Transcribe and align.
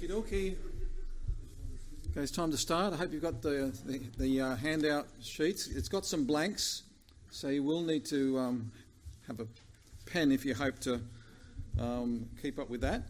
Okie 0.00 0.08
dokie. 0.08 0.56
Okay, 2.10 2.20
it's 2.22 2.32
time 2.32 2.50
to 2.50 2.56
start. 2.56 2.94
I 2.94 2.96
hope 2.96 3.12
you've 3.12 3.20
got 3.20 3.42
the, 3.42 3.70
the, 3.84 4.00
the 4.16 4.40
uh, 4.40 4.56
handout 4.56 5.08
sheets. 5.20 5.66
It's 5.66 5.90
got 5.90 6.06
some 6.06 6.24
blanks, 6.24 6.84
so 7.30 7.48
you 7.48 7.62
will 7.62 7.82
need 7.82 8.06
to 8.06 8.38
um, 8.38 8.72
have 9.26 9.40
a 9.40 9.46
pen 10.06 10.32
if 10.32 10.46
you 10.46 10.54
hope 10.54 10.78
to 10.80 11.02
um, 11.78 12.30
keep 12.40 12.58
up 12.58 12.70
with 12.70 12.80
that. 12.80 13.02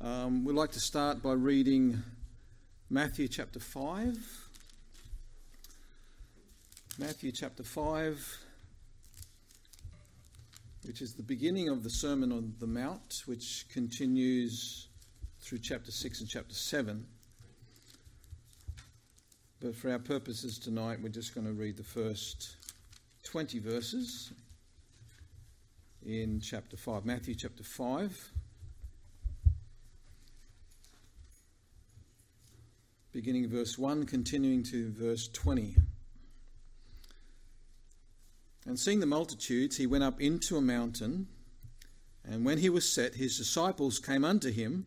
Um, 0.00 0.44
we'd 0.44 0.56
like 0.56 0.72
to 0.72 0.80
start 0.80 1.22
by 1.22 1.34
reading 1.34 2.02
Matthew 2.90 3.28
chapter 3.28 3.60
5. 3.60 4.18
Matthew 6.98 7.30
chapter 7.30 7.62
5, 7.62 8.38
which 10.86 11.00
is 11.00 11.14
the 11.14 11.22
beginning 11.22 11.68
of 11.68 11.84
the 11.84 11.90
Sermon 11.90 12.32
on 12.32 12.54
the 12.58 12.66
Mount, 12.66 13.22
which 13.26 13.66
continues 13.72 14.88
through 15.44 15.58
chapter 15.58 15.92
6 15.92 16.20
and 16.20 16.28
chapter 16.28 16.54
7. 16.54 17.04
But 19.60 19.76
for 19.76 19.92
our 19.92 19.98
purposes 19.98 20.58
tonight, 20.58 21.00
we're 21.02 21.10
just 21.10 21.34
going 21.34 21.46
to 21.46 21.52
read 21.52 21.76
the 21.76 21.84
first 21.84 22.56
20 23.24 23.58
verses 23.58 24.32
in 26.02 26.40
chapter 26.40 26.78
5, 26.78 27.04
Matthew 27.04 27.34
chapter 27.34 27.62
5. 27.62 28.32
Beginning 33.12 33.46
verse 33.46 33.76
1, 33.76 34.06
continuing 34.06 34.62
to 34.62 34.90
verse 34.92 35.28
20. 35.28 35.76
And 38.66 38.78
seeing 38.78 39.00
the 39.00 39.06
multitudes, 39.06 39.76
he 39.76 39.86
went 39.86 40.04
up 40.04 40.22
into 40.22 40.56
a 40.56 40.62
mountain. 40.62 41.26
And 42.26 42.46
when 42.46 42.56
he 42.56 42.70
was 42.70 42.90
set, 42.90 43.16
his 43.16 43.36
disciples 43.36 43.98
came 43.98 44.24
unto 44.24 44.50
him, 44.50 44.86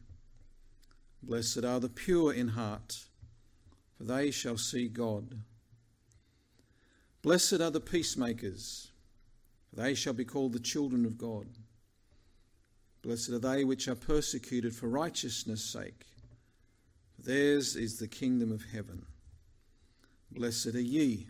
Blessed 1.23 1.63
are 1.63 1.79
the 1.79 1.89
pure 1.89 2.33
in 2.33 2.49
heart, 2.49 3.05
for 3.95 4.03
they 4.03 4.31
shall 4.31 4.57
see 4.57 4.87
God. 4.87 5.41
Blessed 7.21 7.61
are 7.61 7.69
the 7.69 7.79
peacemakers, 7.79 8.91
for 9.69 9.75
they 9.75 9.93
shall 9.93 10.13
be 10.13 10.25
called 10.25 10.53
the 10.53 10.59
children 10.59 11.05
of 11.05 11.19
God. 11.19 11.47
Blessed 13.03 13.29
are 13.29 13.39
they 13.39 13.63
which 13.63 13.87
are 13.87 13.95
persecuted 13.95 14.75
for 14.75 14.87
righteousness' 14.87 15.63
sake, 15.63 16.05
for 17.15 17.21
theirs 17.21 17.75
is 17.75 17.99
the 17.99 18.07
kingdom 18.07 18.51
of 18.51 18.65
heaven. 18.73 19.05
Blessed 20.31 20.75
are 20.75 20.81
ye, 20.81 21.27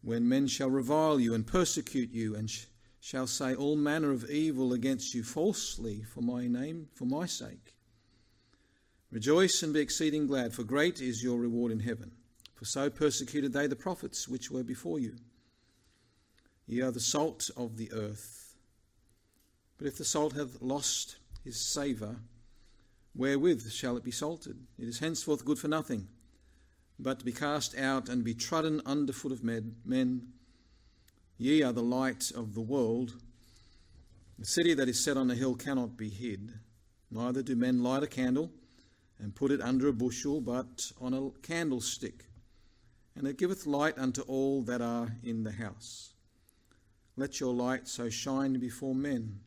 when 0.00 0.28
men 0.28 0.46
shall 0.46 0.70
revile 0.70 1.20
you 1.20 1.34
and 1.34 1.46
persecute 1.46 2.10
you 2.10 2.34
and 2.34 2.48
sh- 2.48 2.66
shall 3.00 3.26
say 3.26 3.54
all 3.54 3.76
manner 3.76 4.12
of 4.12 4.30
evil 4.30 4.72
against 4.72 5.14
you 5.14 5.22
falsely 5.22 6.02
for 6.02 6.22
my 6.22 6.46
name, 6.46 6.88
for 6.94 7.04
my 7.04 7.26
sake. 7.26 7.73
Rejoice 9.14 9.62
and 9.62 9.72
be 9.72 9.78
exceeding 9.78 10.26
glad, 10.26 10.52
for 10.52 10.64
great 10.64 11.00
is 11.00 11.22
your 11.22 11.38
reward 11.38 11.70
in 11.70 11.78
heaven. 11.78 12.10
For 12.56 12.64
so 12.64 12.90
persecuted 12.90 13.52
they 13.52 13.68
the 13.68 13.76
prophets 13.76 14.26
which 14.26 14.50
were 14.50 14.64
before 14.64 14.98
you. 14.98 15.14
Ye 16.66 16.80
are 16.80 16.90
the 16.90 16.98
salt 16.98 17.48
of 17.56 17.76
the 17.76 17.92
earth. 17.92 18.56
But 19.78 19.86
if 19.86 19.96
the 19.96 20.04
salt 20.04 20.32
hath 20.32 20.60
lost 20.60 21.18
his 21.44 21.64
savour, 21.64 22.16
wherewith 23.14 23.70
shall 23.70 23.96
it 23.96 24.02
be 24.02 24.10
salted? 24.10 24.58
It 24.80 24.88
is 24.88 24.98
henceforth 24.98 25.44
good 25.44 25.60
for 25.60 25.68
nothing, 25.68 26.08
but 26.98 27.20
to 27.20 27.24
be 27.24 27.30
cast 27.30 27.78
out 27.78 28.08
and 28.08 28.24
be 28.24 28.34
trodden 28.34 28.82
under 28.84 29.12
foot 29.12 29.30
of 29.30 29.44
men. 29.44 30.32
Ye 31.38 31.62
are 31.62 31.72
the 31.72 31.84
light 31.84 32.32
of 32.34 32.54
the 32.54 32.60
world. 32.60 33.14
The 34.40 34.44
city 34.44 34.74
that 34.74 34.88
is 34.88 35.04
set 35.04 35.16
on 35.16 35.30
a 35.30 35.36
hill 35.36 35.54
cannot 35.54 35.96
be 35.96 36.08
hid. 36.08 36.54
Neither 37.12 37.44
do 37.44 37.54
men 37.54 37.80
light 37.80 38.02
a 38.02 38.08
candle 38.08 38.50
and 39.24 39.34
put 39.34 39.50
it 39.50 39.62
under 39.62 39.88
a 39.88 39.92
bushel, 39.92 40.38
but 40.38 40.92
on 41.00 41.14
a 41.14 41.30
candlestick, 41.40 42.26
and 43.16 43.26
it 43.26 43.38
giveth 43.38 43.64
light 43.64 43.96
unto 43.96 44.20
all 44.20 44.60
that 44.60 44.82
are 44.82 45.16
in 45.22 45.44
the 45.44 45.52
house. 45.52 46.12
Let 47.16 47.40
your 47.40 47.54
light 47.54 47.88
so 47.88 48.10
shine 48.10 48.58
before 48.58 48.94
men, 48.94 49.40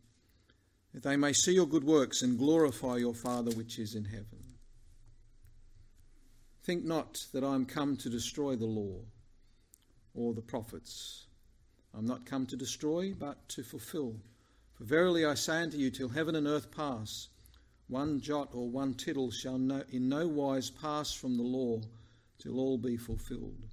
that 0.95 1.03
they 1.03 1.15
may 1.15 1.31
see 1.31 1.53
your 1.53 1.67
good 1.67 1.83
works 1.83 2.23
and 2.23 2.39
glorify 2.39 2.97
your 2.97 3.13
Father 3.13 3.51
which 3.51 3.77
is 3.77 3.93
in 3.93 4.05
heaven. 4.05 4.55
Think 6.63 6.83
not 6.83 7.27
that 7.31 7.43
I 7.43 7.53
am 7.53 7.67
come 7.67 7.97
to 7.97 8.09
destroy 8.09 8.55
the 8.55 8.65
law 8.65 9.01
or 10.15 10.33
the 10.33 10.41
prophets. 10.41 11.27
I 11.93 11.99
am 11.99 12.07
not 12.07 12.25
come 12.25 12.47
to 12.47 12.57
destroy, 12.57 13.13
but 13.13 13.47
to 13.49 13.61
fulfill. 13.61 14.15
For 14.73 14.85
verily 14.85 15.23
I 15.23 15.35
say 15.35 15.61
unto 15.61 15.77
you, 15.77 15.91
till 15.91 16.09
heaven 16.09 16.35
and 16.35 16.47
earth 16.47 16.71
pass, 16.71 17.27
one 17.87 18.19
jot 18.19 18.49
or 18.53 18.69
one 18.69 18.93
tittle 18.93 19.31
shall 19.31 19.57
no, 19.57 19.83
in 19.89 20.09
no 20.09 20.27
wise 20.27 20.69
pass 20.69 21.13
from 21.13 21.37
the 21.37 21.43
law 21.43 21.79
till 22.39 22.59
all 22.59 22.77
be 22.77 22.97
fulfilled. 22.97 23.63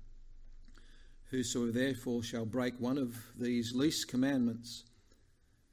Whosoever 1.31 1.73
therefore 1.73 2.23
shall 2.23 2.47
break 2.47 2.75
one 2.79 2.99
of 2.99 3.17
these 3.39 3.75
least 3.75 4.09
commandments 4.09 4.85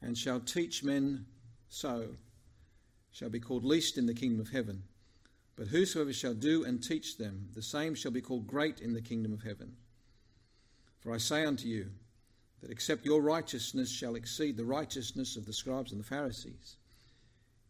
and 0.01 0.17
shall 0.17 0.39
teach 0.39 0.83
men 0.83 1.25
so 1.69 2.15
shall 3.11 3.29
be 3.29 3.39
called 3.39 3.63
least 3.63 3.97
in 3.97 4.07
the 4.07 4.13
kingdom 4.13 4.39
of 4.39 4.49
heaven. 4.49 4.83
But 5.55 5.67
whosoever 5.67 6.13
shall 6.13 6.33
do 6.33 6.63
and 6.63 6.81
teach 6.81 7.17
them, 7.17 7.49
the 7.53 7.61
same 7.61 7.93
shall 7.93 8.11
be 8.11 8.21
called 8.21 8.47
great 8.47 8.79
in 8.79 8.93
the 8.93 9.01
kingdom 9.01 9.33
of 9.33 9.43
heaven. 9.43 9.75
For 11.01 11.13
I 11.13 11.17
say 11.17 11.45
unto 11.45 11.67
you, 11.67 11.91
that 12.61 12.71
except 12.71 13.05
your 13.05 13.21
righteousness 13.21 13.91
shall 13.91 14.15
exceed 14.15 14.55
the 14.55 14.65
righteousness 14.65 15.35
of 15.35 15.45
the 15.45 15.53
scribes 15.53 15.91
and 15.91 15.99
the 15.99 16.05
Pharisees, 16.05 16.77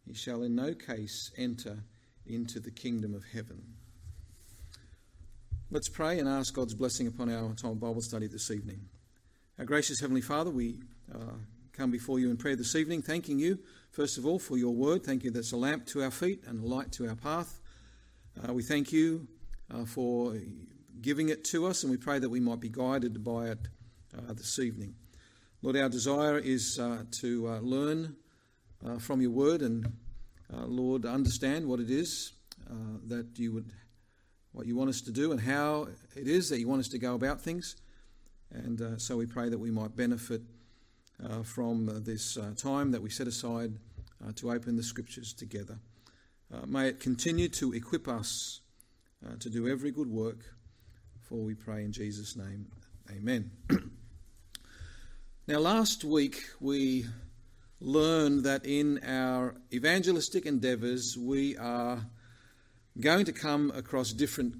ye 0.06 0.14
shall 0.14 0.44
in 0.44 0.56
no 0.56 0.74
case 0.74 1.32
enter 1.38 1.84
into 2.26 2.60
the 2.60 2.72
kingdom 2.72 3.14
of 3.14 3.24
heaven. 3.34 3.62
Let's 5.70 5.90
pray 5.90 6.20
and 6.20 6.28
ask 6.28 6.54
God's 6.54 6.74
blessing 6.74 7.08
upon 7.08 7.32
our 7.32 7.54
time 7.54 7.72
of 7.72 7.80
Bible 7.80 8.02
study 8.02 8.28
this 8.28 8.52
evening. 8.52 8.82
Our 9.58 9.66
gracious 9.66 10.00
Heavenly 10.02 10.22
Father, 10.22 10.50
we 10.50 10.80
uh, 11.14 11.36
come 11.72 11.92
before 11.92 12.20
you 12.20 12.30
in 12.30 12.38
prayer 12.38 12.56
this 12.56 12.76
evening, 12.76 13.02
thanking 13.02 13.40
you, 13.40 13.60
first 13.92 14.18
of 14.18 14.26
all, 14.26 14.40
for 14.40 14.58
your 14.58 14.74
word. 14.74 15.04
Thank 15.04 15.24
you 15.24 15.32
that's 15.32 15.54
a 15.54 15.58
lamp 15.58 15.86
to 15.88 16.04
our 16.04 16.12
feet 16.12 16.44
and 16.46 16.64
a 16.64 16.68
light 16.68 16.92
to 16.94 17.08
our 17.08 17.16
path. 17.16 17.60
Uh, 18.48 18.54
we 18.54 18.64
thank 18.64 18.92
you 18.92 19.28
uh, 19.74 19.86
for 19.86 20.36
giving 21.02 21.30
it 21.30 21.44
to 21.46 21.66
us, 21.68 21.84
and 21.84 21.92
we 21.92 21.98
pray 21.98 22.20
that 22.20 22.30
we 22.30 22.40
might 22.40 22.60
be 22.60 22.70
guided 22.70 23.24
by 23.24 23.48
it 23.48 23.68
uh, 24.18 24.34
this 24.34 24.60
evening. 24.60 24.96
Lord, 25.62 25.78
our 25.78 25.90
desire 25.90 26.38
is 26.38 26.80
uh, 26.80 27.04
to 27.20 27.48
uh, 27.48 27.60
learn 27.60 28.16
uh, 28.86 28.98
from 28.98 29.22
your 29.22 29.32
word 29.32 29.62
and, 29.62 29.86
uh, 30.54 30.66
Lord, 30.66 31.06
understand 31.06 31.68
what 31.68 31.80
it 31.80 31.90
is 31.90 32.34
uh, 32.70 32.74
that 33.08 33.38
you 33.38 33.54
would, 33.54 33.72
what 34.52 34.66
you 34.66 34.76
want 34.76 34.90
us 34.90 35.02
to 35.02 35.12
do 35.12 35.32
and 35.32 35.40
how 35.40 35.88
it 36.16 36.28
is 36.28 36.50
that 36.50 36.60
you 36.60 36.68
want 36.68 36.80
us 36.80 36.88
to 36.90 36.98
go 36.98 37.16
about 37.16 37.42
things. 37.42 37.76
And 38.52 38.82
uh, 38.82 38.98
so 38.98 39.18
we 39.18 39.26
pray 39.26 39.50
that 39.50 39.58
we 39.60 39.72
might 39.72 39.96
benefit 39.96 40.42
uh, 41.24 41.44
from 41.44 41.90
uh, 41.90 41.94
this 42.00 42.38
time 42.58 42.92
that 42.92 43.02
we 43.02 43.10
set 43.10 43.28
aside 43.28 43.74
to 44.36 44.52
open 44.52 44.76
the 44.76 44.84
scriptures 44.84 45.34
together. 45.34 45.80
may 46.68 46.88
it 46.88 47.00
continue 47.00 47.50
to 47.50 47.74
equip 47.74 48.08
us 48.08 48.62
to 49.40 49.50
do 49.50 49.68
every 49.68 49.92
good 49.92 50.10
work, 50.10 50.40
for 51.22 51.40
we 51.40 51.56
pray 51.56 51.84
in 51.84 51.92
Jesus' 51.92 52.36
name. 52.36 52.68
Amen. 53.10 53.52
Now, 55.48 55.58
last 55.58 56.06
week 56.06 56.44
we 56.60 57.08
learned 57.82 58.44
that 58.44 58.66
in 58.66 59.00
our 59.04 59.56
evangelistic 59.74 60.46
endeavours 60.46 61.18
we 61.18 61.58
are 61.58 62.06
going 63.00 63.26
to 63.26 63.34
come 63.34 63.72
across 63.76 64.14
different, 64.14 64.56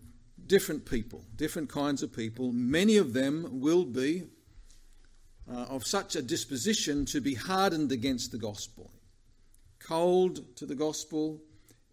different 0.48 0.86
people, 0.86 1.24
different 1.36 1.70
kinds 1.70 2.02
of 2.02 2.12
people. 2.12 2.52
Many 2.52 2.98
of 2.98 3.14
them 3.14 3.62
will 3.62 3.86
be 3.86 4.24
uh, 5.50 5.66
of 5.70 5.86
such 5.86 6.16
a 6.16 6.22
disposition 6.22 7.06
to 7.06 7.22
be 7.22 7.36
hardened 7.36 7.92
against 7.92 8.32
the 8.32 8.38
gospel, 8.38 8.92
cold 9.80 10.56
to 10.56 10.66
the 10.66 10.76
gospel, 10.76 11.42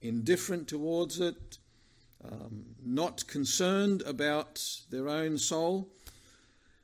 indifferent 0.00 0.68
towards 0.68 1.20
it, 1.20 1.58
um, 2.24 2.64
not 2.84 3.26
concerned 3.26 4.02
about 4.02 4.64
their 4.90 5.08
own 5.08 5.36
soul. 5.36 5.88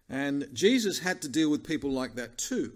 And 0.08 0.48
Jesus 0.52 0.98
had 0.98 1.22
to 1.22 1.28
deal 1.28 1.50
with 1.50 1.66
people 1.66 1.90
like 1.90 2.14
that 2.16 2.36
too. 2.36 2.72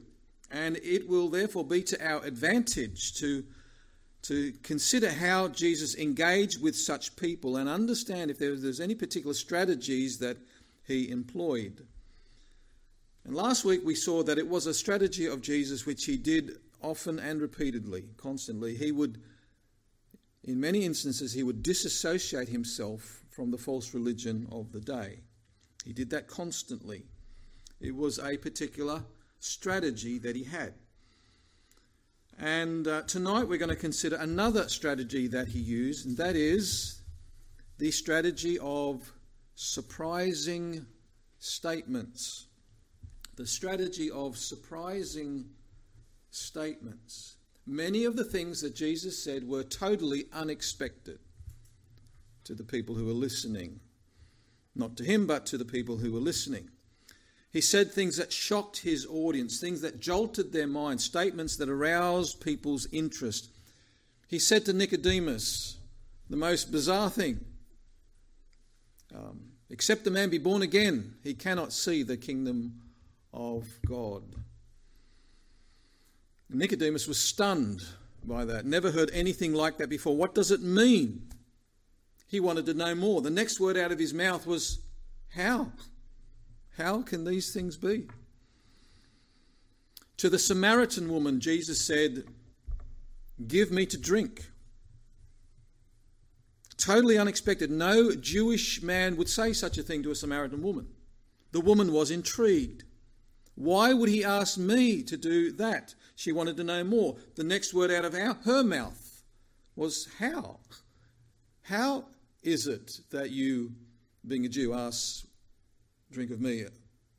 And 0.50 0.76
it 0.78 1.08
will 1.08 1.28
therefore 1.28 1.64
be 1.64 1.82
to 1.82 2.06
our 2.06 2.24
advantage 2.24 3.14
to, 3.16 3.44
to 4.22 4.52
consider 4.62 5.10
how 5.10 5.48
Jesus 5.48 5.94
engaged 5.94 6.62
with 6.62 6.76
such 6.76 7.16
people 7.16 7.56
and 7.56 7.68
understand 7.68 8.30
if 8.30 8.38
there's 8.38 8.80
any 8.80 8.94
particular 8.94 9.34
strategies 9.34 10.18
that 10.18 10.38
he 10.86 11.10
employed. 11.10 11.86
And 13.24 13.36
last 13.36 13.64
week 13.64 13.82
we 13.84 13.94
saw 13.94 14.22
that 14.22 14.38
it 14.38 14.48
was 14.48 14.66
a 14.66 14.72
strategy 14.72 15.26
of 15.26 15.42
Jesus 15.42 15.84
which 15.84 16.06
he 16.06 16.16
did 16.16 16.56
often 16.80 17.18
and 17.18 17.42
repeatedly, 17.42 18.04
constantly. 18.16 18.74
He 18.74 18.90
would, 18.90 19.20
in 20.44 20.58
many 20.58 20.84
instances, 20.84 21.34
he 21.34 21.42
would 21.42 21.62
disassociate 21.62 22.48
himself 22.48 23.22
from 23.28 23.50
the 23.50 23.58
false 23.58 23.92
religion 23.92 24.48
of 24.50 24.72
the 24.72 24.80
day. 24.80 25.20
He 25.84 25.92
did 25.92 26.08
that 26.10 26.26
constantly. 26.26 27.04
It 27.80 27.94
was 27.94 28.18
a 28.18 28.36
particular 28.38 29.02
strategy 29.40 30.18
that 30.18 30.36
he 30.36 30.44
had. 30.44 30.74
And 32.38 32.86
uh, 32.86 33.02
tonight 33.02 33.48
we're 33.48 33.58
going 33.58 33.68
to 33.68 33.76
consider 33.76 34.16
another 34.16 34.68
strategy 34.68 35.26
that 35.28 35.48
he 35.48 35.58
used, 35.58 36.06
and 36.06 36.16
that 36.18 36.36
is 36.36 37.02
the 37.78 37.90
strategy 37.90 38.58
of 38.60 39.12
surprising 39.54 40.86
statements. 41.40 42.46
The 43.36 43.46
strategy 43.46 44.10
of 44.10 44.36
surprising 44.36 45.46
statements. 46.30 47.36
Many 47.66 48.04
of 48.04 48.16
the 48.16 48.24
things 48.24 48.60
that 48.62 48.74
Jesus 48.74 49.22
said 49.22 49.46
were 49.46 49.64
totally 49.64 50.26
unexpected 50.32 51.18
to 52.44 52.54
the 52.54 52.64
people 52.64 52.94
who 52.94 53.06
were 53.06 53.12
listening. 53.12 53.80
Not 54.74 54.96
to 54.96 55.04
him, 55.04 55.26
but 55.26 55.44
to 55.46 55.58
the 55.58 55.64
people 55.64 55.98
who 55.98 56.12
were 56.12 56.20
listening. 56.20 56.70
He 57.50 57.60
said 57.60 57.90
things 57.90 58.16
that 58.16 58.32
shocked 58.32 58.78
his 58.78 59.06
audience, 59.06 59.58
things 59.58 59.80
that 59.80 60.00
jolted 60.00 60.52
their 60.52 60.66
minds, 60.66 61.04
statements 61.04 61.56
that 61.56 61.68
aroused 61.68 62.40
people's 62.40 62.86
interest. 62.92 63.50
He 64.28 64.38
said 64.38 64.66
to 64.66 64.72
Nicodemus 64.72 65.78
the 66.28 66.36
most 66.36 66.70
bizarre 66.70 67.08
thing 67.10 67.44
um, 69.14 69.40
Except 69.70 70.06
a 70.06 70.10
man 70.10 70.30
be 70.30 70.38
born 70.38 70.62
again, 70.62 71.14
he 71.22 71.34
cannot 71.34 71.72
see 71.72 72.02
the 72.02 72.16
kingdom 72.16 72.80
of 73.34 73.66
God. 73.86 74.22
Nicodemus 76.48 77.06
was 77.06 77.20
stunned 77.20 77.84
by 78.24 78.46
that, 78.46 78.64
never 78.64 78.90
heard 78.90 79.10
anything 79.12 79.52
like 79.52 79.76
that 79.76 79.90
before. 79.90 80.16
What 80.16 80.34
does 80.34 80.50
it 80.50 80.62
mean? 80.62 81.28
He 82.26 82.40
wanted 82.40 82.66
to 82.66 82.74
know 82.74 82.94
more. 82.94 83.20
The 83.20 83.30
next 83.30 83.60
word 83.60 83.76
out 83.76 83.92
of 83.92 83.98
his 83.98 84.14
mouth 84.14 84.46
was, 84.46 84.80
How? 85.34 85.72
How 86.78 87.02
can 87.02 87.24
these 87.24 87.52
things 87.52 87.76
be? 87.76 88.06
To 90.18 90.30
the 90.30 90.38
Samaritan 90.38 91.12
woman, 91.12 91.40
Jesus 91.40 91.80
said, 91.80 92.24
Give 93.46 93.72
me 93.72 93.84
to 93.86 93.98
drink. 93.98 94.46
Totally 96.76 97.18
unexpected. 97.18 97.70
No 97.70 98.14
Jewish 98.14 98.80
man 98.80 99.16
would 99.16 99.28
say 99.28 99.52
such 99.52 99.76
a 99.76 99.82
thing 99.82 100.04
to 100.04 100.12
a 100.12 100.14
Samaritan 100.14 100.62
woman. 100.62 100.86
The 101.50 101.60
woman 101.60 101.92
was 101.92 102.12
intrigued. 102.12 102.84
Why 103.56 103.92
would 103.92 104.08
he 104.08 104.24
ask 104.24 104.56
me 104.56 105.02
to 105.02 105.16
do 105.16 105.50
that? 105.52 105.96
She 106.14 106.30
wanted 106.30 106.56
to 106.58 106.64
know 106.64 106.84
more. 106.84 107.16
The 107.34 107.44
next 107.44 107.74
word 107.74 107.90
out 107.90 108.04
of 108.04 108.14
her 108.14 108.62
mouth 108.62 109.22
was, 109.74 110.08
How? 110.20 110.60
How 111.62 112.04
is 112.44 112.68
it 112.68 113.00
that 113.10 113.30
you, 113.30 113.72
being 114.26 114.46
a 114.46 114.48
Jew, 114.48 114.74
ask 114.74 115.27
drink 116.10 116.30
of 116.30 116.40
me, 116.40 116.64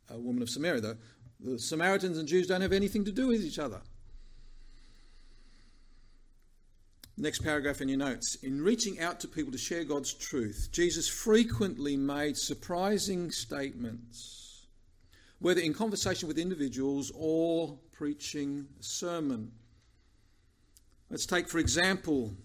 a 0.10 0.18
woman 0.18 0.42
of 0.42 0.50
Samaria. 0.50 0.82
The, 0.82 0.98
the 1.40 1.60
Samaritans 1.60 2.18
and 2.18 2.28
Jews 2.28 2.48
don't 2.48 2.62
have 2.62 2.74
anything 2.74 3.06
to 3.06 3.12
do 3.12 3.28
with 3.28 3.42
each 3.42 3.60
other. 3.60 3.82
Next 7.18 7.44
paragraph 7.44 7.82
in 7.82 7.90
your 7.90 7.98
notes. 7.98 8.36
In 8.44 8.62
reaching 8.62 9.02
out 9.02 9.20
to 9.20 9.28
people 9.28 9.52
to 9.52 9.58
share 9.58 9.84
God's 9.84 10.14
truth, 10.14 10.70
Jesus 10.72 11.10
frequently 11.10 11.98
made 11.98 12.38
surprising 12.38 13.30
statements, 13.30 14.68
whether 15.40 15.60
in 15.60 15.74
conversation 15.74 16.30
with 16.30 16.38
individuals 16.38 17.12
or 17.14 17.78
preaching 17.92 18.68
a 18.80 18.84
sermon. 18.84 19.52
Let's 21.10 21.26
take, 21.26 21.50
for 21.50 21.58
example, 21.58 22.36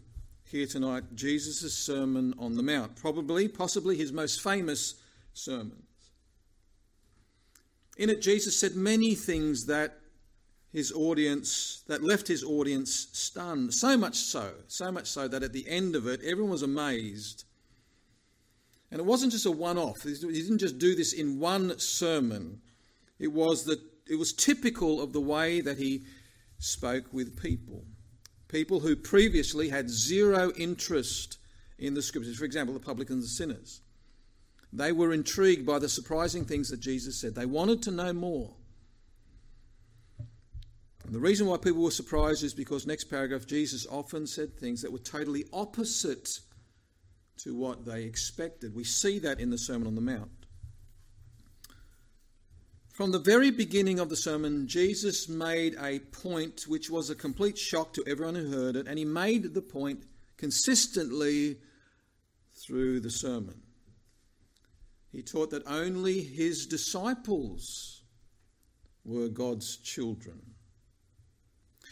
here 0.51 0.67
tonight, 0.67 1.05
Jesus' 1.15 1.75
Sermon 1.75 2.35
on 2.39 2.57
the 2.57 2.63
Mount, 2.63 2.97
probably, 2.97 3.47
possibly 3.47 3.97
his 3.97 4.13
most 4.13 4.43
famous 4.43 4.95
sermon. 5.35 5.84
In 7.97 8.11
it, 8.11 8.21
Jesus 8.21 8.59
said 8.59 8.75
many 8.75 9.15
things 9.15 9.67
that 9.67 9.99
his 10.73 10.91
audience, 10.91 11.85
that 11.87 12.03
left 12.03 12.27
his 12.27 12.43
audience 12.43 13.09
stunned. 13.13 13.73
So 13.73 13.97
much 13.97 14.17
so, 14.17 14.53
so 14.67 14.91
much 14.91 15.07
so 15.07 15.29
that 15.29 15.45
at 15.45 15.53
the 15.53 15.69
end 15.69 15.95
of 15.95 16.09
it, 16.09 16.21
everyone 16.25 16.51
was 16.51 16.63
amazed. 16.63 17.45
And 18.91 18.99
it 18.99 19.05
wasn't 19.05 19.33
just 19.33 19.47
a 19.47 19.53
one 19.53 19.79
off, 19.79 20.03
he 20.03 20.15
didn't 20.15 20.59
just 20.59 20.79
do 20.79 20.97
this 20.97 21.13
in 21.13 21.39
one 21.39 21.79
sermon. 21.79 22.61
It 23.21 23.33
was, 23.33 23.65
that, 23.67 23.79
it 24.09 24.17
was 24.17 24.33
typical 24.33 25.01
of 25.01 25.13
the 25.13 25.21
way 25.21 25.61
that 25.61 25.79
he 25.79 26.05
spoke 26.59 27.13
with 27.13 27.41
people. 27.41 27.85
People 28.49 28.81
who 28.81 28.97
previously 28.97 29.69
had 29.69 29.89
zero 29.89 30.53
interest 30.57 31.39
in 31.79 31.95
the 31.95 32.03
scriptures. 32.03 32.37
For 32.37 32.45
example, 32.45 32.75
the 32.75 32.81
publicans 32.81 33.25
and 33.25 33.31
sinners. 33.31 33.81
They 34.77 34.91
were 34.91 35.13
intrigued 35.13 35.65
by 35.65 35.79
the 35.79 35.89
surprising 35.89 36.45
things 36.45 36.69
that 36.71 36.81
Jesus 36.81 37.21
said. 37.21 37.37
They 37.37 37.47
wanted 37.47 37.81
to 37.83 37.93
know 37.93 38.13
more. 38.13 38.55
And 41.05 41.15
the 41.15 41.21
reason 41.21 41.47
why 41.47 41.59
people 41.59 41.83
were 41.83 41.93
surprised 41.93 42.43
is 42.43 42.55
because, 42.55 42.85
next 42.87 43.05
paragraph, 43.05 43.47
Jesus 43.47 43.87
often 43.89 44.27
said 44.27 44.57
things 44.57 44.83
that 44.83 44.91
were 44.91 44.99
totally 44.99 45.45
opposite 45.53 46.41
to 47.39 47.55
what 47.55 47.85
they 47.85 48.03
expected. 48.03 48.75
We 48.75 48.85
see 48.85 49.21
that 49.21 49.39
in 49.39 49.51
the 49.51 49.59
Sermon 49.59 49.87
on 49.87 49.95
the 49.95 50.01
Mount. 50.01 50.31
From 52.89 53.13
the 53.13 53.19
very 53.19 53.51
beginning 53.51 54.01
of 54.01 54.09
the 54.09 54.17
sermon, 54.17 54.67
Jesus 54.67 55.29
made 55.29 55.77
a 55.81 55.99
point 55.99 56.63
which 56.67 56.91
was 56.91 57.11
a 57.11 57.15
complete 57.15 57.59
shock 57.59 57.93
to 57.95 58.05
everyone 58.07 58.37
who 58.37 58.51
heard 58.51 58.77
it, 58.77 58.87
and 58.87 58.99
he 58.99 59.05
made 59.05 59.53
the 59.53 59.63
point 59.63 60.05
consistently 60.37 61.59
through 62.55 63.01
the 63.01 63.11
sermon. 63.11 63.64
He 65.15 65.23
taught 65.23 65.51
that 65.51 65.63
only 65.69 66.21
his 66.23 66.67
disciples 66.67 68.03
were 69.05 69.29
God's 69.29 69.77
children. 69.77 70.41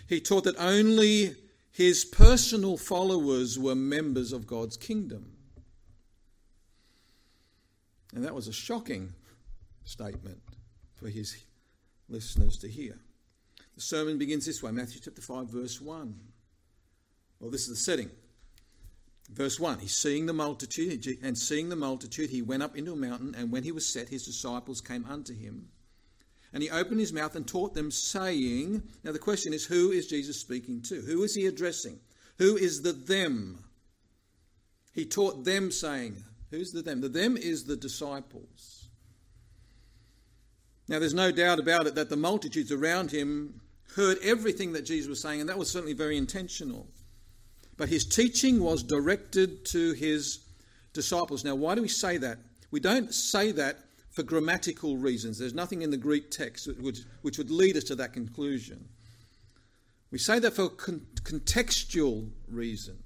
He 0.09 0.21
taught 0.21 0.43
that 0.45 0.57
only 0.59 1.37
his 1.71 2.05
personal 2.05 2.77
followers 2.77 3.61
were 3.61 3.77
members 3.77 4.33
of 4.33 4.49
God's 4.49 4.77
kingdom. 4.77 5.37
And 8.13 8.25
that 8.25 8.35
was 8.35 8.49
a 8.49 8.53
shocking 8.53 9.15
statement 9.85 10.43
for 10.97 11.09
his 11.09 11.45
listeners 12.09 12.59
to 12.59 12.69
hear. 12.69 12.99
The 13.77 13.81
sermon 13.81 14.19
begins 14.19 14.47
this 14.47 14.65
way 14.65 14.73
Matthew 14.73 15.01
chapter 15.01 15.23
5, 15.23 15.49
verse 15.49 15.81
1. 15.81 16.19
Well, 17.39 17.51
this 17.53 17.63
is 17.63 17.69
the 17.69 17.77
setting. 17.77 18.11
Verse 19.35 19.59
1 19.59 19.81
He's 19.81 19.97
seeing 19.97 20.27
the 20.27 20.33
multitude, 20.33 21.19
and 21.23 21.37
seeing 21.37 21.69
the 21.69 21.77
multitude, 21.77 22.31
he 22.31 22.43
went 22.43 22.63
up 22.63 22.77
into 22.77 22.93
a 22.93 22.97
mountain, 22.97 23.35
and 23.37 23.51
when 23.51 23.65
he 23.65 23.73
was 23.73 23.87
set, 23.87 24.09
his 24.09 24.25
disciples 24.25 24.81
came 24.81 25.05
unto 25.07 25.35
him. 25.35 25.69
And 26.53 26.63
he 26.63 26.71
opened 26.71 27.01
his 27.01 27.15
mouth 27.15 27.35
and 27.35 27.47
taught 27.47 27.75
them, 27.75 27.91
saying, 27.91 28.83
Now 29.05 29.13
the 29.13 29.19
question 29.19 29.55
is, 29.55 29.65
who 29.65 29.91
is 29.91 30.07
Jesus 30.07 30.39
speaking 30.39 30.83
to? 30.83 31.01
Who 31.01 31.23
is 31.23 31.35
he 31.35 31.47
addressing? 31.47 31.99
Who 32.39 32.57
is 32.57 32.83
the 32.83 32.93
them? 32.93 33.65
He 34.93 35.07
taught 35.07 35.45
them, 35.45 35.71
saying, 35.71 36.23
Who's 36.51 36.73
the 36.73 36.83
them? 36.83 37.01
The 37.01 37.09
them 37.09 37.39
is 37.39 37.65
the 37.65 37.77
disciples. 37.77 38.91
Now 40.89 40.99
there's 40.99 41.15
no 41.15 41.33
doubt 41.33 41.59
about 41.59 41.87
it 41.87 41.95
that 41.95 42.11
the 42.11 42.17
multitudes 42.17 42.71
around 42.71 43.11
him 43.11 43.63
heard 43.95 44.19
everything 44.23 44.73
that 44.73 44.85
Jesus 44.85 45.09
was 45.09 45.21
saying, 45.23 45.41
and 45.41 45.49
that 45.49 45.57
was 45.57 45.71
certainly 45.71 45.95
very 45.95 46.19
intentional. 46.19 46.87
But 47.77 47.89
his 47.89 48.05
teaching 48.05 48.63
was 48.63 48.83
directed 48.83 49.65
to 49.67 49.93
his 49.93 50.41
disciples. 50.93 51.45
Now, 51.45 51.55
why 51.55 51.75
do 51.75 51.83
we 51.83 51.89
say 51.89 52.19
that? 52.19 52.39
We 52.71 52.81
don't 52.81 53.13
say 53.13 53.53
that 53.53 53.79
for 54.11 54.23
grammatical 54.23 54.97
reasons. 54.99 55.39
There's 55.39 55.55
nothing 55.55 55.83
in 55.83 55.91
the 55.91 55.97
Greek 55.97 56.31
text 56.31 56.69
which, 56.81 57.01
which 57.23 57.39
would 57.39 57.51
lead 57.51 57.77
us 57.77 57.85
to 57.85 57.95
that 57.97 58.13
conclusion. 58.13 58.89
We 60.11 60.19
say 60.19 60.39
that 60.39 60.53
for 60.53 60.69
con- 60.69 61.07
contextual 61.23 62.29
reasons. 62.47 62.99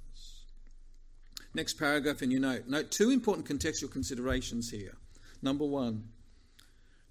Next 1.54 1.74
paragraph 1.74 2.22
in 2.22 2.30
your 2.30 2.40
note. 2.40 2.66
Note 2.66 2.90
two 2.90 3.10
important 3.10 3.48
contextual 3.48 3.90
considerations 3.90 4.70
here. 4.70 4.96
Number 5.40 5.64
one, 5.64 6.08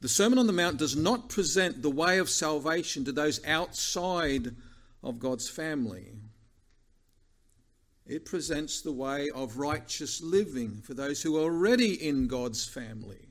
the 0.02 0.10
Sermon 0.10 0.38
on 0.38 0.46
the 0.46 0.54
Mount 0.54 0.78
does 0.78 0.96
not 0.96 1.30
present 1.30 1.82
the 1.82 1.90
way 1.90 2.20
of 2.20 2.30
salvation 2.30 3.06
to 3.06 3.12
those 3.12 3.44
outside 3.46 4.54
of 5.02 5.20
God's 5.20 5.50
family. 5.50 6.12
It 8.08 8.26
presents 8.26 8.82
the 8.82 8.92
way 8.92 9.30
of 9.32 9.58
righteous 9.58 10.22
living 10.22 10.82
for 10.84 10.94
those 10.94 11.24
who 11.24 11.38
are 11.38 11.44
already 11.44 12.08
in 12.08 12.28
God's 12.28 12.66
family, 12.66 13.30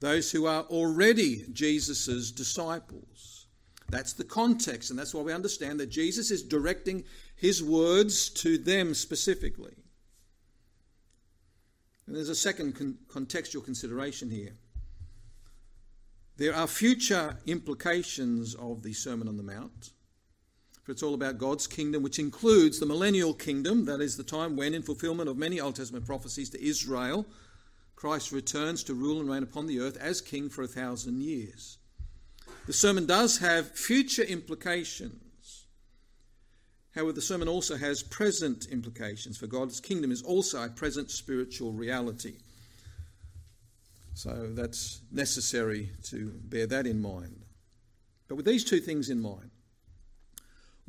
those 0.00 0.32
who 0.32 0.46
are 0.46 0.62
already 0.64 1.44
Jesus' 1.52 2.32
disciples. 2.32 3.46
That's 3.88 4.12
the 4.12 4.24
context, 4.24 4.90
and 4.90 4.98
that's 4.98 5.14
why 5.14 5.22
we 5.22 5.32
understand 5.32 5.78
that 5.80 5.88
Jesus 5.88 6.30
is 6.30 6.42
directing 6.42 7.04
his 7.36 7.62
words 7.62 8.28
to 8.30 8.58
them 8.58 8.94
specifically. 8.94 9.74
And 12.06 12.16
there's 12.16 12.28
a 12.28 12.34
second 12.34 12.74
con- 12.74 12.98
contextual 13.08 13.64
consideration 13.64 14.30
here. 14.30 14.54
There 16.38 16.54
are 16.54 16.66
future 16.66 17.36
implications 17.46 18.54
of 18.54 18.82
the 18.82 18.94
Sermon 18.94 19.28
on 19.28 19.36
the 19.36 19.42
Mount. 19.42 19.92
For 20.90 20.94
it's 20.94 21.04
all 21.04 21.14
about 21.14 21.38
God's 21.38 21.68
kingdom, 21.68 22.02
which 22.02 22.18
includes 22.18 22.80
the 22.80 22.84
millennial 22.84 23.32
kingdom, 23.32 23.84
that 23.84 24.00
is 24.00 24.16
the 24.16 24.24
time 24.24 24.56
when, 24.56 24.74
in 24.74 24.82
fulfillment 24.82 25.28
of 25.28 25.36
many 25.36 25.60
Old 25.60 25.76
Testament 25.76 26.04
prophecies 26.04 26.50
to 26.50 26.60
Israel, 26.60 27.26
Christ 27.94 28.32
returns 28.32 28.82
to 28.82 28.94
rule 28.94 29.20
and 29.20 29.30
reign 29.30 29.44
upon 29.44 29.68
the 29.68 29.78
earth 29.78 29.96
as 29.98 30.20
king 30.20 30.48
for 30.50 30.64
a 30.64 30.66
thousand 30.66 31.22
years. 31.22 31.78
The 32.66 32.72
sermon 32.72 33.06
does 33.06 33.38
have 33.38 33.70
future 33.70 34.24
implications. 34.24 35.66
However, 36.96 37.12
the 37.12 37.22
sermon 37.22 37.46
also 37.46 37.76
has 37.76 38.02
present 38.02 38.66
implications, 38.66 39.38
for 39.38 39.46
God's 39.46 39.78
kingdom 39.78 40.10
is 40.10 40.22
also 40.22 40.60
a 40.60 40.70
present 40.70 41.12
spiritual 41.12 41.70
reality. 41.70 42.38
So 44.14 44.48
that's 44.54 45.02
necessary 45.12 45.92
to 46.06 46.32
bear 46.46 46.66
that 46.66 46.88
in 46.88 47.00
mind. 47.00 47.44
But 48.26 48.34
with 48.34 48.44
these 48.44 48.64
two 48.64 48.80
things 48.80 49.08
in 49.08 49.20
mind, 49.20 49.49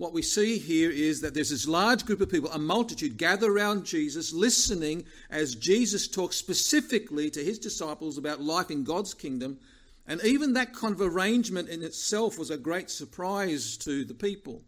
what 0.01 0.13
we 0.13 0.23
see 0.23 0.57
here 0.57 0.89
is 0.89 1.21
that 1.21 1.35
there's 1.35 1.51
this 1.51 1.67
large 1.67 2.07
group 2.07 2.21
of 2.21 2.31
people, 2.31 2.49
a 2.51 2.57
multitude, 2.57 3.17
gather 3.17 3.51
around 3.51 3.85
Jesus, 3.85 4.33
listening 4.33 5.05
as 5.29 5.53
Jesus 5.53 6.07
talks 6.07 6.35
specifically 6.37 7.29
to 7.29 7.43
his 7.43 7.59
disciples 7.59 8.17
about 8.17 8.41
life 8.41 8.71
in 8.71 8.83
God's 8.83 9.13
kingdom. 9.13 9.59
And 10.07 10.19
even 10.23 10.53
that 10.53 10.73
kind 10.73 10.95
of 10.95 11.01
arrangement 11.01 11.69
in 11.69 11.83
itself 11.83 12.39
was 12.39 12.49
a 12.49 12.57
great 12.57 12.89
surprise 12.89 13.77
to 13.77 14.03
the 14.03 14.15
people. 14.15 14.63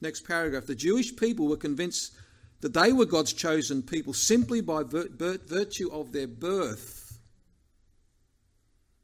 Next 0.00 0.26
paragraph. 0.26 0.66
The 0.66 0.74
Jewish 0.74 1.14
people 1.14 1.46
were 1.46 1.56
convinced 1.56 2.12
that 2.60 2.74
they 2.74 2.92
were 2.92 3.06
God's 3.06 3.32
chosen 3.32 3.82
people 3.82 4.12
simply 4.12 4.60
by 4.60 4.82
virtue 4.82 5.92
of 5.92 6.10
their 6.10 6.26
birth. 6.26 7.20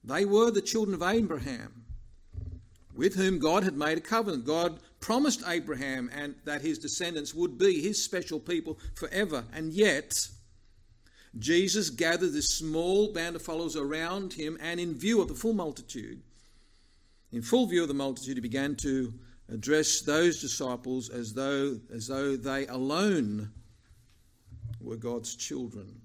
They 0.02 0.25
were 0.25 0.50
the 0.50 0.61
children 0.61 0.94
of 0.94 1.02
Abraham, 1.04 1.85
with 2.97 3.14
whom 3.14 3.38
God 3.38 3.62
had 3.62 3.76
made 3.76 3.99
a 3.99 4.00
covenant. 4.00 4.44
God 4.44 4.80
promised 5.00 5.43
Abraham 5.47 6.11
and 6.14 6.35
that 6.45 6.62
his 6.62 6.78
descendants 6.78 7.35
would 7.35 7.59
be 7.59 7.81
his 7.81 8.05
special 8.05 8.40
people 8.40 8.78
forever. 8.95 9.45
And 9.52 9.73
yet, 9.73 10.12
Jesus 11.38 11.90
gathered 11.90 12.33
this 12.33 12.59
small 12.59 13.12
band 13.12 13.37
of 13.37 13.43
followers 13.43 13.76
around 13.76 14.33
him, 14.33 14.59
and 14.61 14.81
in 14.81 14.95
view 14.95 15.21
of 15.21 15.28
the 15.28 15.35
full 15.35 15.52
multitude, 15.52 16.23
in 17.33 17.43
full 17.43 17.67
view 17.67 17.83
of 17.83 17.88
the 17.88 17.95
multitude, 17.95 18.37
he 18.37 18.40
began 18.40 18.75
to 18.76 19.12
address 19.52 20.00
those 20.00 20.40
disciples 20.40 21.09
as 21.11 21.35
though, 21.35 21.78
as 21.95 22.07
though 22.07 22.37
they 22.37 22.67
alone 22.67 23.50
were 24.81 24.97
God's 24.97 25.37
children. 25.37 26.00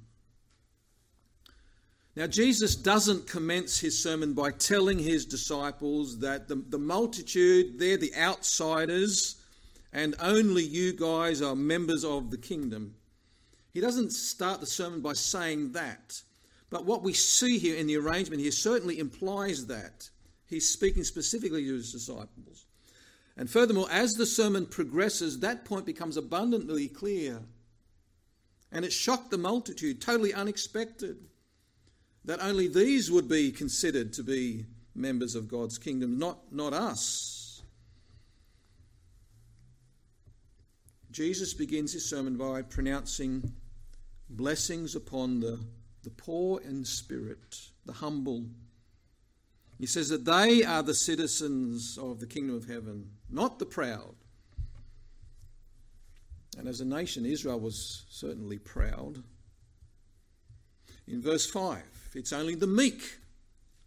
Now, 2.16 2.28
Jesus 2.28 2.76
doesn't 2.76 3.28
commence 3.28 3.80
his 3.80 4.02
sermon 4.02 4.34
by 4.34 4.52
telling 4.52 5.00
his 5.00 5.26
disciples 5.26 6.20
that 6.20 6.48
the, 6.48 6.56
the 6.56 6.78
multitude, 6.78 7.80
they're 7.80 7.98
the 7.98 8.14
outsiders, 8.16 9.38
and 9.92 10.14
only 10.20 10.64
you 10.64 10.94
guys 10.94 11.42
are 11.42 11.56
members 11.56 12.06
of 12.06 12.30
the 12.30 12.38
kingdom. 12.38 12.94
He 13.72 13.82
doesn't 13.82 14.14
start 14.14 14.60
the 14.60 14.68
sermon 14.68 15.02
by 15.02 15.14
saying 15.14 15.72
that. 15.72 16.22
But 16.70 16.86
what 16.86 17.02
we 17.02 17.14
see 17.14 17.58
here 17.58 17.76
in 17.76 17.88
the 17.88 17.98
arrangement 17.98 18.42
here 18.42 18.52
certainly 18.52 19.00
implies 19.00 19.66
that. 19.68 20.10
He's 20.46 20.70
speaking 20.70 21.04
specifically 21.04 21.64
to 21.66 21.74
his 21.74 21.92
disciples. 21.92 22.66
And 23.38 23.50
furthermore, 23.50 23.88
as 23.90 24.14
the 24.14 24.28
sermon 24.28 24.68
progresses, 24.68 25.40
that 25.40 25.66
point 25.66 25.88
becomes 25.88 26.18
abundantly 26.18 26.88
clear. 26.88 27.40
And 28.72 28.86
it 28.86 28.94
shocked 28.94 29.32
the 29.32 29.40
multitude, 29.40 30.00
totally 30.00 30.34
unexpected 30.34 31.18
that 32.26 32.42
only 32.42 32.68
these 32.68 33.12
would 33.12 33.28
be 33.28 33.52
considered 33.52 34.14
to 34.14 34.24
be 34.24 34.66
members 34.96 35.36
of 35.36 35.48
God's 35.48 35.78
kingdom, 35.78 36.18
not, 36.18 36.40
not 36.52 36.74
us. 36.74 37.62
Jesus 41.12 41.54
begins 41.54 41.94
his 41.94 42.10
sermon 42.10 42.38
by 42.38 42.64
pronouncing 42.64 43.54
blessings 44.30 44.96
upon 44.96 45.40
the, 45.40 45.60
the 46.04 46.10
poor 46.10 46.60
in 46.62 46.84
spirit, 46.86 47.70
the 47.86 47.94
humble. 47.94 48.46
He 49.80 49.86
says 49.86 50.10
that 50.10 50.26
they 50.26 50.64
are 50.64 50.82
the 50.82 50.96
citizens 50.96 51.98
of 51.98 52.20
the 52.20 52.26
kingdom 52.26 52.56
of 52.56 52.66
heaven, 52.66 53.10
not 53.30 53.60
the 53.60 53.66
proud. 53.66 54.16
And 56.58 56.68
as 56.68 56.82
a 56.82 56.86
nation, 56.86 57.26
Israel 57.26 57.60
was 57.60 58.06
certainly 58.10 58.58
proud. 58.58 59.24
In 61.08 61.22
verse 61.22 61.50
5, 61.50 61.82
it's 62.16 62.34
only 62.34 62.56
the 62.56 62.68
meek 62.68 63.20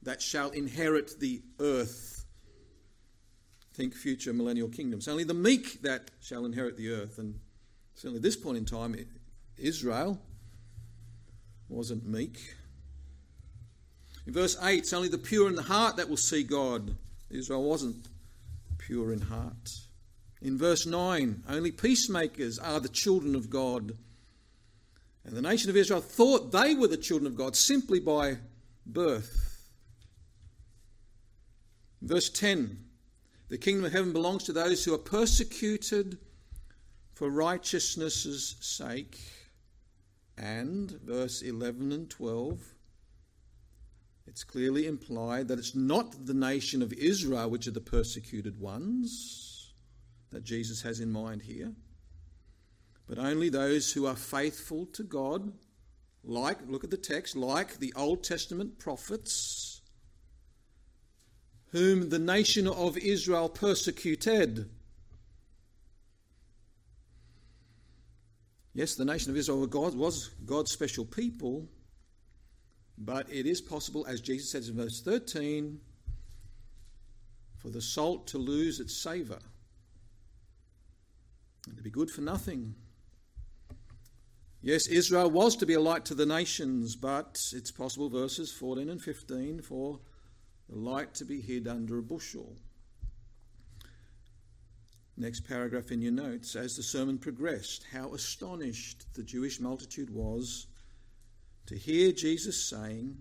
that 0.03 0.21
shall 0.23 0.51
inherit 0.51 1.19
the 1.19 1.43
earth. 1.61 2.25
Think 3.75 3.95
future 3.95 4.33
millennial 4.33 4.69
kingdoms. 4.69 5.09
Only 5.09 5.25
the 5.25 5.35
meek 5.35 5.83
that 5.83 6.11
shall 6.21 6.45
inherit 6.45 6.77
the 6.77 6.91
earth. 6.91 7.19
And 7.19 7.39
certainly 7.95 8.19
at 8.19 8.23
this 8.23 8.37
point 8.37 8.59
in 8.59 8.65
time, 8.65 8.97
Israel 9.59 10.21
wasn't 11.69 12.07
meek. 12.07 12.55
In 14.27 14.33
verse 14.33 14.57
8, 14.63 14.79
it's 14.79 14.93
only 14.93 15.09
the 15.09 15.19
pure 15.19 15.49
in 15.49 15.57
the 15.57 15.63
heart 15.63 15.97
that 15.97 16.09
will 16.09 16.17
see 16.17 16.43
God. 16.43 16.97
Israel 17.31 17.63
wasn't 17.65 18.09
pure 18.79 19.13
in 19.13 19.21
heart. 19.21 19.71
In 20.43 20.59
verse 20.59 20.87
9, 20.87 21.45
only 21.49 21.73
peacemakers 21.73 22.59
are 22.59 22.81
the 22.81 22.89
children 22.89 23.35
of 23.35 23.51
God. 23.51 23.97
And 25.27 25.37
the 25.37 25.43
nation 25.43 25.69
of 25.71 25.77
Israel 25.77 26.01
thought 26.01 26.53
they 26.53 26.75
were 26.75 26.87
the 26.87 26.97
children 26.97 27.27
of 27.27 27.37
God 27.37 27.57
simply 27.57 27.99
by 27.99 28.37
birth. 28.87 29.69
Verse 32.01 32.31
10 32.31 32.79
The 33.49 33.59
kingdom 33.59 33.85
of 33.85 33.93
heaven 33.93 34.13
belongs 34.13 34.45
to 34.45 34.53
those 34.53 34.85
who 34.85 34.95
are 34.95 34.99
persecuted 34.99 36.19
for 37.13 37.29
righteousness' 37.29 38.55
sake. 38.61 39.19
And 40.39 40.93
verse 41.03 41.43
11 41.43 41.91
and 41.91 42.09
12 42.09 42.61
it's 44.29 44.45
clearly 44.45 44.87
implied 44.87 45.49
that 45.49 45.59
it's 45.59 45.75
not 45.75 46.27
the 46.27 46.35
nation 46.35 46.83
of 46.83 46.93
Israel 46.93 47.49
which 47.49 47.67
are 47.67 47.73
the 47.73 47.81
persecuted 47.81 48.61
ones 48.61 49.73
that 50.31 50.45
Jesus 50.45 50.83
has 50.83 51.01
in 51.01 51.11
mind 51.11 51.43
here 51.43 51.73
but 53.07 53.19
only 53.19 53.49
those 53.49 53.93
who 53.93 54.07
are 54.07 54.17
faithful 54.17 54.87
to 54.87 55.03
God, 55.03 55.53
like, 56.25 56.59
look 56.67 56.83
at 56.83 56.91
the 56.91 56.97
text, 56.97 57.37
like 57.37 57.79
the 57.79 57.93
Old 57.95 58.25
Testament 58.25 58.79
prophets, 58.79 59.81
whom 61.71 62.09
the 62.09 62.19
nation 62.19 62.67
of 62.67 62.97
Israel 62.99 63.49
persecuted. 63.49 64.69
Yes, 68.75 68.95
the 68.95 69.05
nation 69.05 69.31
of 69.31 69.37
Israel 69.37 69.67
was 69.67 70.31
God's 70.45 70.71
special 70.71 71.05
people, 71.05 71.69
but 72.99 73.31
it 73.31 73.47
is 73.47 73.61
possible, 73.61 74.05
as 74.07 74.21
Jesus 74.21 74.51
says 74.51 74.69
in 74.69 74.77
verse 74.77 75.01
13, 75.01 75.81
for 77.59 77.69
the 77.69 77.81
salt 77.81 78.27
to 78.29 78.39
lose 78.39 78.81
its 78.81 78.97
savour 78.97 79.39
and 81.69 81.77
to 81.77 81.83
be 81.83 81.91
good 81.91 82.11
for 82.11 82.21
nothing. 82.21 82.75
Yes, 84.67 84.89
Israel 84.89 85.31
was 85.31 85.55
to 85.59 85.65
be 85.65 85.75
a 85.75 85.81
light 85.81 86.05
to 86.07 86.15
the 86.17 86.27
nations, 86.27 86.97
but 86.97 87.41
it's 87.55 87.71
possible, 87.71 88.09
verses 88.09 88.51
14 88.51 88.91
and 88.91 89.01
15, 89.01 89.63
for 89.63 90.01
the 90.69 90.77
light 90.77 91.15
to 91.15 91.25
be 91.25 91.41
hid 91.41 91.69
under 91.69 91.99
a 91.99 92.03
bushel. 92.03 92.57
Next 95.17 95.47
paragraph 95.47 95.93
in 95.93 96.03
your 96.03 96.11
notes. 96.11 96.57
As 96.57 96.77
the 96.77 96.83
sermon 96.83 97.17
progressed, 97.17 97.85
how 97.93 98.13
astonished 98.13 99.05
the 99.15 99.23
Jewish 99.23 99.61
multitude 99.61 100.11
was 100.11 100.67
to 101.67 101.77
hear 101.77 102.11
Jesus 102.11 102.61
saying 102.61 103.19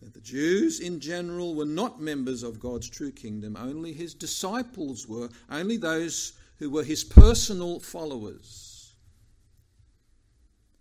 that 0.00 0.14
the 0.14 0.20
Jews 0.22 0.80
in 0.80 0.98
general 0.98 1.54
were 1.54 1.66
not 1.66 2.00
members 2.00 2.42
of 2.42 2.58
God's 2.58 2.88
true 2.88 3.12
kingdom, 3.12 3.54
only 3.60 3.92
his 3.92 4.14
disciples 4.14 5.06
were, 5.06 5.28
only 5.50 5.76
those 5.76 6.32
who 6.58 6.70
were 6.70 6.84
his 6.84 7.04
personal 7.04 7.80
followers. 7.80 8.71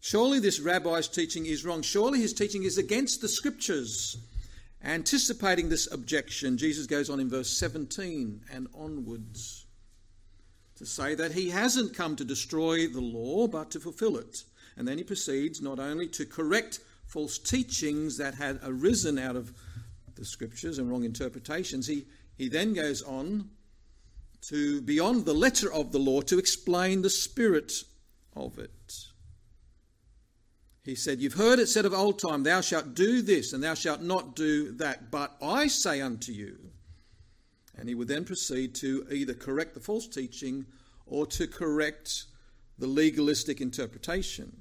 Surely 0.02 0.40
this 0.40 0.60
rabbi's 0.60 1.08
teaching 1.08 1.46
is 1.46 1.64
wrong. 1.64 1.84
Surely 1.84 2.20
his 2.20 2.34
teaching 2.34 2.64
is 2.64 2.80
against 2.80 3.22
the 3.22 3.28
scriptures. 3.28 4.18
Anticipating 4.84 5.70
this 5.70 5.92
objection, 5.92 6.58
Jesus 6.58 6.88
goes 6.88 7.08
on 7.08 7.20
in 7.20 7.30
verse 7.30 7.50
17 7.52 8.42
and 8.52 8.68
onwards 8.74 9.68
to 10.78 10.88
say 10.88 11.14
that 11.14 11.34
he 11.34 11.52
hasn't 11.52 11.96
come 11.96 12.16
to 12.16 12.26
destroy 12.26 12.88
the 12.88 13.00
law 13.00 13.46
but 13.46 13.70
to 13.70 13.80
fulfill 13.80 14.18
it. 14.18 14.44
And 14.76 14.88
then 14.88 14.98
he 14.98 15.04
proceeds 15.04 15.62
not 15.62 15.78
only 15.78 16.08
to 16.08 16.26
correct 16.26 16.80
false 17.06 17.38
teachings 17.38 18.18
that 18.18 18.34
had 18.34 18.60
arisen 18.64 19.20
out 19.20 19.36
of 19.36 19.54
the 20.16 20.26
scriptures 20.26 20.80
and 20.80 20.90
wrong 20.90 21.04
interpretations, 21.04 21.86
he, 21.86 22.06
he 22.40 22.50
then 22.50 22.74
goes 22.74 23.04
on 23.04 23.52
to 24.42 24.82
beyond 24.82 25.26
the 25.26 25.34
letter 25.36 25.72
of 25.72 25.92
the 25.92 26.00
law 26.00 26.22
to 26.22 26.40
explain 26.40 27.04
the 27.04 27.10
spirit 27.12 27.72
of 28.36 28.58
it. 28.58 29.11
He 30.84 30.96
said, 30.96 31.20
You've 31.20 31.36
heard 31.36 31.60
it 31.60 31.68
said 31.68 31.86
of 31.86 31.94
old 31.94 32.20
time, 32.20 32.44
Thou 32.44 32.62
shalt 32.62 32.96
do 32.96 33.22
this, 33.22 33.54
and 33.54 33.64
thou 33.64 33.76
shalt 33.76 34.02
not 34.02 34.36
do 34.36 34.72
that. 34.74 35.12
But 35.12 35.36
I 35.42 35.68
say 35.68 36.02
unto 36.02 36.32
you, 36.32 36.58
and 37.78 37.88
he 37.88 37.96
would 37.96 38.08
then 38.08 38.26
proceed 38.26 38.74
to 38.76 39.06
either 39.12 39.34
correct 39.34 39.74
the 39.74 39.80
false 39.80 40.08
teaching 40.08 40.66
or 41.06 41.26
to 41.28 41.48
correct 41.48 42.26
the 42.80 42.88
legalistic 42.88 43.62
interpretation. 43.62 44.52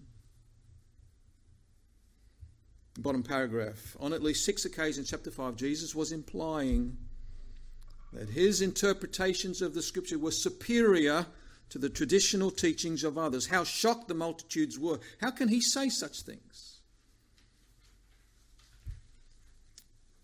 Bottom 2.98 3.22
paragraph. 3.22 3.96
On 3.98 4.12
at 4.12 4.22
least 4.22 4.44
six 4.44 4.66
occasions, 4.66 5.08
chapter 5.08 5.30
5, 5.30 5.56
Jesus 5.56 5.94
was 5.94 6.12
implying 6.12 6.98
that 8.12 8.28
his 8.28 8.60
interpretations 8.60 9.62
of 9.62 9.72
the 9.72 9.80
scripture 9.80 10.18
were 10.18 10.32
superior 10.32 11.24
to 11.70 11.78
the 11.78 11.88
traditional 11.88 12.50
teachings 12.50 13.04
of 13.04 13.16
others. 13.16 13.46
How 13.46 13.64
shocked 13.64 14.08
the 14.08 14.14
multitudes 14.14 14.78
were. 14.78 14.98
How 15.20 15.30
can 15.30 15.48
he 15.48 15.60
say 15.60 15.88
such 15.88 16.22
things? 16.22 16.80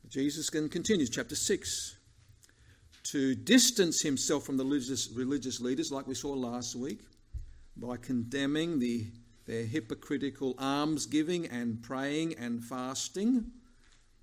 Jesus 0.09 0.51
then 0.51 0.69
continues, 0.69 1.11
chapter 1.11 1.35
6, 1.35 1.97
to 3.05 3.35
distance 3.35 4.03
himself 4.03 4.45
from 4.45 4.57
the 4.57 4.65
religious, 4.65 5.11
religious 5.11 5.61
leaders, 5.61 5.93
like 5.93 6.07
we 6.07 6.15
saw 6.15 6.33
last 6.33 6.75
week, 6.75 7.01
by 7.77 7.97
condemning 7.97 8.79
the, 8.79 9.07
their 9.47 9.65
hypocritical 9.65 10.55
almsgiving 10.59 11.47
and 11.47 11.83
praying 11.83 12.35
and 12.39 12.65
fasting. 12.65 13.51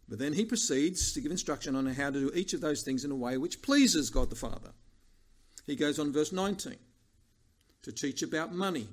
But 0.09 0.19
then 0.19 0.33
he 0.33 0.45
proceeds 0.45 1.13
to 1.13 1.21
give 1.21 1.31
instruction 1.31 1.75
on 1.75 1.85
how 1.85 2.09
to 2.09 2.19
do 2.19 2.31
each 2.35 2.53
of 2.53 2.61
those 2.61 2.81
things 2.81 3.05
in 3.05 3.11
a 3.11 3.15
way 3.15 3.37
which 3.37 3.61
pleases 3.61 4.09
God 4.09 4.29
the 4.29 4.35
Father. 4.35 4.71
He 5.65 5.75
goes 5.75 5.99
on, 5.99 6.11
verse 6.11 6.33
19 6.33 6.75
to 7.83 7.91
teach 7.91 8.23
about 8.23 8.53
money. 8.53 8.87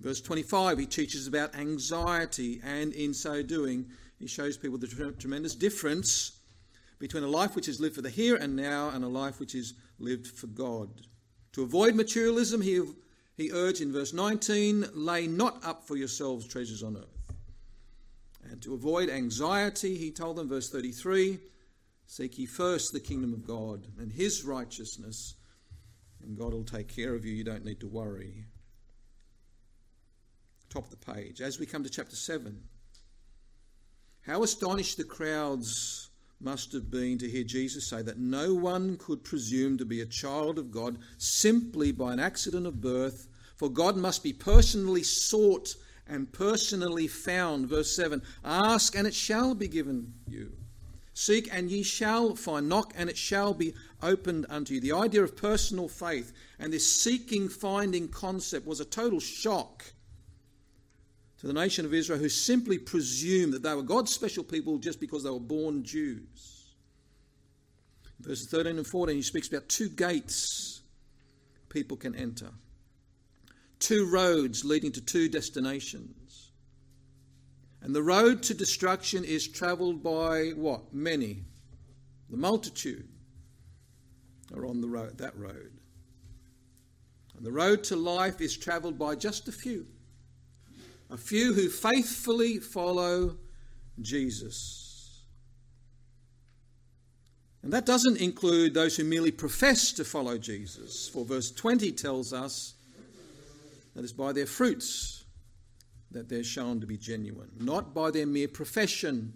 Verse 0.00 0.20
25, 0.20 0.78
he 0.78 0.86
teaches 0.86 1.26
about 1.26 1.54
anxiety, 1.54 2.60
and 2.62 2.92
in 2.92 3.14
so 3.14 3.42
doing, 3.42 3.86
he 4.18 4.26
shows 4.26 4.56
people 4.56 4.78
the 4.78 5.14
tremendous 5.18 5.54
difference 5.54 6.38
between 6.98 7.22
a 7.22 7.28
life 7.28 7.56
which 7.56 7.68
is 7.68 7.80
lived 7.80 7.94
for 7.94 8.02
the 8.02 8.10
here 8.10 8.36
and 8.36 8.54
now 8.56 8.90
and 8.90 9.04
a 9.04 9.08
life 9.08 9.40
which 9.40 9.54
is 9.54 9.74
lived 9.98 10.26
for 10.26 10.46
God. 10.48 10.88
To 11.52 11.62
avoid 11.62 11.94
materialism, 11.94 12.60
he, 12.60 12.82
he 13.36 13.50
urged 13.52 13.80
in 13.80 13.92
verse 13.92 14.12
19, 14.12 14.86
lay 14.94 15.26
not 15.26 15.64
up 15.64 15.86
for 15.86 15.96
yourselves 15.96 16.46
treasures 16.46 16.82
on 16.82 16.96
earth. 16.96 17.36
And 18.50 18.62
to 18.62 18.74
avoid 18.74 19.10
anxiety, 19.10 19.96
he 19.96 20.10
told 20.10 20.36
them, 20.36 20.48
verse 20.48 20.70
33, 20.70 21.38
seek 22.06 22.38
ye 22.38 22.46
first 22.46 22.92
the 22.92 23.00
kingdom 23.00 23.32
of 23.32 23.46
God 23.46 23.86
and 23.98 24.12
his 24.12 24.44
righteousness 24.44 25.34
and 26.26 26.38
God 26.38 26.52
will 26.52 26.64
take 26.64 26.88
care 26.88 27.14
of 27.14 27.24
you. 27.24 27.32
You 27.32 27.44
don't 27.44 27.64
need 27.64 27.80
to 27.80 27.86
worry. 27.86 28.46
Top 30.68 30.84
of 30.84 30.90
the 30.90 31.12
page. 31.12 31.40
As 31.40 31.58
we 31.58 31.66
come 31.66 31.84
to 31.84 31.90
chapter 31.90 32.16
7, 32.16 32.60
how 34.22 34.42
astonished 34.42 34.96
the 34.96 35.04
crowds 35.04 36.10
must 36.40 36.72
have 36.72 36.90
been 36.90 37.16
to 37.18 37.28
hear 37.28 37.44
Jesus 37.44 37.88
say 37.88 38.02
that 38.02 38.18
no 38.18 38.54
one 38.54 38.96
could 38.96 39.24
presume 39.24 39.78
to 39.78 39.84
be 39.84 40.00
a 40.00 40.06
child 40.06 40.58
of 40.58 40.70
God 40.70 40.98
simply 41.18 41.92
by 41.92 42.12
an 42.12 42.20
accident 42.20 42.66
of 42.66 42.80
birth, 42.80 43.28
for 43.56 43.70
God 43.70 43.96
must 43.96 44.22
be 44.22 44.32
personally 44.32 45.02
sought 45.02 45.74
and 46.06 46.30
personally 46.32 47.06
found. 47.06 47.68
Verse 47.68 47.94
7 47.96 48.20
Ask 48.44 48.96
and 48.96 49.06
it 49.06 49.14
shall 49.14 49.54
be 49.54 49.68
given 49.68 50.12
you. 50.26 50.52
Seek 51.18 51.48
and 51.50 51.70
ye 51.70 51.82
shall 51.82 52.36
find. 52.36 52.68
Knock 52.68 52.92
and 52.94 53.08
it 53.08 53.16
shall 53.16 53.54
be 53.54 53.72
opened 54.02 54.44
unto 54.50 54.74
you. 54.74 54.80
The 54.82 54.92
idea 54.92 55.22
of 55.22 55.34
personal 55.34 55.88
faith 55.88 56.30
and 56.58 56.70
this 56.70 56.86
seeking, 56.86 57.48
finding 57.48 58.08
concept 58.08 58.66
was 58.66 58.80
a 58.80 58.84
total 58.84 59.18
shock 59.18 59.82
to 61.38 61.46
the 61.46 61.54
nation 61.54 61.86
of 61.86 61.94
Israel 61.94 62.18
who 62.18 62.28
simply 62.28 62.76
presumed 62.76 63.54
that 63.54 63.62
they 63.62 63.72
were 63.72 63.82
God's 63.82 64.12
special 64.12 64.44
people 64.44 64.76
just 64.76 65.00
because 65.00 65.24
they 65.24 65.30
were 65.30 65.40
born 65.40 65.84
Jews. 65.84 66.74
Verses 68.20 68.48
13 68.50 68.76
and 68.76 68.86
14, 68.86 69.16
he 69.16 69.22
speaks 69.22 69.48
about 69.48 69.70
two 69.70 69.88
gates 69.88 70.82
people 71.70 71.96
can 71.96 72.14
enter, 72.14 72.50
two 73.78 74.06
roads 74.10 74.66
leading 74.66 74.92
to 74.92 75.00
two 75.00 75.30
destinations. 75.30 76.25
And 77.82 77.94
the 77.94 78.02
road 78.02 78.42
to 78.44 78.54
destruction 78.54 79.24
is 79.24 79.46
traveled 79.46 80.02
by 80.02 80.50
what? 80.56 80.92
Many. 80.92 81.44
The 82.30 82.36
multitude 82.36 83.08
are 84.54 84.66
on 84.66 84.80
the 84.80 84.88
road, 84.88 85.18
that 85.18 85.36
road. 85.36 85.72
And 87.36 87.44
the 87.44 87.52
road 87.52 87.84
to 87.84 87.96
life 87.96 88.40
is 88.40 88.56
traveled 88.56 88.98
by 88.98 89.14
just 89.14 89.48
a 89.48 89.52
few. 89.52 89.86
A 91.10 91.16
few 91.16 91.52
who 91.52 91.68
faithfully 91.68 92.58
follow 92.58 93.36
Jesus. 94.00 95.22
And 97.62 97.72
that 97.72 97.86
doesn't 97.86 98.18
include 98.18 98.74
those 98.74 98.96
who 98.96 99.04
merely 99.04 99.30
profess 99.30 99.92
to 99.92 100.04
follow 100.04 100.38
Jesus, 100.38 101.08
for 101.08 101.24
verse 101.24 101.50
20 101.50 101.92
tells 101.92 102.32
us 102.32 102.74
that 103.94 104.02
it's 104.02 104.12
by 104.12 104.32
their 104.32 104.46
fruits 104.46 105.15
that 106.10 106.28
they're 106.28 106.44
shown 106.44 106.80
to 106.80 106.86
be 106.86 106.96
genuine, 106.96 107.50
not 107.58 107.94
by 107.94 108.10
their 108.10 108.26
mere 108.26 108.48
profession. 108.48 109.32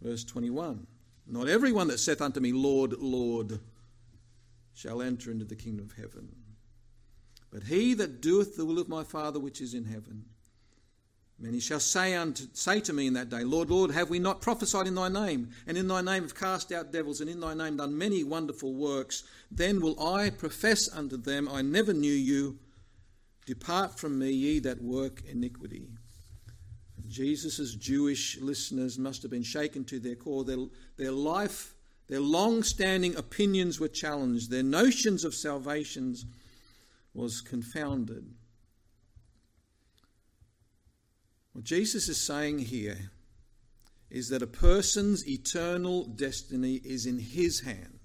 Verse 0.00 0.24
21 0.24 0.86
Not 1.26 1.48
everyone 1.48 1.88
that 1.88 1.98
saith 1.98 2.20
unto 2.20 2.40
me, 2.40 2.52
Lord, 2.52 2.94
Lord, 2.98 3.60
shall 4.74 5.02
enter 5.02 5.30
into 5.30 5.44
the 5.44 5.56
kingdom 5.56 5.86
of 5.86 5.96
heaven, 5.96 6.28
but 7.50 7.64
he 7.64 7.94
that 7.94 8.20
doeth 8.20 8.56
the 8.56 8.64
will 8.64 8.78
of 8.78 8.88
my 8.88 9.04
Father 9.04 9.38
which 9.38 9.60
is 9.60 9.74
in 9.74 9.84
heaven. 9.84 10.24
Many 11.40 11.60
shall 11.60 11.78
say, 11.78 12.14
unto, 12.14 12.44
say 12.52 12.80
to 12.80 12.92
me 12.92 13.06
in 13.06 13.12
that 13.12 13.28
day, 13.28 13.44
Lord, 13.44 13.70
Lord, 13.70 13.92
have 13.92 14.10
we 14.10 14.18
not 14.18 14.40
prophesied 14.40 14.88
in 14.88 14.96
thy 14.96 15.08
name, 15.08 15.50
and 15.68 15.78
in 15.78 15.86
thy 15.86 16.00
name 16.00 16.22
have 16.22 16.34
cast 16.34 16.72
out 16.72 16.92
devils, 16.92 17.20
and 17.20 17.30
in 17.30 17.38
thy 17.38 17.54
name 17.54 17.76
done 17.76 17.96
many 17.96 18.24
wonderful 18.24 18.74
works? 18.74 19.22
Then 19.48 19.80
will 19.80 20.00
I 20.04 20.30
profess 20.30 20.92
unto 20.92 21.16
them, 21.16 21.48
I 21.48 21.62
never 21.62 21.92
knew 21.92 22.12
you. 22.12 22.58
Depart 23.48 23.98
from 23.98 24.18
me, 24.18 24.30
ye 24.30 24.58
that 24.58 24.82
work 24.82 25.22
iniquity. 25.24 25.88
Jesus' 27.08 27.74
Jewish 27.74 28.38
listeners 28.42 28.98
must 28.98 29.22
have 29.22 29.30
been 29.30 29.42
shaken 29.42 29.86
to 29.86 29.98
their 29.98 30.16
core. 30.16 30.44
Their, 30.44 30.58
their 30.98 31.12
life, 31.12 31.72
their 32.08 32.20
long 32.20 32.62
standing 32.62 33.16
opinions 33.16 33.80
were 33.80 33.88
challenged. 33.88 34.50
Their 34.50 34.62
notions 34.62 35.24
of 35.24 35.34
salvations 35.34 36.26
was 37.14 37.40
confounded. 37.40 38.34
What 41.54 41.64
Jesus 41.64 42.10
is 42.10 42.20
saying 42.20 42.58
here 42.58 43.12
is 44.10 44.28
that 44.28 44.42
a 44.42 44.46
person's 44.46 45.26
eternal 45.26 46.04
destiny 46.04 46.82
is 46.84 47.06
in 47.06 47.18
his 47.18 47.60
hands. 47.60 47.97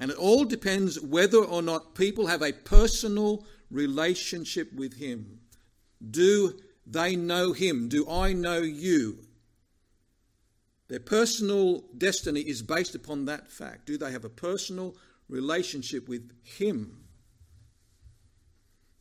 And 0.00 0.10
it 0.10 0.16
all 0.16 0.46
depends 0.46 0.98
whether 0.98 1.36
or 1.36 1.60
not 1.60 1.94
people 1.94 2.26
have 2.26 2.40
a 2.40 2.54
personal 2.54 3.44
relationship 3.70 4.72
with 4.72 4.94
Him. 4.94 5.40
Do 6.10 6.58
they 6.86 7.16
know 7.16 7.52
Him? 7.52 7.88
Do 7.90 8.08
I 8.08 8.32
know 8.32 8.62
you? 8.62 9.18
Their 10.88 11.00
personal 11.00 11.84
destiny 11.96 12.40
is 12.40 12.62
based 12.62 12.94
upon 12.94 13.26
that 13.26 13.52
fact. 13.52 13.84
Do 13.84 13.98
they 13.98 14.10
have 14.10 14.24
a 14.24 14.30
personal 14.30 14.96
relationship 15.28 16.08
with 16.08 16.32
Him? 16.42 17.04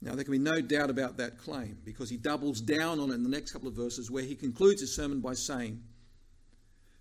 Now, 0.01 0.15
there 0.15 0.25
can 0.25 0.33
be 0.33 0.37
no 0.37 0.59
doubt 0.59 0.89
about 0.89 1.15
that 1.17 1.37
claim 1.37 1.77
because 1.85 2.09
he 2.09 2.17
doubles 2.17 2.59
down 2.59 2.99
on 2.99 3.11
it 3.11 3.15
in 3.15 3.23
the 3.23 3.29
next 3.29 3.51
couple 3.51 3.69
of 3.69 3.73
verses 3.73 4.11
where 4.11 4.23
he 4.23 4.35
concludes 4.35 4.81
his 4.81 4.95
sermon 4.95 5.21
by 5.21 5.33
saying, 5.33 5.81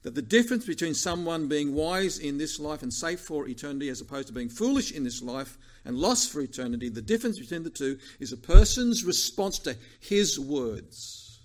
that 0.02 0.14
the 0.14 0.22
difference 0.22 0.64
between 0.64 0.94
someone 0.94 1.48
being 1.48 1.74
wise 1.74 2.18
in 2.18 2.38
this 2.38 2.60
life 2.60 2.82
and 2.82 2.92
safe 2.92 3.20
for 3.20 3.48
eternity 3.48 3.88
as 3.88 4.00
opposed 4.00 4.28
to 4.28 4.32
being 4.32 4.48
foolish 4.48 4.92
in 4.92 5.04
this 5.04 5.22
life 5.22 5.58
and 5.84 5.96
lost 5.96 6.30
for 6.30 6.40
eternity, 6.40 6.88
the 6.88 7.02
difference 7.02 7.38
between 7.38 7.64
the 7.64 7.70
two 7.70 7.98
is 8.20 8.32
a 8.32 8.36
person's 8.36 9.04
response 9.04 9.58
to 9.60 9.76
his 10.00 10.38
words. 10.38 11.40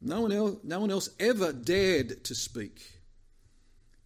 No 0.00 0.20
one 0.20 0.32
else, 0.32 0.58
no 0.62 0.80
one 0.80 0.90
else 0.90 1.08
ever 1.18 1.52
dared 1.52 2.24
to 2.24 2.34
speak 2.34 2.80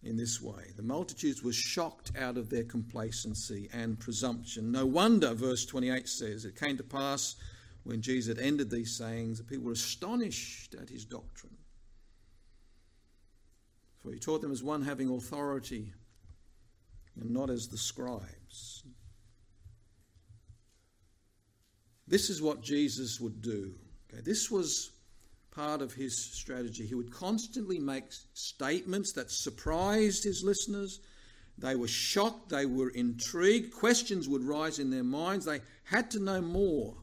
in 0.03 0.17
this 0.17 0.41
way. 0.41 0.71
The 0.75 0.83
multitudes 0.83 1.43
were 1.43 1.53
shocked 1.53 2.11
out 2.17 2.37
of 2.37 2.49
their 2.49 2.63
complacency 2.63 3.69
and 3.73 3.99
presumption. 3.99 4.71
No 4.71 4.85
wonder, 4.85 5.33
verse 5.33 5.65
28 5.65 6.07
says, 6.07 6.45
it 6.45 6.59
came 6.59 6.77
to 6.77 6.83
pass 6.83 7.35
when 7.83 8.01
Jesus 8.01 8.35
had 8.35 8.45
ended 8.45 8.69
these 8.69 8.95
sayings, 8.95 9.37
the 9.37 9.43
people 9.43 9.65
were 9.65 9.71
astonished 9.71 10.75
at 10.75 10.89
his 10.89 11.05
doctrine. 11.05 11.57
For 14.01 14.11
he 14.11 14.19
taught 14.19 14.41
them 14.41 14.51
as 14.51 14.63
one 14.63 14.81
having 14.81 15.09
authority 15.09 15.93
and 17.19 17.31
not 17.31 17.49
as 17.49 17.67
the 17.67 17.77
scribes. 17.77 18.83
This 22.07 22.29
is 22.29 22.41
what 22.41 22.61
Jesus 22.61 23.19
would 23.19 23.41
do. 23.41 23.73
Okay, 24.11 24.21
this 24.21 24.51
was 24.51 24.91
part 25.51 25.81
of 25.81 25.93
his 25.93 26.17
strategy. 26.17 26.85
He 26.85 26.95
would 26.95 27.11
constantly 27.11 27.79
make 27.79 28.05
statements 28.33 29.11
that 29.13 29.31
surprised 29.31 30.23
his 30.23 30.43
listeners. 30.43 30.99
They 31.57 31.75
were 31.75 31.87
shocked, 31.87 32.49
they 32.49 32.65
were 32.65 32.89
intrigued, 32.89 33.73
questions 33.73 34.27
would 34.27 34.43
rise 34.43 34.79
in 34.79 34.89
their 34.89 35.03
minds, 35.03 35.45
they 35.45 35.61
had 35.83 36.09
to 36.11 36.19
know 36.19 36.41
more. 36.41 36.95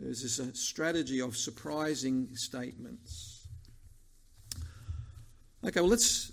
There's 0.00 0.22
this 0.22 0.58
strategy 0.58 1.20
of 1.20 1.36
surprising 1.36 2.34
statements. 2.34 3.46
Okay, 5.62 5.80
well, 5.80 5.90
let's, 5.90 6.32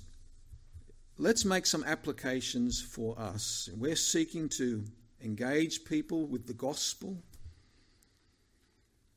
let's 1.18 1.44
make 1.44 1.66
some 1.66 1.84
applications 1.84 2.82
for 2.82 3.20
us. 3.20 3.70
We're 3.76 3.98
seeking 3.98 4.48
to 4.50 4.86
engage 5.22 5.84
people 5.84 6.28
with 6.28 6.48
the 6.48 6.54
gospel. 6.54 7.18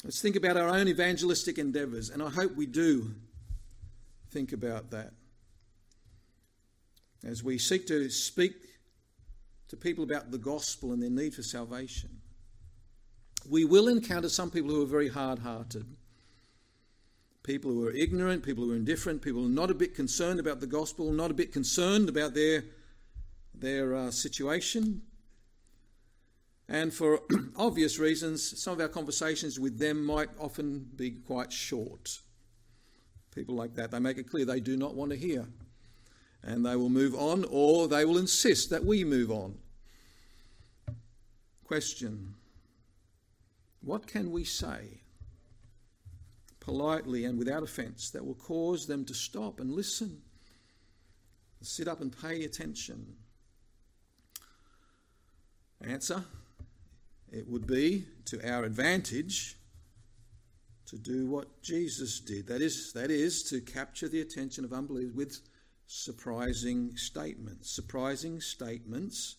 Let's 0.02 0.20
think 0.20 0.34
about 0.34 0.56
our 0.56 0.68
own 0.68 0.88
evangelistic 0.88 1.56
endeavours, 1.56 2.10
and 2.10 2.20
I 2.20 2.30
hope 2.30 2.56
we 2.56 2.66
do 2.66 3.14
think 4.32 4.52
about 4.52 4.90
that. 4.90 5.12
As 7.24 7.44
we 7.44 7.56
seek 7.58 7.86
to 7.86 8.10
speak 8.10 8.54
to 9.68 9.76
people 9.76 10.02
about 10.02 10.32
the 10.32 10.38
gospel 10.38 10.92
and 10.92 11.00
their 11.00 11.10
need 11.10 11.34
for 11.34 11.44
salvation, 11.44 12.19
we 13.50 13.64
will 13.64 13.88
encounter 13.88 14.28
some 14.28 14.50
people 14.50 14.70
who 14.70 14.82
are 14.82 14.86
very 14.86 15.08
hard 15.08 15.40
hearted. 15.40 15.84
People 17.42 17.72
who 17.72 17.84
are 17.86 17.92
ignorant, 17.92 18.44
people 18.44 18.64
who 18.64 18.72
are 18.72 18.76
indifferent, 18.76 19.22
people 19.22 19.40
who 19.40 19.48
are 19.48 19.50
not 19.50 19.70
a 19.70 19.74
bit 19.74 19.94
concerned 19.94 20.38
about 20.38 20.60
the 20.60 20.66
gospel, 20.68 21.10
not 21.10 21.32
a 21.32 21.34
bit 21.34 21.52
concerned 21.52 22.08
about 22.08 22.32
their, 22.34 22.62
their 23.52 23.96
uh, 23.96 24.10
situation, 24.10 25.02
and 26.68 26.94
for 26.94 27.22
obvious 27.56 27.98
reasons, 27.98 28.62
some 28.62 28.74
of 28.74 28.80
our 28.80 28.88
conversations 28.88 29.58
with 29.58 29.80
them 29.80 30.04
might 30.04 30.28
often 30.38 30.88
be 30.94 31.10
quite 31.10 31.52
short. 31.52 32.20
People 33.34 33.56
like 33.56 33.74
that, 33.74 33.90
they 33.90 33.98
make 33.98 34.18
it 34.18 34.30
clear 34.30 34.44
they 34.44 34.60
do 34.60 34.76
not 34.76 34.94
want 34.94 35.10
to 35.10 35.16
hear. 35.16 35.46
And 36.44 36.64
they 36.64 36.76
will 36.76 36.88
move 36.88 37.16
on, 37.16 37.44
or 37.50 37.88
they 37.88 38.04
will 38.04 38.18
insist 38.18 38.70
that 38.70 38.84
we 38.84 39.02
move 39.02 39.32
on. 39.32 39.58
Question 41.64 42.34
What 43.82 44.06
can 44.06 44.30
we 44.30 44.44
say 44.44 45.00
politely 46.60 47.24
and 47.24 47.38
without 47.38 47.62
offence 47.62 48.10
that 48.10 48.24
will 48.24 48.34
cause 48.34 48.86
them 48.86 49.04
to 49.06 49.14
stop 49.14 49.60
and 49.60 49.70
listen, 49.70 50.20
sit 51.62 51.88
up 51.88 52.00
and 52.00 52.14
pay 52.20 52.44
attention? 52.44 53.16
Answer 55.82 56.24
it 57.32 57.48
would 57.48 57.66
be 57.66 58.06
to 58.26 58.46
our 58.48 58.64
advantage 58.64 59.56
to 60.86 60.98
do 60.98 61.26
what 61.26 61.62
Jesus 61.62 62.18
did. 62.18 62.48
That 62.48 62.60
is, 62.60 62.92
that 62.94 63.10
is 63.10 63.44
to 63.44 63.60
capture 63.60 64.08
the 64.08 64.20
attention 64.20 64.64
of 64.64 64.72
unbelievers 64.72 65.14
with 65.14 65.40
surprising 65.86 66.96
statements. 66.96 67.70
Surprising 67.70 68.40
statements 68.40 69.36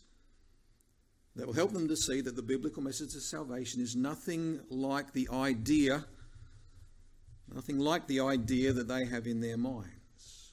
that 1.36 1.48
will 1.48 1.54
help 1.54 1.72
them 1.72 1.88
to 1.88 1.96
see 1.96 2.22
that 2.22 2.36
the 2.36 2.42
biblical 2.42 2.84
message 2.84 3.16
of 3.16 3.22
salvation 3.22 3.82
is 3.82 3.96
nothing 3.96 4.60
like 4.70 5.14
the 5.14 5.30
idea, 5.32 6.06
nothing 7.54 7.80
like 7.80 8.08
the 8.08 8.20
idea 8.20 8.74
that 8.74 8.88
they 8.88 9.06
have 9.06 9.28
in 9.28 9.40
their 9.40 9.58
minds. 9.58 10.52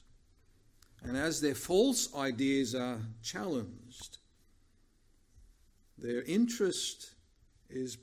And 1.03 1.17
as 1.17 1.41
their 1.41 1.55
false 1.55 2.13
ideas 2.15 2.75
are 2.75 2.99
challenged, 3.21 4.17
their 5.97 6.23
interest 6.23 7.11
is 7.69 7.97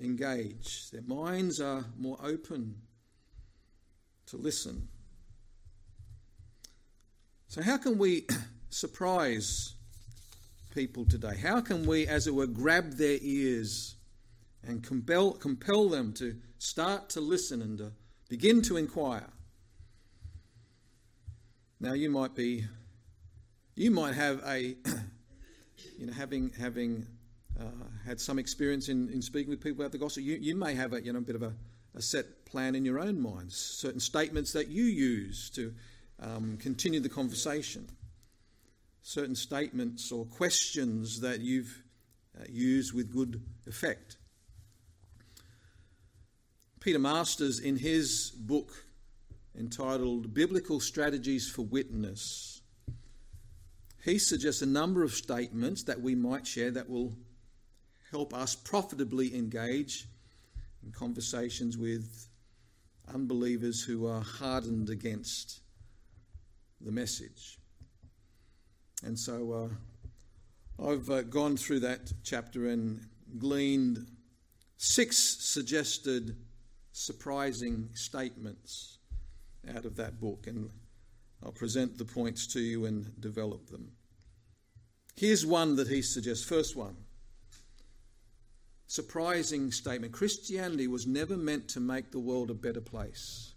engaged. 0.00 0.92
Their 0.92 1.02
minds 1.02 1.60
are 1.60 1.84
more 1.98 2.18
open 2.22 2.76
to 4.26 4.36
listen. 4.36 4.88
So, 7.48 7.62
how 7.62 7.76
can 7.76 7.98
we 7.98 8.26
surprise 8.70 9.74
people 10.72 11.04
today? 11.04 11.36
How 11.36 11.60
can 11.60 11.86
we, 11.86 12.06
as 12.06 12.26
it 12.26 12.34
were, 12.34 12.46
grab 12.46 12.94
their 12.94 13.18
ears 13.20 13.96
and 14.66 14.82
compel, 14.82 15.32
compel 15.32 15.88
them 15.88 16.12
to 16.14 16.36
start 16.58 17.10
to 17.10 17.20
listen 17.20 17.62
and 17.62 17.78
to 17.78 17.92
begin 18.28 18.62
to 18.62 18.76
inquire? 18.76 19.28
Now, 21.80 21.92
you 21.92 22.10
might 22.10 22.34
be, 22.34 22.64
you 23.74 23.90
might 23.90 24.14
have 24.14 24.42
a, 24.46 24.60
you 25.98 26.06
know, 26.06 26.12
having 26.12 26.50
having 26.58 27.06
uh, 27.60 27.64
had 28.04 28.20
some 28.20 28.38
experience 28.38 28.88
in, 28.88 29.08
in 29.10 29.20
speaking 29.20 29.50
with 29.50 29.60
people 29.60 29.82
about 29.82 29.92
the 29.92 29.98
gospel, 29.98 30.22
you, 30.22 30.36
you 30.36 30.54
may 30.54 30.74
have 30.74 30.92
a 30.92 31.02
you 31.02 31.12
know, 31.12 31.18
a 31.18 31.22
bit 31.22 31.36
of 31.36 31.42
a, 31.42 31.52
a 31.94 32.02
set 32.02 32.44
plan 32.44 32.74
in 32.74 32.84
your 32.84 32.98
own 32.98 33.20
minds, 33.20 33.56
certain 33.56 34.00
statements 34.00 34.52
that 34.52 34.68
you 34.68 34.84
use 34.84 35.50
to 35.50 35.74
um, 36.20 36.56
continue 36.58 37.00
the 37.00 37.08
conversation, 37.08 37.88
certain 39.02 39.34
statements 39.34 40.10
or 40.12 40.24
questions 40.24 41.20
that 41.20 41.40
you've 41.40 41.82
uh, 42.40 42.44
used 42.48 42.94
with 42.94 43.12
good 43.12 43.42
effect. 43.66 44.16
Peter 46.80 46.98
Masters, 46.98 47.60
in 47.60 47.76
his 47.76 48.30
book 48.30 48.72
entitled 49.58 50.32
Biblical 50.32 50.80
Strategies 50.80 51.48
for 51.48 51.62
Witness, 51.62 52.60
he 54.04 54.18
suggests 54.18 54.62
a 54.62 54.66
number 54.66 55.04
of 55.04 55.12
statements 55.12 55.84
that 55.84 56.00
we 56.00 56.14
might 56.14 56.46
share 56.46 56.70
that 56.72 56.88
will 56.88 57.12
help 58.10 58.34
us 58.34 58.54
profitably 58.54 59.34
engage 59.34 60.08
in 60.84 60.90
conversations 60.90 61.78
with 61.78 62.28
unbelievers 63.14 63.82
who 63.82 64.06
are 64.06 64.20
hardened 64.20 64.90
against 64.90 65.60
the 66.80 66.90
message. 66.90 67.58
And 69.02 69.18
so 69.18 69.70
uh, 70.80 70.88
I've 70.90 71.10
uh, 71.10 71.22
gone 71.22 71.56
through 71.56 71.80
that 71.80 72.12
chapter 72.22 72.68
and 72.68 73.06
gleaned 73.38 74.06
six 74.76 75.16
suggested 75.16 76.36
surprising 76.92 77.88
statements 77.94 78.98
out 79.74 79.84
of 79.84 79.96
that 79.96 80.20
book, 80.20 80.46
and 80.46 80.70
I'll 81.44 81.52
present 81.52 81.98
the 81.98 82.04
points 82.04 82.46
to 82.48 82.60
you 82.60 82.84
and 82.84 83.20
develop 83.20 83.68
them. 83.70 83.92
Here's 85.16 85.46
one 85.46 85.76
that 85.76 85.88
he 85.88 86.02
suggests. 86.02 86.44
First 86.44 86.76
one 86.76 86.96
surprising 88.92 89.72
statement 89.72 90.12
Christianity 90.12 90.86
was 90.86 91.06
never 91.06 91.34
meant 91.34 91.66
to 91.66 91.80
make 91.80 92.10
the 92.10 92.18
world 92.18 92.50
a 92.50 92.54
better 92.54 92.80
place. 92.80 93.51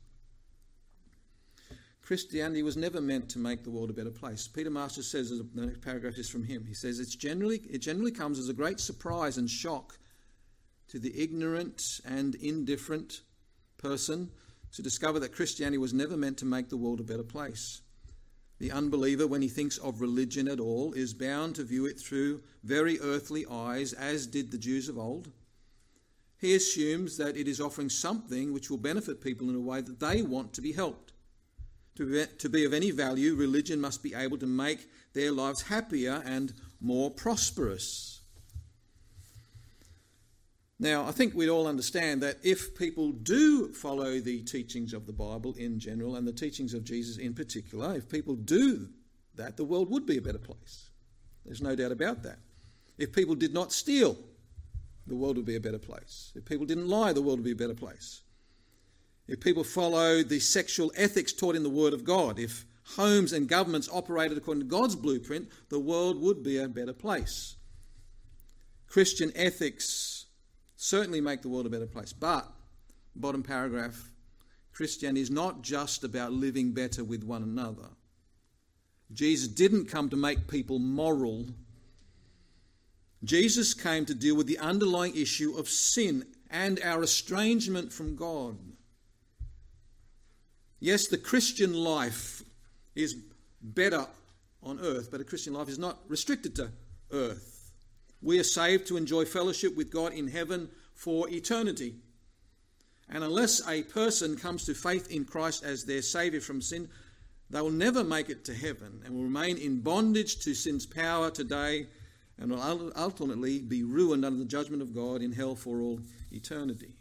Christianity 2.05 2.61
was 2.61 2.77
never 2.77 3.01
meant 3.01 3.29
to 3.29 3.39
make 3.39 3.63
the 3.63 3.71
world 3.71 3.89
a 3.89 3.93
better 3.93 4.11
place. 4.11 4.47
Peter 4.47 4.69
Masters 4.69 5.07
says, 5.07 5.29
the 5.31 5.65
next 5.65 5.81
paragraph 5.81 6.19
is 6.19 6.29
from 6.29 6.43
him. 6.43 6.63
He 6.63 6.75
says, 6.75 6.99
it's 6.99 7.15
generally, 7.15 7.63
it 7.67 7.79
generally 7.79 8.11
comes 8.11 8.37
as 8.37 8.47
a 8.47 8.53
great 8.53 8.79
surprise 8.79 9.37
and 9.37 9.49
shock 9.49 9.97
to 10.89 10.99
the 10.99 11.19
ignorant 11.19 11.99
and 12.05 12.35
indifferent 12.35 13.21
person 13.77 14.29
to 14.73 14.83
discover 14.83 15.19
that 15.19 15.33
Christianity 15.33 15.79
was 15.79 15.95
never 15.95 16.15
meant 16.15 16.37
to 16.37 16.45
make 16.45 16.69
the 16.69 16.77
world 16.77 16.99
a 16.99 17.03
better 17.03 17.23
place. 17.23 17.81
The 18.59 18.71
unbeliever, 18.71 19.25
when 19.25 19.41
he 19.41 19.47
thinks 19.47 19.79
of 19.79 19.99
religion 19.99 20.47
at 20.47 20.59
all, 20.59 20.93
is 20.93 21.13
bound 21.13 21.55
to 21.55 21.63
view 21.63 21.87
it 21.87 21.99
through 21.99 22.43
very 22.63 22.99
earthly 22.99 23.45
eyes, 23.49 23.93
as 23.93 24.27
did 24.27 24.51
the 24.51 24.59
Jews 24.59 24.89
of 24.89 24.99
old. 24.99 25.31
He 26.37 26.53
assumes 26.53 27.17
that 27.17 27.35
it 27.35 27.47
is 27.47 27.59
offering 27.59 27.89
something 27.89 28.53
which 28.53 28.69
will 28.69 28.77
benefit 28.77 29.21
people 29.21 29.49
in 29.49 29.55
a 29.55 29.59
way 29.59 29.81
that 29.81 29.99
they 29.99 30.21
want 30.21 30.53
to 30.53 30.61
be 30.61 30.71
helped. 30.71 31.04
To 31.97 32.05
be, 32.05 32.25
to 32.39 32.49
be 32.49 32.65
of 32.65 32.73
any 32.73 32.91
value, 32.91 33.35
religion 33.35 33.79
must 33.79 34.03
be 34.03 34.13
able 34.13 34.37
to 34.39 34.45
make 34.45 34.89
their 35.13 35.31
lives 35.31 35.61
happier 35.61 36.21
and 36.25 36.53
more 36.81 37.09
prosperous. 37.09 38.21
Now, 40.77 41.05
I 41.05 41.11
think 41.11 41.33
we'd 41.33 41.49
all 41.49 41.67
understand 41.67 42.21
that 42.21 42.37
if 42.43 42.75
people 42.75 43.13
do 43.13 43.71
follow 43.71 44.19
the 44.19 44.41
teachings 44.41 44.93
of 44.93 45.05
the 45.07 45.13
Bible 45.13 45.53
in 45.57 45.79
general 45.79 46.17
and 46.17 46.27
the 46.27 46.33
teachings 46.33 46.73
of 46.73 46.83
Jesus 46.83 47.17
in 47.17 47.33
particular, 47.33 47.95
if 47.95 48.09
people 48.09 48.35
do 48.35 48.89
that, 49.35 49.55
the 49.55 49.63
world 49.63 49.89
would 49.89 50.05
be 50.05 50.17
a 50.17 50.21
better 50.21 50.37
place. 50.37 50.89
There's 51.45 51.61
no 51.61 51.75
doubt 51.75 51.93
about 51.93 52.23
that. 52.23 52.39
If 52.97 53.13
people 53.13 53.35
did 53.35 53.53
not 53.53 53.71
steal, 53.71 54.17
the 55.07 55.15
world 55.15 55.37
would 55.37 55.45
be 55.45 55.55
a 55.55 55.61
better 55.61 55.79
place. 55.79 56.33
If 56.35 56.43
people 56.43 56.65
didn't 56.65 56.89
lie, 56.89 57.13
the 57.13 57.21
world 57.21 57.39
would 57.39 57.45
be 57.45 57.51
a 57.51 57.55
better 57.55 57.73
place. 57.73 58.21
If 59.27 59.39
people 59.39 59.63
followed 59.63 60.29
the 60.29 60.39
sexual 60.39 60.91
ethics 60.95 61.33
taught 61.33 61.55
in 61.55 61.63
the 61.63 61.69
Word 61.69 61.93
of 61.93 62.03
God, 62.03 62.37
if 62.37 62.65
homes 62.95 63.33
and 63.33 63.47
governments 63.47 63.89
operated 63.91 64.37
according 64.37 64.61
to 64.61 64.69
God's 64.69 64.95
blueprint, 64.95 65.49
the 65.69 65.79
world 65.79 66.21
would 66.21 66.43
be 66.43 66.57
a 66.57 66.67
better 66.67 66.93
place. 66.93 67.55
Christian 68.87 69.31
ethics 69.35 70.25
certainly 70.77 71.21
make 71.21 71.41
the 71.41 71.49
world 71.49 71.65
a 71.65 71.69
better 71.69 71.87
place. 71.87 72.13
But, 72.13 72.47
bottom 73.15 73.41
paragraph, 73.41 74.11
Christianity 74.73 75.21
is 75.21 75.31
not 75.31 75.61
just 75.61 76.03
about 76.03 76.31
living 76.31 76.71
better 76.73 77.03
with 77.03 77.23
one 77.23 77.41
another. 77.41 77.89
Jesus 79.11 79.47
didn't 79.47 79.85
come 79.85 80.09
to 80.09 80.15
make 80.15 80.47
people 80.47 80.79
moral. 80.79 81.47
Jesus 83.23 83.73
came 83.73 84.05
to 84.05 84.13
deal 84.13 84.35
with 84.35 84.47
the 84.47 84.59
underlying 84.59 85.15
issue 85.15 85.57
of 85.57 85.69
sin 85.69 86.25
and 86.49 86.79
our 86.83 87.03
estrangement 87.03 87.91
from 87.91 88.15
God. 88.15 88.57
Yes, 90.85 91.07
the 91.07 91.17
Christian 91.17 91.73
life 91.73 92.43
is 92.93 93.15
better 93.59 94.05
on 94.61 94.79
earth, 94.79 95.09
but 95.09 95.19
a 95.19 95.23
Christian 95.23 95.55
life 95.55 95.67
is 95.67 95.79
not 95.79 95.97
restricted 96.07 96.55
to 96.57 96.69
earth. 97.11 97.71
We 98.21 98.37
are 98.37 98.43
saved 98.43 98.85
to 98.89 98.97
enjoy 98.97 99.25
fellowship 99.25 99.75
with 99.75 99.89
God 99.89 100.13
in 100.13 100.27
heaven 100.27 100.69
for 100.93 101.27
eternity. 101.27 101.95
And 103.09 103.23
unless 103.23 103.67
a 103.67 103.81
person 103.81 104.37
comes 104.37 104.63
to 104.65 104.75
faith 104.75 105.09
in 105.09 105.25
Christ 105.25 105.63
as 105.63 105.85
their 105.85 106.03
Saviour 106.03 106.39
from 106.39 106.61
sin, 106.61 106.87
they 107.49 107.61
will 107.61 107.71
never 107.71 108.03
make 108.03 108.29
it 108.29 108.45
to 108.45 108.53
heaven 108.53 109.01
and 109.03 109.15
will 109.15 109.23
remain 109.23 109.57
in 109.57 109.79
bondage 109.79 110.37
to 110.43 110.53
sin's 110.53 110.85
power 110.85 111.31
today 111.31 111.87
and 112.37 112.51
will 112.51 112.91
ultimately 112.95 113.57
be 113.57 113.81
ruined 113.81 114.23
under 114.23 114.37
the 114.37 114.45
judgment 114.45 114.83
of 114.83 114.93
God 114.93 115.23
in 115.23 115.31
hell 115.31 115.55
for 115.55 115.81
all 115.81 115.99
eternity. 116.31 116.93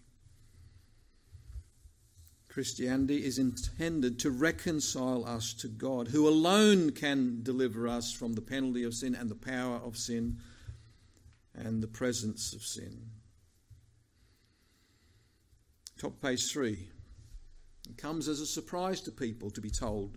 Christianity 2.54 3.24
is 3.24 3.40
intended 3.40 4.20
to 4.20 4.30
reconcile 4.30 5.24
us 5.24 5.52
to 5.54 5.66
God, 5.66 6.06
who 6.06 6.28
alone 6.28 6.92
can 6.92 7.40
deliver 7.42 7.88
us 7.88 8.12
from 8.12 8.34
the 8.34 8.40
penalty 8.40 8.84
of 8.84 8.94
sin 8.94 9.16
and 9.16 9.28
the 9.28 9.34
power 9.34 9.80
of 9.84 9.96
sin 9.96 10.38
and 11.52 11.82
the 11.82 11.88
presence 11.88 12.52
of 12.52 12.62
sin. 12.62 13.10
Top 15.98 16.22
page 16.22 16.48
three. 16.52 16.90
It 17.90 17.98
comes 17.98 18.28
as 18.28 18.38
a 18.38 18.46
surprise 18.46 19.00
to 19.00 19.10
people 19.10 19.50
to 19.50 19.60
be 19.60 19.70
told 19.70 20.16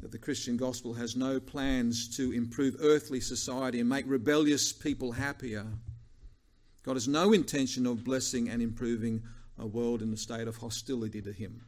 that 0.00 0.12
the 0.12 0.18
Christian 0.18 0.56
gospel 0.56 0.94
has 0.94 1.16
no 1.16 1.40
plans 1.40 2.16
to 2.18 2.30
improve 2.30 2.76
earthly 2.78 3.18
society 3.18 3.80
and 3.80 3.88
make 3.88 4.04
rebellious 4.06 4.72
people 4.72 5.10
happier. 5.10 5.66
God 6.84 6.94
has 6.94 7.08
no 7.08 7.32
intention 7.32 7.84
of 7.84 8.04
blessing 8.04 8.48
and 8.48 8.62
improving 8.62 9.24
a 9.58 9.66
world 9.66 10.02
in 10.02 10.12
a 10.12 10.16
state 10.16 10.48
of 10.48 10.56
hostility 10.56 11.22
to 11.22 11.32
Him, 11.32 11.62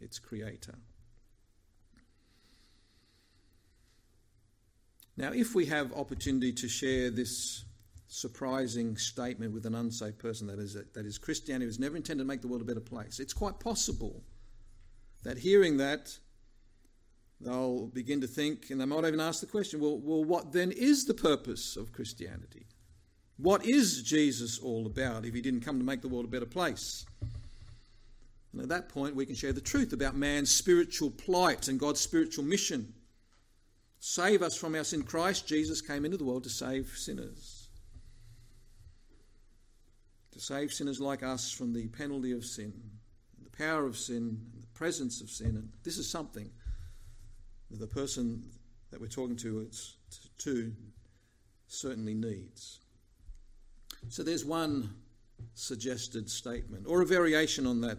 its 0.00 0.18
Creator. 0.18 0.74
Now, 5.16 5.32
if 5.32 5.54
we 5.54 5.66
have 5.66 5.92
opportunity 5.92 6.52
to 6.52 6.68
share 6.68 7.10
this 7.10 7.64
surprising 8.08 8.96
statement 8.96 9.52
with 9.52 9.66
an 9.66 9.74
unsaved 9.74 10.18
person, 10.18 10.46
that 10.46 10.58
is, 10.58 10.74
that 10.74 11.06
is 11.06 11.18
Christianity 11.18 11.66
was 11.66 11.78
never 11.78 11.96
intended 11.96 12.22
to 12.22 12.28
make 12.28 12.42
the 12.42 12.48
world 12.48 12.62
a 12.62 12.64
better 12.64 12.80
place, 12.80 13.20
it's 13.20 13.32
quite 13.32 13.60
possible 13.60 14.22
that 15.22 15.38
hearing 15.38 15.76
that 15.78 16.18
they'll 17.40 17.86
begin 17.88 18.20
to 18.20 18.26
think, 18.26 18.70
and 18.70 18.80
they 18.80 18.84
might 18.84 19.04
even 19.04 19.20
ask 19.20 19.40
the 19.40 19.46
question 19.46 19.80
well, 19.80 19.98
well, 19.98 20.24
what 20.24 20.52
then 20.52 20.72
is 20.72 21.04
the 21.04 21.14
purpose 21.14 21.76
of 21.76 21.92
Christianity? 21.92 22.66
What 23.36 23.66
is 23.66 24.02
Jesus 24.02 24.58
all 24.58 24.86
about 24.86 25.24
if 25.24 25.34
he 25.34 25.40
didn't 25.40 25.60
come 25.62 25.78
to 25.78 25.84
make 25.84 26.02
the 26.02 26.08
world 26.08 26.26
a 26.26 26.28
better 26.28 26.46
place? 26.46 27.04
And 28.52 28.60
at 28.60 28.68
that 28.68 28.88
point, 28.88 29.16
we 29.16 29.26
can 29.26 29.34
share 29.34 29.52
the 29.52 29.60
truth 29.60 29.92
about 29.92 30.14
man's 30.14 30.50
spiritual 30.50 31.10
plight 31.10 31.68
and 31.68 31.80
God's 31.80 32.00
spiritual 32.00 32.44
mission. 32.44 32.92
Save 33.98 34.42
us 34.42 34.56
from 34.56 34.74
our 34.74 34.84
sin. 34.84 35.02
Christ 35.02 35.46
Jesus 35.46 35.80
came 35.80 36.04
into 36.04 36.16
the 36.16 36.24
world 36.24 36.44
to 36.44 36.50
save 36.50 36.88
sinners. 36.96 37.68
To 40.32 40.40
save 40.40 40.72
sinners 40.72 41.00
like 41.00 41.22
us 41.22 41.50
from 41.50 41.72
the 41.72 41.86
penalty 41.88 42.32
of 42.32 42.44
sin, 42.44 42.72
the 43.42 43.56
power 43.56 43.86
of 43.86 43.96
sin, 43.96 44.38
the 44.60 44.66
presence 44.68 45.20
of 45.20 45.30
sin. 45.30 45.56
And 45.56 45.70
this 45.84 45.98
is 45.98 46.10
something 46.10 46.50
that 47.70 47.80
the 47.80 47.86
person 47.86 48.42
that 48.90 49.00
we're 49.00 49.06
talking 49.06 49.36
to, 49.36 49.70
to 50.38 50.72
certainly 51.68 52.14
needs. 52.14 52.80
So 54.08 54.22
there's 54.22 54.44
one 54.44 54.94
suggested 55.54 56.28
statement, 56.28 56.86
or 56.86 57.02
a 57.02 57.06
variation 57.06 57.66
on 57.66 57.80
that. 57.82 57.98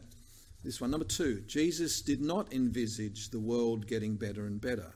This 0.63 0.79
one. 0.79 0.91
Number 0.91 1.05
two, 1.05 1.41
Jesus 1.41 2.01
did 2.01 2.21
not 2.21 2.53
envisage 2.53 3.29
the 3.29 3.39
world 3.39 3.85
getting 3.87 4.15
better 4.15 4.45
and 4.45 4.61
better. 4.61 4.93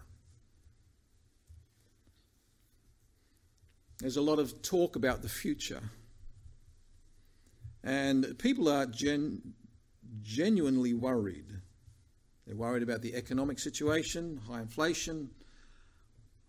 There's 4.00 4.18
a 4.18 4.22
lot 4.22 4.40
of 4.40 4.62
talk 4.62 4.96
about 4.96 5.22
the 5.22 5.30
future. 5.30 5.82
And 7.84 8.38
people 8.38 8.70
are 8.70 8.86
gen- 8.86 9.54
genuinely 10.22 10.94
worried 10.94 11.48
they're 12.48 12.56
worried 12.56 12.84
about 12.84 13.02
the 13.02 13.14
economic 13.14 13.60
situation, 13.60 14.40
high 14.48 14.62
inflation, 14.62 15.30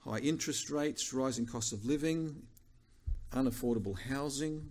high 0.05 0.19
interest 0.19 0.71
rates, 0.71 1.13
rising 1.13 1.45
costs 1.45 1.73
of 1.73 1.85
living, 1.85 2.45
unaffordable 3.33 3.99
housing. 3.99 4.71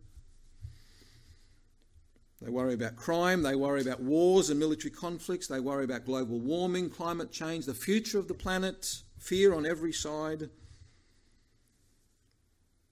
They 2.42 2.50
worry 2.52 2.76
about 2.76 2.96
crime, 2.96 3.42
they 3.42 3.56
worry 3.56 3.82
about 3.82 4.00
wars 4.00 4.50
and 4.50 4.60
military 4.60 4.92
conflicts, 4.92 5.48
they 5.48 5.60
worry 5.60 5.86
about 5.86 6.06
global 6.06 6.40
warming, 6.40 6.90
climate 6.90 7.32
change, 7.32 7.66
the 7.66 7.74
future 7.74 8.20
of 8.20 8.28
the 8.28 8.36
planet, 8.36 9.02
fear 9.18 9.56
on 9.56 9.66
every 9.66 9.92
side. 9.92 10.50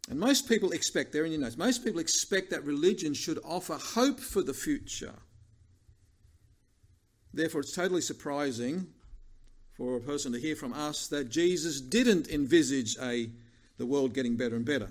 And 0.09 0.19
most 0.19 0.47
people 0.47 0.71
expect, 0.71 1.13
there 1.13 1.25
in 1.25 1.31
your 1.31 1.41
notes, 1.41 1.57
most 1.57 1.83
people 1.83 1.99
expect 1.99 2.49
that 2.51 2.63
religion 2.63 3.13
should 3.13 3.39
offer 3.43 3.75
hope 3.75 4.19
for 4.19 4.41
the 4.41 4.53
future. 4.53 5.15
Therefore, 7.33 7.61
it's 7.61 7.75
totally 7.75 8.01
surprising 8.01 8.87
for 9.75 9.97
a 9.97 10.01
person 10.01 10.31
to 10.31 10.39
hear 10.39 10.55
from 10.55 10.73
us 10.73 11.07
that 11.07 11.29
Jesus 11.29 11.81
didn't 11.81 12.29
envisage 12.29 12.97
a, 13.01 13.29
the 13.77 13.85
world 13.85 14.13
getting 14.13 14.37
better 14.37 14.55
and 14.55 14.65
better. 14.65 14.89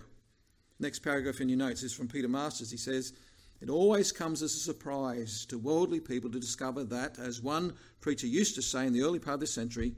Next 0.79 0.99
paragraph 0.99 1.41
in 1.41 1.49
your 1.49 1.59
notes 1.59 1.83
is 1.83 1.95
from 1.95 2.09
Peter 2.09 2.29
Masters. 2.29 2.71
He 2.71 2.77
says, 2.77 3.15
It 3.61 3.71
always 3.71 4.13
comes 4.13 4.43
as 4.43 4.55
a 4.55 4.59
surprise 4.59 5.47
to 5.47 5.59
worldly 5.59 6.01
people 6.01 6.31
to 6.31 6.41
discover 6.41 6.85
that, 6.85 7.19
as 7.19 7.41
one 7.41 7.75
preacher 8.01 8.27
used 8.27 8.55
to 8.57 8.63
say 8.63 8.87
in 8.87 8.93
the 8.93 9.03
early 9.03 9.19
part 9.19 9.35
of 9.35 9.41
the 9.41 9.47
century, 9.47 9.95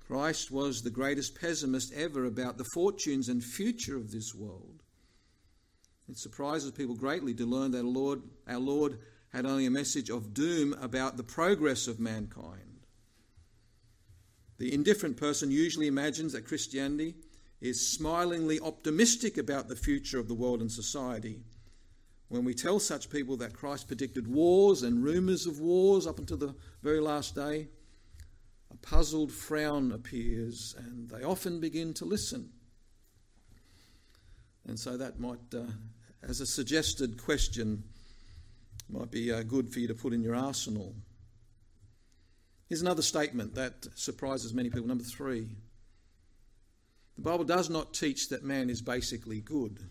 Christ 0.00 0.50
was 0.50 0.82
the 0.82 0.90
greatest 0.90 1.38
pessimist 1.40 1.92
ever 1.92 2.24
about 2.24 2.58
the 2.58 2.66
fortunes 2.74 3.28
and 3.28 3.42
future 3.42 3.96
of 3.96 4.10
this 4.10 4.34
world. 4.34 4.82
It 6.08 6.18
surprises 6.18 6.70
people 6.70 6.94
greatly 6.94 7.34
to 7.34 7.46
learn 7.46 7.70
that 7.72 7.84
Lord, 7.84 8.22
our 8.46 8.58
Lord 8.58 8.98
had 9.32 9.46
only 9.46 9.66
a 9.66 9.70
message 9.70 10.10
of 10.10 10.34
doom 10.34 10.74
about 10.74 11.16
the 11.16 11.22
progress 11.22 11.88
of 11.88 11.98
mankind. 11.98 12.86
The 14.58 14.74
indifferent 14.74 15.16
person 15.16 15.50
usually 15.50 15.86
imagines 15.86 16.32
that 16.32 16.46
Christianity 16.46 17.14
is 17.60 17.92
smilingly 17.94 18.60
optimistic 18.60 19.38
about 19.38 19.68
the 19.68 19.76
future 19.76 20.18
of 20.18 20.28
the 20.28 20.34
world 20.34 20.60
and 20.60 20.70
society. 20.70 21.40
When 22.32 22.46
we 22.46 22.54
tell 22.54 22.80
such 22.80 23.10
people 23.10 23.36
that 23.36 23.52
Christ 23.52 23.88
predicted 23.88 24.26
wars 24.26 24.84
and 24.84 25.04
rumours 25.04 25.44
of 25.44 25.60
wars 25.60 26.06
up 26.06 26.18
until 26.18 26.38
the 26.38 26.54
very 26.82 26.98
last 26.98 27.34
day, 27.34 27.68
a 28.70 28.76
puzzled 28.78 29.30
frown 29.30 29.92
appears 29.92 30.74
and 30.78 31.10
they 31.10 31.24
often 31.24 31.60
begin 31.60 31.92
to 31.92 32.06
listen. 32.06 32.48
And 34.66 34.78
so 34.78 34.96
that 34.96 35.20
might, 35.20 35.40
uh, 35.54 35.64
as 36.22 36.40
a 36.40 36.46
suggested 36.46 37.22
question, 37.22 37.82
might 38.88 39.10
be 39.10 39.30
uh, 39.30 39.42
good 39.42 39.70
for 39.70 39.80
you 39.80 39.88
to 39.88 39.94
put 39.94 40.14
in 40.14 40.22
your 40.22 40.34
arsenal. 40.34 40.94
Here's 42.66 42.80
another 42.80 43.02
statement 43.02 43.56
that 43.56 43.88
surprises 43.94 44.54
many 44.54 44.70
people. 44.70 44.88
Number 44.88 45.04
three 45.04 45.48
the 47.16 47.22
Bible 47.22 47.44
does 47.44 47.68
not 47.68 47.92
teach 47.92 48.30
that 48.30 48.42
man 48.42 48.70
is 48.70 48.80
basically 48.80 49.42
good. 49.42 49.90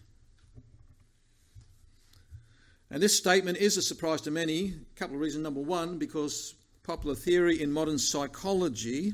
And 2.91 3.01
this 3.01 3.17
statement 3.17 3.57
is 3.57 3.77
a 3.77 3.81
surprise 3.81 4.19
to 4.21 4.31
many. 4.31 4.73
A 4.95 4.99
couple 4.99 5.15
of 5.15 5.21
reasons. 5.21 5.43
Number 5.43 5.61
one, 5.61 5.97
because 5.97 6.55
popular 6.83 7.15
theory 7.15 7.61
in 7.61 7.71
modern 7.71 7.97
psychology, 7.97 9.13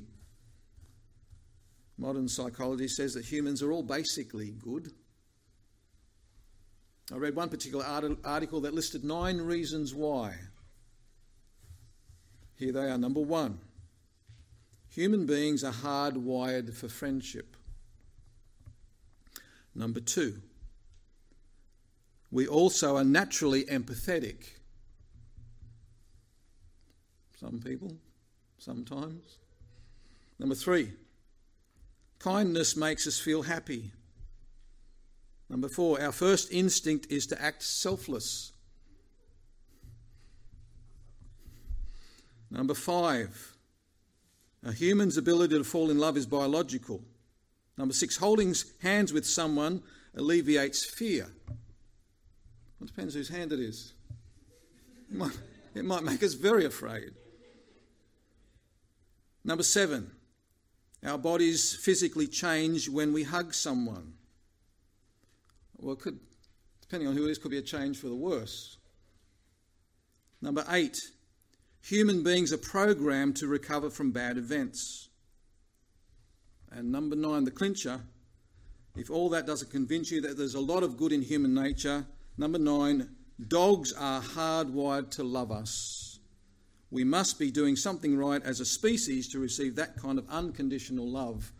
modern 1.96 2.28
psychology 2.28 2.88
says 2.88 3.14
that 3.14 3.24
humans 3.24 3.62
are 3.62 3.72
all 3.72 3.84
basically 3.84 4.50
good. 4.50 4.92
I 7.14 7.18
read 7.18 7.36
one 7.36 7.50
particular 7.50 7.86
article 8.26 8.62
that 8.62 8.74
listed 8.74 9.04
nine 9.04 9.38
reasons 9.38 9.94
why. 9.94 10.34
Here 12.56 12.72
they 12.72 12.90
are. 12.90 12.98
Number 12.98 13.22
one 13.22 13.60
human 14.90 15.28
beings 15.28 15.64
are 15.64 15.72
hardwired 15.72 16.74
for 16.74 16.90
friendship. 16.90 17.56
Number 19.76 20.00
two, 20.00 20.42
we 22.32 22.48
also 22.48 22.98
are 22.98 23.04
naturally 23.04 23.64
empathetic. 23.66 24.44
Some 27.40 27.60
people, 27.60 27.96
sometimes. 28.58 29.38
Number 30.40 30.56
three, 30.56 30.92
kindness 32.20 32.76
makes 32.76 33.08
us 33.08 33.20
feel 33.20 33.44
happy. 33.44 33.92
Number 35.50 35.70
four, 35.70 36.02
our 36.02 36.12
first 36.12 36.52
instinct 36.52 37.08
is 37.10 37.28
to 37.28 37.42
act 37.42 37.64
selfless. 37.64 38.52
Number 42.50 42.74
five, 42.74 43.56
a 44.64 44.72
human's 44.72 45.18
ability 45.18 45.58
to 45.58 45.64
fall 45.64 45.90
in 45.90 46.00
love 46.00 46.18
is 46.18 46.26
biological. 46.26 47.02
Number 47.78 47.94
six, 47.94 48.18
holding 48.18 48.56
hands 48.82 49.14
with 49.14 49.26
someone 49.26 49.84
alleviates 50.16 50.84
fear. 50.84 51.28
It 52.82 52.88
depends 52.88 53.14
whose 53.14 53.30
hand 53.30 53.52
it 53.52 53.60
is. 53.60 53.94
It 55.10 55.16
might, 55.16 55.38
it 55.74 55.86
might 55.86 56.04
make 56.04 56.24
us 56.24 56.34
very 56.34 56.66
afraid. 56.66 57.12
Number 59.44 59.64
seven, 59.64 60.12
our 61.06 61.18
bodies 61.18 61.74
physically 61.76 62.28
change 62.28 62.90
when 62.90 63.14
we 63.14 63.24
hug 63.24 63.54
someone. 63.54 64.14
Well, 65.78 65.94
it 65.94 66.00
could, 66.00 66.20
depending 66.82 67.08
on 67.08 67.16
who 67.16 67.28
it 67.28 67.32
is, 67.32 67.38
could 67.38 67.52
be 67.52 67.58
a 67.58 67.62
change 67.62 67.98
for 67.98 68.08
the 68.08 68.16
worse. 68.16 68.78
Number 70.42 70.66
eight, 70.70 71.00
human 71.82 72.24
beings 72.24 72.52
are 72.52 72.58
programmed 72.58 73.38
to 73.38 73.48
recover 73.48 73.90
from 73.90 74.12
bad 74.12 74.38
events. 74.38 75.10
And 76.72 76.92
number 76.92 77.16
nine, 77.16 77.46
the 77.46 77.52
clincher, 77.52 78.02
if 78.96 79.10
all 79.10 79.30
that 79.30 79.48
doesn't 79.48 79.72
convince 79.72 80.12
you 80.12 80.20
that 80.22 80.38
there's 80.38 80.56
a 80.56 80.60
lot 80.60 80.84
of 80.84 80.98
good 80.98 81.12
in 81.12 81.22
human 81.22 81.54
nature, 81.54 82.06
number 82.38 82.60
nine, 82.60 83.10
dogs 83.48 83.94
are 83.94 84.22
hardwired 84.22 85.12
to 85.12 85.24
love 85.24 85.52
us. 85.52 86.20
We 86.90 87.04
must 87.04 87.38
be 87.38 87.52
doing 87.52 87.76
something 87.76 88.18
right 88.18 88.42
as 88.44 88.60
a 88.60 88.66
species 88.66 89.28
to 89.30 89.40
receive 89.40 89.76
that 89.76 89.98
kind 89.98 90.18
of 90.18 90.30
unconditional 90.30 91.08
love, 91.08 91.52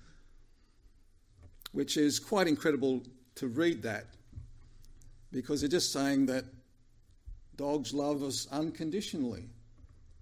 which 1.74 1.98
is 1.98 2.20
quite 2.20 2.48
incredible 2.48 3.04
to 3.36 3.48
read 3.48 3.82
that 3.84 4.06
because 5.32 5.62
they're 5.62 5.70
just 5.70 5.92
saying 5.92 6.26
that 6.28 6.46
dogs 7.58 7.94
love 7.94 8.24
us 8.24 8.48
unconditionally. 8.52 9.50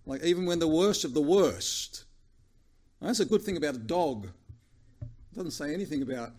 Like 0.06 0.24
even 0.24 0.46
when 0.46 0.60
the 0.60 0.68
worst 0.68 1.04
of 1.04 1.14
the 1.14 1.22
worst. 1.22 2.06
That's 3.02 3.20
a 3.20 3.26
good 3.26 3.42
thing 3.42 3.58
about 3.58 3.76
a 3.76 3.80
dog. 3.80 4.28
It 5.02 5.36
doesn't 5.36 5.52
say 5.52 5.74
anything 5.74 6.02
about. 6.02 6.32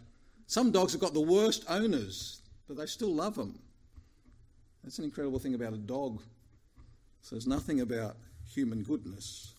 Some 0.46 0.70
dogs 0.70 0.92
have 0.92 1.00
got 1.00 1.14
the 1.14 1.20
worst 1.20 1.64
owners, 1.68 2.40
but 2.66 2.76
they 2.76 2.86
still 2.86 3.14
love 3.14 3.34
them. 3.34 3.58
That's 4.86 5.00
an 5.00 5.04
incredible 5.04 5.40
thing 5.40 5.54
about 5.54 5.72
a 5.72 5.78
dog. 5.78 6.22
So 7.20 7.34
there's 7.34 7.48
nothing 7.48 7.80
about 7.80 8.16
human 8.54 8.84
goodness. 8.84 9.52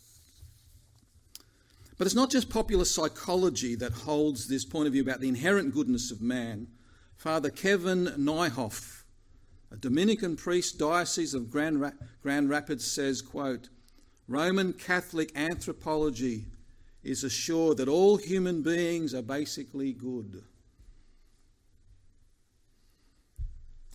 But 1.97 2.07
it's 2.07 2.15
not 2.15 2.31
just 2.31 2.49
popular 2.49 2.85
psychology 2.85 3.75
that 3.75 3.91
holds 3.91 4.47
this 4.47 4.63
point 4.63 4.87
of 4.87 4.93
view 4.93 5.01
about 5.01 5.19
the 5.19 5.27
inherent 5.27 5.73
goodness 5.73 6.11
of 6.11 6.21
man. 6.21 6.67
Father 7.17 7.49
Kevin 7.49 8.05
Neuhoff, 8.17 9.03
a 9.69 9.75
Dominican 9.75 10.37
priest, 10.37 10.79
Diocese 10.79 11.33
of 11.33 11.51
Grand, 11.51 11.81
Ra- 11.81 11.91
Grand 12.23 12.49
Rapids, 12.49 12.89
says, 12.89 13.21
quote, 13.21 13.67
Roman 14.29 14.71
Catholic 14.71 15.33
anthropology 15.35 16.45
is 17.03 17.25
assured 17.25 17.75
that 17.77 17.89
all 17.89 18.15
human 18.15 18.61
beings 18.61 19.13
are 19.13 19.21
basically 19.21 19.91
good. 19.91 20.43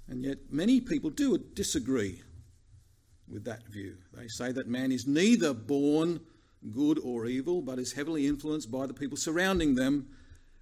And 0.08 0.24
yet, 0.24 0.38
many 0.50 0.80
people 0.80 1.10
do 1.10 1.38
disagree 1.38 2.22
with 3.28 3.44
that 3.44 3.66
view. 3.68 3.96
They 4.12 4.28
say 4.28 4.52
that 4.52 4.68
man 4.68 4.92
is 4.92 5.06
neither 5.06 5.54
born 5.54 6.20
good 6.70 6.98
or 7.02 7.26
evil, 7.26 7.62
but 7.62 7.78
is 7.78 7.92
heavily 7.92 8.26
influenced 8.26 8.70
by 8.70 8.86
the 8.86 8.94
people 8.94 9.16
surrounding 9.16 9.74
them 9.74 10.08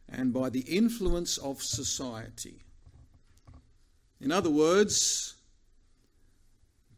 and 0.08 0.32
by 0.32 0.50
the 0.50 0.60
influence 0.60 1.38
of 1.38 1.62
society. 1.62 2.62
In 4.20 4.32
other 4.32 4.50
words, 4.50 5.34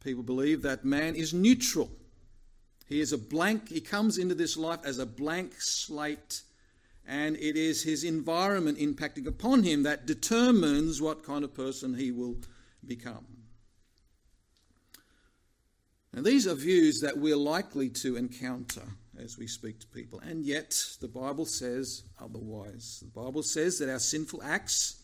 people 0.02 0.22
believe 0.22 0.62
that 0.62 0.84
man 0.84 1.14
is 1.14 1.32
neutral. 1.32 1.90
He 2.86 3.00
is 3.00 3.12
a 3.12 3.18
blank, 3.18 3.68
he 3.68 3.80
comes 3.80 4.18
into 4.18 4.34
this 4.34 4.56
life 4.56 4.80
as 4.84 4.98
a 4.98 5.06
blank 5.06 5.54
slate, 5.58 6.42
and 7.06 7.36
it 7.36 7.56
is 7.56 7.82
his 7.82 8.04
environment 8.04 8.78
impacting 8.78 9.26
upon 9.26 9.62
him 9.62 9.82
that 9.82 10.06
determines 10.06 11.02
what 11.02 11.24
kind 11.24 11.44
of 11.44 11.54
person 11.54 11.94
he 11.94 12.10
will 12.10 12.36
become. 12.86 13.26
Now, 16.12 16.22
these 16.22 16.46
are 16.46 16.54
views 16.54 17.00
that 17.00 17.16
we're 17.16 17.36
likely 17.36 17.88
to 17.88 18.16
encounter 18.16 18.82
as 19.18 19.38
we 19.38 19.46
speak 19.46 19.80
to 19.80 19.86
people. 19.86 20.20
And 20.20 20.44
yet, 20.44 20.78
the 21.00 21.08
Bible 21.08 21.46
says 21.46 22.04
otherwise. 22.20 23.02
The 23.02 23.20
Bible 23.20 23.42
says 23.42 23.78
that 23.78 23.90
our 23.90 23.98
sinful 23.98 24.42
acts 24.42 25.02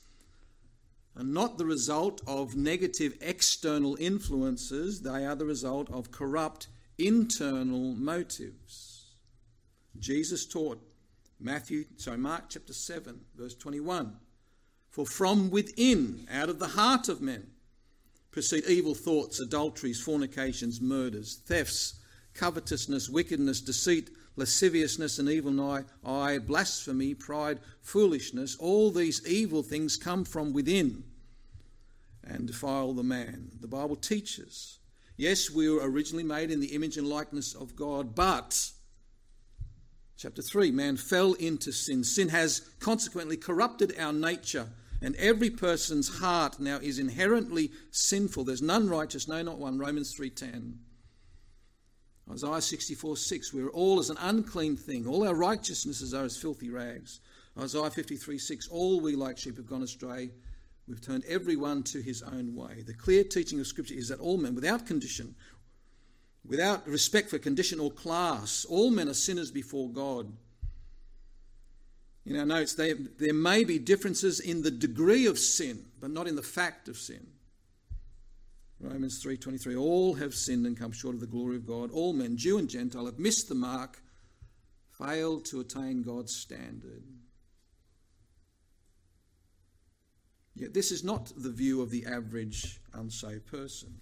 are 1.16 1.24
not 1.24 1.58
the 1.58 1.64
result 1.64 2.20
of 2.26 2.56
negative 2.56 3.16
external 3.20 3.96
influences, 3.98 5.02
they 5.02 5.26
are 5.26 5.34
the 5.34 5.46
result 5.46 5.90
of 5.90 6.10
corrupt 6.10 6.68
internal 6.96 7.94
motives. 7.94 9.14
Jesus 9.98 10.46
taught 10.46 10.80
Matthew, 11.40 11.84
sorry, 11.96 12.18
Mark 12.18 12.44
chapter 12.48 12.72
7, 12.72 13.20
verse 13.36 13.54
21. 13.54 14.16
For 14.90 15.06
from 15.06 15.50
within, 15.50 16.26
out 16.30 16.48
of 16.48 16.58
the 16.58 16.68
heart 16.68 17.08
of 17.08 17.20
men, 17.20 17.46
proceed 18.30 18.64
evil 18.66 18.94
thoughts, 18.94 19.38
adulteries, 19.38 20.00
fornications, 20.00 20.80
murders, 20.80 21.40
thefts, 21.46 22.00
covetousness, 22.34 23.08
wickedness, 23.08 23.60
deceit, 23.60 24.10
lasciviousness, 24.36 25.18
and 25.18 25.28
evil 25.28 25.84
eye, 26.04 26.38
blasphemy, 26.38 27.14
pride, 27.14 27.58
foolishness. 27.82 28.56
All 28.56 28.90
these 28.90 29.26
evil 29.26 29.62
things 29.62 29.96
come 29.96 30.24
from 30.24 30.52
within 30.52 31.04
and 32.24 32.46
defile 32.46 32.92
the 32.92 33.02
man. 33.02 33.50
The 33.60 33.66
Bible 33.68 33.96
teaches. 33.96 34.78
Yes, 35.16 35.50
we 35.50 35.68
were 35.68 35.88
originally 35.88 36.24
made 36.24 36.50
in 36.50 36.60
the 36.60 36.74
image 36.74 36.96
and 36.96 37.08
likeness 37.08 37.54
of 37.54 37.74
God, 37.74 38.14
but, 38.14 38.70
chapter 40.18 40.42
3, 40.42 40.72
man 40.72 40.96
fell 40.96 41.32
into 41.34 41.72
sin. 41.72 42.04
Sin 42.04 42.28
has 42.28 42.68
consequently 42.80 43.36
corrupted 43.36 43.94
our 43.98 44.12
nature 44.12 44.68
and 45.00 45.14
every 45.16 45.48
person's 45.48 46.18
heart 46.18 46.58
now 46.58 46.76
is 46.78 46.98
inherently 46.98 47.70
sinful. 47.92 48.44
There's 48.44 48.62
none 48.62 48.88
righteous, 48.88 49.28
no, 49.28 49.40
not 49.42 49.58
one. 49.58 49.78
Romans 49.78 50.14
3.10. 50.14 50.74
Isaiah 52.30 52.60
64 52.60 53.16
6, 53.16 53.54
we're 53.54 53.70
all 53.70 53.98
as 54.00 54.10
an 54.10 54.18
unclean 54.20 54.76
thing. 54.76 55.06
All 55.06 55.26
our 55.26 55.34
righteousnesses 55.34 56.12
are 56.12 56.24
as 56.24 56.36
filthy 56.36 56.68
rags. 56.68 57.20
Isaiah 57.58 57.90
53 57.90 58.38
6, 58.38 58.68
all 58.68 59.00
we 59.00 59.16
like 59.16 59.38
sheep 59.38 59.56
have 59.56 59.66
gone 59.66 59.82
astray. 59.82 60.30
We've 60.86 61.00
turned 61.00 61.24
everyone 61.26 61.82
to 61.84 62.02
his 62.02 62.22
own 62.22 62.54
way. 62.54 62.82
The 62.86 62.94
clear 62.94 63.22
teaching 63.22 63.60
of 63.60 63.66
Scripture 63.66 63.94
is 63.94 64.08
that 64.08 64.20
all 64.20 64.36
men, 64.36 64.54
without 64.54 64.86
condition, 64.86 65.34
without 66.48 66.88
respect 66.88 67.28
for 67.28 67.38
condition 67.38 67.78
or 67.78 67.90
class, 67.90 68.64
all 68.64 68.90
men 68.90 69.08
are 69.08 69.14
sinners 69.14 69.50
before 69.50 69.90
God. 69.90 70.32
In 72.24 72.38
our 72.38 72.46
notes, 72.46 72.74
they, 72.74 72.94
there 72.94 73.34
may 73.34 73.64
be 73.64 73.78
differences 73.78 74.40
in 74.40 74.62
the 74.62 74.70
degree 74.70 75.26
of 75.26 75.38
sin, 75.38 75.84
but 76.00 76.10
not 76.10 76.26
in 76.26 76.36
the 76.36 76.42
fact 76.42 76.88
of 76.88 76.96
sin. 76.96 77.26
Romans 78.80 79.22
3:23 79.22 79.76
all 79.76 80.14
have 80.14 80.34
sinned 80.34 80.64
and 80.66 80.76
come 80.76 80.92
short 80.92 81.14
of 81.14 81.20
the 81.20 81.26
glory 81.26 81.56
of 81.56 81.66
God. 81.66 81.90
All 81.90 82.12
men 82.12 82.36
Jew 82.36 82.58
and 82.58 82.68
Gentile 82.68 83.06
have 83.06 83.18
missed 83.18 83.48
the 83.48 83.54
mark 83.54 84.00
failed 84.90 85.44
to 85.46 85.60
attain 85.60 86.02
God's 86.02 86.34
standard. 86.34 87.02
Yet 90.54 90.74
this 90.74 90.92
is 90.92 91.02
not 91.02 91.32
the 91.36 91.50
view 91.50 91.82
of 91.82 91.90
the 91.90 92.06
average 92.06 92.80
unsaved 92.92 93.46
person 93.46 94.00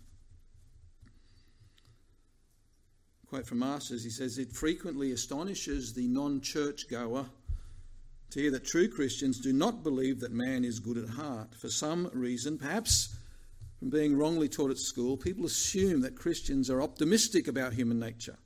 quote 3.37 3.47
from 3.47 3.59
Masters 3.59 4.03
he 4.03 4.09
says 4.09 4.39
it 4.39 4.51
frequently 4.51 5.13
astonishes 5.13 5.93
the 5.93 6.09
non-churchgoer 6.09 7.27
to 8.31 8.41
hear 8.41 8.51
that 8.51 8.65
true 8.65 8.89
Christians 8.89 9.41
do 9.41 9.53
not 9.53 9.83
believe 9.83 10.21
that 10.21 10.33
man 10.33 10.65
is 10.65 10.81
good 10.81 10.97
at 10.97 11.11
heart. 11.11 11.55
For 11.55 11.69
some 11.69 12.09
reason, 12.15 12.57
perhaps 12.57 13.15
from 13.79 13.91
being 13.91 14.17
wrongly 14.17 14.49
taught 14.49 14.71
at 14.71 14.79
school, 14.79 15.19
people 15.19 15.45
assume 15.45 16.01
that 16.01 16.17
Christians 16.17 16.71
are 16.71 16.81
optimistic 16.81 17.47
about 17.47 17.75
human 17.75 17.99
nature. 17.99 18.39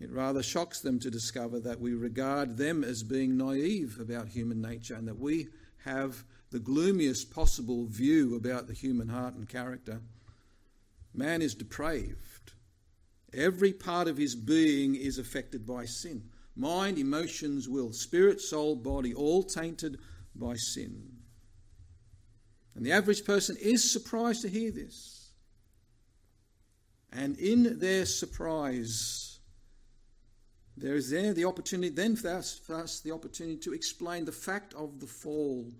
It 0.00 0.10
rather 0.10 0.42
shocks 0.42 0.80
them 0.80 0.98
to 0.98 1.08
discover 1.08 1.60
that 1.60 1.80
we 1.80 1.94
regard 1.94 2.56
them 2.56 2.82
as 2.82 3.04
being 3.04 3.36
naive 3.36 4.00
about 4.00 4.26
human 4.26 4.60
nature 4.60 4.96
and 4.96 5.06
that 5.06 5.20
we 5.20 5.46
have 5.84 6.24
the 6.50 6.58
gloomiest 6.58 7.30
possible 7.30 7.86
view 7.86 8.34
about 8.34 8.66
the 8.66 8.74
human 8.74 9.10
heart 9.10 9.34
and 9.34 9.48
character. 9.48 10.00
Man 11.14 11.40
is 11.40 11.54
depraved. 11.54 12.31
Every 13.34 13.72
part 13.72 14.08
of 14.08 14.16
his 14.16 14.34
being 14.34 14.94
is 14.94 15.18
affected 15.18 15.66
by 15.66 15.86
sin 15.86 16.24
mind, 16.54 16.98
emotions, 16.98 17.68
will, 17.68 17.92
spirit, 17.92 18.40
soul, 18.40 18.76
body, 18.76 19.14
all 19.14 19.42
tainted 19.42 19.98
by 20.34 20.54
sin. 20.54 21.10
And 22.74 22.84
the 22.84 22.92
average 22.92 23.24
person 23.24 23.56
is 23.60 23.90
surprised 23.90 24.42
to 24.42 24.48
hear 24.48 24.70
this. 24.70 25.30
And 27.12 27.38
in 27.38 27.78
their 27.78 28.06
surprise, 28.06 29.38
there 30.76 30.94
is 30.94 31.10
there 31.10 31.34
the 31.34 31.44
opportunity, 31.44 31.90
then 31.90 32.16
for 32.16 32.30
us, 32.30 32.58
for 32.58 32.76
us, 32.76 33.00
the 33.00 33.12
opportunity 33.12 33.58
to 33.58 33.74
explain 33.74 34.24
the 34.24 34.32
fact 34.32 34.72
of 34.74 35.00
the 35.00 35.06
fall 35.06 35.70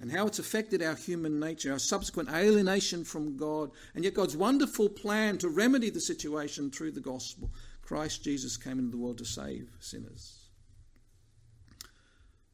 and 0.00 0.10
how 0.10 0.26
it's 0.26 0.38
affected 0.38 0.82
our 0.82 0.94
human 0.94 1.38
nature, 1.38 1.72
our 1.72 1.78
subsequent 1.78 2.30
alienation 2.30 3.04
from 3.04 3.36
God, 3.36 3.70
and 3.94 4.04
yet 4.04 4.14
God's 4.14 4.36
wonderful 4.36 4.88
plan 4.88 5.38
to 5.38 5.48
remedy 5.48 5.90
the 5.90 6.00
situation 6.00 6.70
through 6.70 6.92
the 6.92 7.00
gospel. 7.00 7.50
Christ 7.82 8.24
Jesus 8.24 8.56
came 8.56 8.78
into 8.78 8.90
the 8.90 8.96
world 8.96 9.18
to 9.18 9.24
save 9.24 9.68
sinners. 9.80 10.48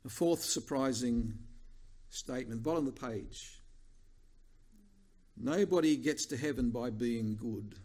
A 0.05 0.09
fourth 0.09 0.43
surprising 0.43 1.35
statement, 2.11 2.63
bottom 2.63 2.87
of 2.87 2.95
the 2.95 3.01
page. 3.01 3.63
Nobody 5.37 5.97
gets 5.97 6.27
to 6.27 6.37
heaven 6.37 6.71
by 6.71 6.91
being 6.91 7.37
good. 7.37 7.77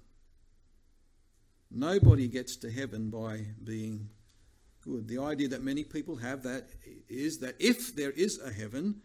Nobody 1.70 2.28
gets 2.28 2.56
to 2.58 2.72
heaven 2.72 3.10
by 3.10 3.46
being 3.64 4.10
good. 4.84 5.08
The 5.08 5.20
idea 5.20 5.48
that 5.50 5.64
many 5.64 5.84
people 5.84 6.16
have 6.18 6.44
that 6.44 6.70
is 7.10 7.40
that 7.40 7.56
if 7.60 7.96
there 7.96 8.12
is 8.12 8.40
a 8.40 8.52
heaven, 8.52 9.02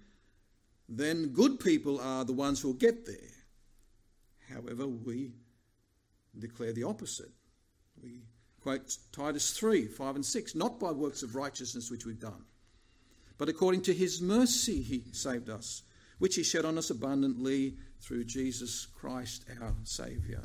then 0.88 1.28
good 1.28 1.60
people 1.60 2.00
are 2.00 2.24
the 2.24 2.32
ones 2.32 2.60
who 2.60 2.68
will 2.68 2.74
get 2.74 3.04
there. 3.04 3.16
However, 4.52 4.86
we 4.86 5.32
declare 6.38 6.72
the 6.72 6.84
opposite. 6.84 7.30
We 8.02 8.22
quote 8.62 8.96
Titus 9.12 9.50
3 9.50 9.86
5 9.86 10.16
and 10.16 10.24
6 10.24 10.54
not 10.54 10.80
by 10.80 10.90
works 10.90 11.22
of 11.22 11.34
righteousness 11.34 11.90
which 11.90 12.06
we've 12.06 12.20
done, 12.20 12.44
but 13.36 13.48
according 13.48 13.82
to 13.82 13.92
his 13.92 14.20
mercy 14.20 14.82
he 14.82 15.04
saved 15.12 15.50
us, 15.50 15.82
which 16.18 16.36
he 16.36 16.42
shed 16.42 16.64
on 16.64 16.78
us 16.78 16.90
abundantly 16.90 17.76
through 18.00 18.24
Jesus 18.24 18.86
Christ 18.86 19.44
our 19.60 19.74
Saviour. 19.84 20.42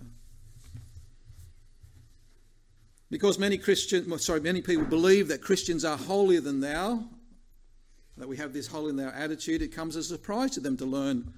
Because 3.10 3.38
many 3.38 3.60
Christians, 3.60 4.26
sorry, 4.26 4.40
many 4.40 4.62
people 4.62 4.86
believe 4.86 5.28
that 5.28 5.42
Christians 5.42 5.86
are 5.86 5.98
holier 5.98 6.42
than 6.42 6.62
thou, 6.62 7.04
that 8.18 8.28
we 8.28 8.38
have 8.38 8.54
this 8.54 8.68
holier 8.68 8.92
in 8.92 9.00
our 9.00 9.14
attitude, 9.14 9.62
it 9.62 9.76
comes 9.76 9.96
as 9.96 10.12
a 10.12 10.16
surprise 10.16 10.52
to 10.52 10.60
them 10.60 10.78
to 10.78 10.86
learn 10.86 11.34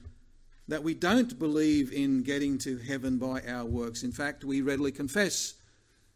that 0.68 0.84
we 0.84 0.94
don't 0.94 1.38
believe 1.38 1.94
in 1.94 2.24
getting 2.24 2.58
to 2.58 2.78
heaven 2.78 3.18
by 3.18 3.42
our 3.48 3.66
works. 3.66 4.04
In 4.04 4.12
fact, 4.12 4.44
we 4.44 4.62
readily 4.62 4.92
confess 4.92 5.54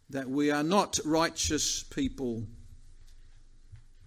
that 0.10 0.28
we 0.28 0.50
are 0.50 0.64
not 0.64 1.00
righteous 1.06 1.84
people, 1.84 2.44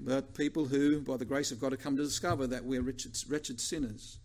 but 0.00 0.34
people 0.34 0.64
who, 0.64 1.00
by 1.00 1.16
the 1.16 1.24
grace 1.24 1.52
of 1.52 1.60
God, 1.60 1.72
have 1.72 1.80
come 1.80 1.96
to 1.96 2.02
discover 2.02 2.46
that 2.48 2.64
we're 2.64 2.82
wretched, 2.82 3.16
wretched 3.28 3.60
sinners, 3.60 4.18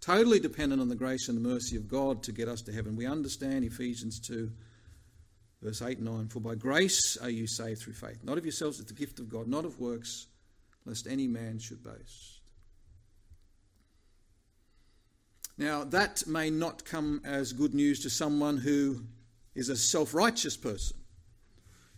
totally 0.00 0.40
dependent 0.40 0.80
on 0.80 0.88
the 0.88 0.94
grace 0.94 1.28
and 1.28 1.36
the 1.36 1.48
mercy 1.48 1.76
of 1.76 1.86
God 1.86 2.22
to 2.22 2.32
get 2.32 2.48
us 2.48 2.62
to 2.62 2.72
heaven. 2.72 2.96
We 2.96 3.06
understand 3.06 3.64
Ephesians 3.64 4.18
2, 4.20 4.50
verse 5.62 5.82
8 5.82 5.98
and 5.98 6.06
9 6.06 6.28
For 6.28 6.40
by 6.40 6.54
grace 6.54 7.18
are 7.20 7.30
you 7.30 7.46
saved 7.46 7.82
through 7.82 7.92
faith, 7.92 8.24
not 8.24 8.38
of 8.38 8.44
yourselves, 8.46 8.80
it's 8.80 8.90
the 8.90 8.98
gift 8.98 9.18
of 9.18 9.28
God, 9.28 9.48
not 9.48 9.66
of 9.66 9.78
works, 9.78 10.28
lest 10.86 11.06
any 11.06 11.26
man 11.26 11.58
should 11.58 11.82
boast. 11.82 12.40
Now, 15.58 15.84
that 15.84 16.26
may 16.26 16.50
not 16.50 16.84
come 16.84 17.20
as 17.24 17.52
good 17.52 17.74
news 17.74 18.00
to 18.00 18.10
someone 18.10 18.58
who 18.58 19.02
is 19.54 19.68
a 19.68 19.76
self 19.76 20.14
righteous 20.14 20.56
person, 20.56 20.98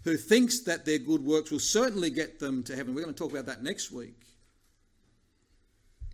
who 0.05 0.17
thinks 0.17 0.61
that 0.61 0.85
their 0.85 0.99
good 0.99 1.25
works 1.25 1.51
will 1.51 1.59
certainly 1.59 2.11
get 2.11 2.39
them 2.39 2.63
to 2.65 2.75
heaven. 2.75 2.95
We're 2.95 3.03
going 3.03 3.15
to 3.15 3.19
talk 3.19 3.33
about 3.33 3.47
that 3.47 3.63
next 3.63 3.91
week. 3.91 4.23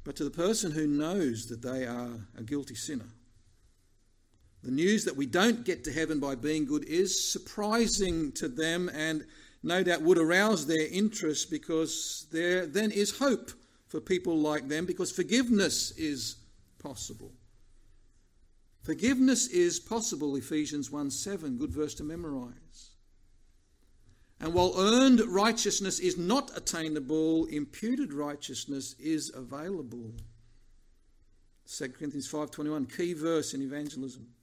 But 0.05 0.17
to 0.17 0.25
the 0.25 0.31
person 0.31 0.73
who 0.73 0.87
knows 0.87 1.47
that 1.47 1.63
they 1.63 1.87
are 1.87 2.11
a 2.37 2.43
guilty 2.43 2.75
sinner, 2.75 3.09
the 4.63 4.71
news 4.71 5.05
that 5.05 5.17
we 5.17 5.27
don't 5.27 5.65
get 5.65 5.85
to 5.85 5.93
heaven 5.93 6.21
by 6.21 6.35
being 6.35 6.65
good 6.65 6.85
is 6.85 7.31
surprising 7.31 8.33
to 8.33 8.49
them 8.49 8.91
and 8.95 9.27
no 9.65 9.83
doubt 9.83 10.03
would 10.03 10.19
arouse 10.19 10.67
their 10.67 10.87
interest 10.89 11.51
because 11.51 12.27
there 12.31 12.67
then 12.67 12.91
is 12.91 13.19
hope 13.19 13.51
for 13.89 14.01
people 14.01 14.37
like 14.37 14.69
them 14.69 14.85
because 14.85 15.11
forgiveness 15.11 15.91
is 15.93 16.37
possible. 16.79 17.33
Forgiveness 18.83 19.47
is 19.47 19.81
possible, 19.81 20.37
Ephesians 20.37 20.91
1 20.91 21.11
7, 21.11 21.57
good 21.57 21.71
verse 21.71 21.95
to 21.95 22.05
memorize. 22.05 22.91
And 24.39 24.53
while 24.53 24.75
earned 24.77 25.21
righteousness 25.21 25.99
is 25.99 26.19
not 26.19 26.51
attainable, 26.55 27.47
imputed 27.47 28.13
righteousness 28.13 28.95
is 28.99 29.33
available. 29.35 30.13
2 31.67 31.89
Corinthians 31.89 32.29
5:21 32.29 32.95
key 32.95 33.15
verse 33.15 33.55
in 33.55 33.63
evangelism. 33.63 34.34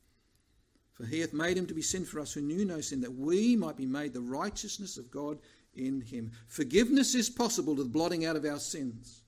For 1.01 1.07
he 1.07 1.19
hath 1.19 1.33
made 1.33 1.57
him 1.57 1.65
to 1.65 1.73
be 1.73 1.81
sin 1.81 2.05
for 2.05 2.19
us 2.19 2.31
who 2.31 2.41
knew 2.41 2.63
no 2.63 2.79
sin 2.79 3.01
that 3.01 3.15
we 3.15 3.55
might 3.55 3.75
be 3.75 3.87
made 3.87 4.13
the 4.13 4.21
righteousness 4.21 4.97
of 4.97 5.09
God 5.09 5.39
in 5.73 6.01
him. 6.01 6.31
Forgiveness 6.47 7.15
is 7.15 7.27
possible 7.27 7.75
to 7.75 7.83
the 7.83 7.89
blotting 7.89 8.23
out 8.23 8.35
of 8.35 8.45
our 8.45 8.59
sins. 8.59 9.23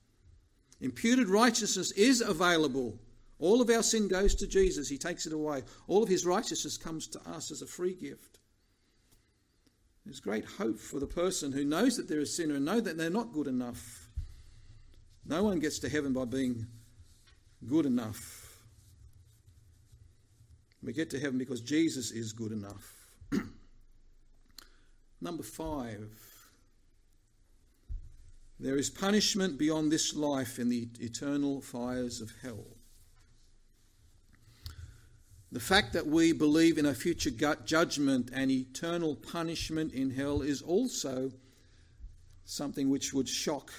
Imputed 0.80 1.28
righteousness 1.28 1.90
is 1.92 2.20
available. 2.20 2.96
All 3.40 3.60
of 3.60 3.70
our 3.70 3.82
sin 3.82 4.06
goes 4.06 4.36
to 4.36 4.46
Jesus, 4.46 4.88
He 4.88 4.98
takes 4.98 5.26
it 5.26 5.32
away. 5.32 5.62
All 5.88 6.02
of 6.04 6.08
His 6.08 6.24
righteousness 6.24 6.76
comes 6.76 7.08
to 7.08 7.20
us 7.28 7.50
as 7.50 7.60
a 7.60 7.66
free 7.66 7.94
gift. 7.94 8.38
There's 10.04 10.20
great 10.20 10.44
hope 10.44 10.78
for 10.78 11.00
the 11.00 11.08
person 11.08 11.50
who 11.50 11.64
knows 11.64 11.96
that 11.96 12.08
they're 12.08 12.20
a 12.20 12.26
sinner 12.26 12.54
and 12.54 12.64
know 12.64 12.80
that 12.80 12.96
they're 12.96 13.10
not 13.10 13.32
good 13.32 13.48
enough. 13.48 14.10
No 15.26 15.42
one 15.42 15.58
gets 15.58 15.80
to 15.80 15.88
heaven 15.88 16.12
by 16.12 16.24
being 16.24 16.66
good 17.66 17.86
enough. 17.86 18.43
We 20.84 20.92
get 20.92 21.10
to 21.10 21.18
heaven 21.18 21.38
because 21.38 21.60
Jesus 21.60 22.10
is 22.10 22.32
good 22.32 22.52
enough. 22.52 22.94
Number 25.20 25.42
five. 25.42 26.10
There 28.60 28.76
is 28.76 28.90
punishment 28.90 29.58
beyond 29.58 29.90
this 29.90 30.14
life 30.14 30.58
in 30.58 30.68
the 30.68 30.88
eternal 31.00 31.60
fires 31.60 32.20
of 32.20 32.32
hell. 32.42 32.64
The 35.50 35.60
fact 35.60 35.92
that 35.92 36.06
we 36.06 36.32
believe 36.32 36.78
in 36.78 36.86
a 36.86 36.94
future 36.94 37.30
judgment 37.30 38.30
and 38.32 38.50
eternal 38.50 39.14
punishment 39.14 39.92
in 39.92 40.10
hell 40.10 40.42
is 40.42 40.62
also 40.62 41.30
something 42.44 42.90
which 42.90 43.14
would 43.14 43.28
shock 43.28 43.72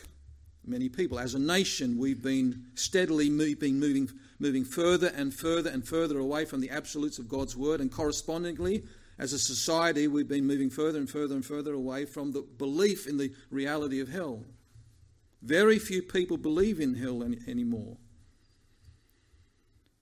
many 0.65 0.89
people. 0.89 1.19
As 1.19 1.35
a 1.35 1.39
nation, 1.39 1.97
we've 1.97 2.21
been 2.21 2.65
steadily 2.75 3.29
been 3.55 3.79
moving, 3.79 4.09
moving 4.39 4.65
further 4.65 5.07
and 5.15 5.33
further 5.33 5.69
and 5.69 5.87
further 5.87 6.19
away 6.19 6.45
from 6.45 6.61
the 6.61 6.69
absolutes 6.69 7.19
of 7.19 7.29
God's 7.29 7.55
word, 7.55 7.81
and 7.81 7.91
correspondingly, 7.91 8.83
as 9.17 9.31
a 9.31 9.39
society, 9.39 10.07
we've 10.07 10.27
been 10.27 10.45
moving 10.45 10.69
further 10.69 10.99
and 10.99 11.09
further 11.09 11.35
and 11.35 11.45
further 11.45 11.73
away 11.73 12.05
from 12.05 12.33
the 12.33 12.41
belief 12.41 13.07
in 13.07 13.17
the 13.17 13.31
reality 13.49 14.01
of 14.01 14.09
hell. 14.09 14.43
Very 15.41 15.79
few 15.79 16.01
people 16.01 16.37
believe 16.37 16.79
in 16.79 16.95
hell 16.95 17.23
any, 17.23 17.37
anymore. 17.47 17.97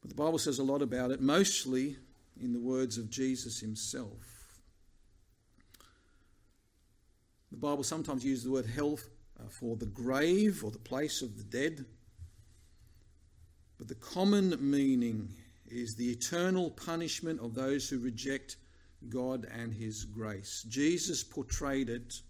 But 0.02 0.10
the 0.10 0.16
Bible 0.16 0.40
says 0.40 0.58
a 0.58 0.64
lot 0.64 0.82
about 0.82 1.12
it, 1.12 1.22
mostly 1.22 1.98
in 2.42 2.54
the 2.54 2.60
words 2.60 2.98
of 2.98 3.10
Jesus 3.10 3.60
himself. 3.60 4.60
The 7.52 7.58
Bible 7.58 7.84
sometimes 7.84 8.26
uses 8.26 8.46
the 8.46 8.52
word 8.52 8.66
hell 8.66 8.98
uh, 9.40 9.48
for 9.48 9.76
the 9.76 9.86
grave 9.86 10.64
or 10.64 10.72
the 10.72 10.80
place 10.80 11.22
of 11.22 11.38
the 11.38 11.44
dead. 11.44 11.86
But 13.84 14.00
the 14.00 14.06
common 14.06 14.56
meaning 14.62 15.28
is 15.68 15.96
the 15.96 16.10
eternal 16.10 16.72
punishment 16.72 17.42
of 17.42 17.54
those 17.54 17.90
who 17.90 18.00
reject 18.00 18.56
God 19.10 19.46
and 19.54 19.74
His 19.74 20.06
grace. 20.06 20.66
Jesus 20.70 21.22
portrayed 21.22 21.90
it 21.90 22.22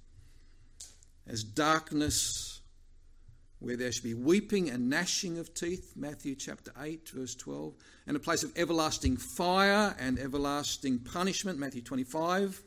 as 1.27 1.43
darkness 1.43 2.61
where 3.59 3.77
there 3.77 3.91
should 3.91 4.03
be 4.03 4.15
weeping 4.15 4.71
and 4.71 4.89
gnashing 4.89 5.37
of 5.37 5.53
teeth, 5.53 5.93
Matthew 5.95 6.33
chapter 6.33 6.71
8, 6.81 7.09
verse 7.09 7.35
12, 7.35 7.75
and 8.07 8.17
a 8.17 8.19
place 8.19 8.41
of 8.41 8.51
everlasting 8.57 9.17
fire 9.17 9.95
and 9.99 10.17
everlasting 10.17 10.97
punishment, 10.97 11.59
Matthew 11.59 11.83
25, 11.83 12.63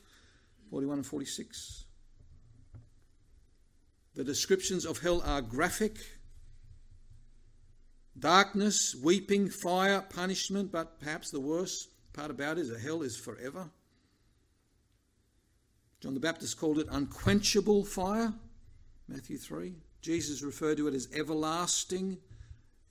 41 0.71 0.99
and 0.99 1.05
46. 1.05 1.87
The 4.15 4.23
descriptions 4.23 4.87
of 4.87 5.01
hell 5.01 5.23
are 5.27 5.43
graphic 5.43 5.97
darkness, 8.19 8.95
weeping, 8.95 9.49
fire, 9.49 10.01
punishment, 10.01 10.73
but 10.73 11.01
perhaps 11.01 11.31
the 11.31 11.41
worst 11.41 11.89
part 12.13 12.31
about 12.31 12.59
it 12.59 12.63
is 12.63 12.71
that 12.71 12.81
hell 12.81 13.03
is 13.03 13.17
forever. 13.17 13.71
John 16.01 16.15
the 16.15 16.21
Baptist 16.21 16.59
called 16.59 16.79
it 16.79 16.87
unquenchable 16.91 17.85
fire, 17.85 18.33
Matthew 19.09 19.39
3. 19.39 19.75
Jesus 20.03 20.43
referred 20.43 20.77
to 20.77 20.89
it 20.89 20.95
as 20.95 21.09
everlasting. 21.15 22.19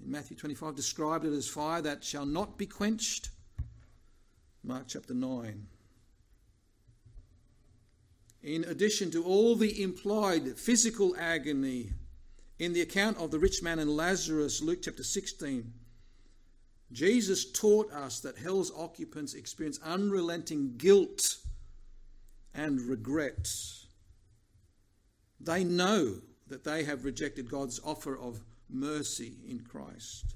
In 0.03 0.11
Matthew 0.11 0.36
25, 0.36 0.76
described 0.76 1.26
it 1.26 1.34
as 1.34 1.47
fire 1.47 1.82
that 1.82 2.03
shall 2.03 2.26
not 2.26 2.57
be 2.57 2.65
quenched. 2.65 3.30
Mark 4.63 4.86
chapter 4.88 5.13
9. 5.13 5.67
In 8.43 8.63
addition 8.65 9.11
to 9.11 9.23
all 9.23 9.55
the 9.55 9.82
implied 9.82 10.57
physical 10.57 11.15
agony 11.17 11.91
in 12.58 12.74
the 12.74 12.82
account 12.82 13.18
of 13.18 13.32
the 13.32 13.39
rich 13.39 13.62
man 13.62 13.80
and 13.80 13.95
Lazarus, 13.95 14.62
Luke 14.62 14.80
chapter 14.82 15.03
16, 15.03 15.74
Jesus 16.91 17.51
taught 17.51 17.91
us 17.91 18.20
that 18.22 18.38
hell's 18.38 18.72
occupants 18.78 19.34
experience 19.34 19.80
unrelenting 19.84 20.76
guilt 20.78 21.22
and 22.53 22.80
regret. 22.82 23.49
They 25.39 25.64
know 25.64 26.22
that 26.47 26.64
they 26.64 26.84
have 26.84 27.03
rejected 27.03 27.49
God's 27.49 27.80
offer 27.84 28.18
of 28.18 28.39
mercy 28.70 29.34
in 29.47 29.60
Christ, 29.60 30.36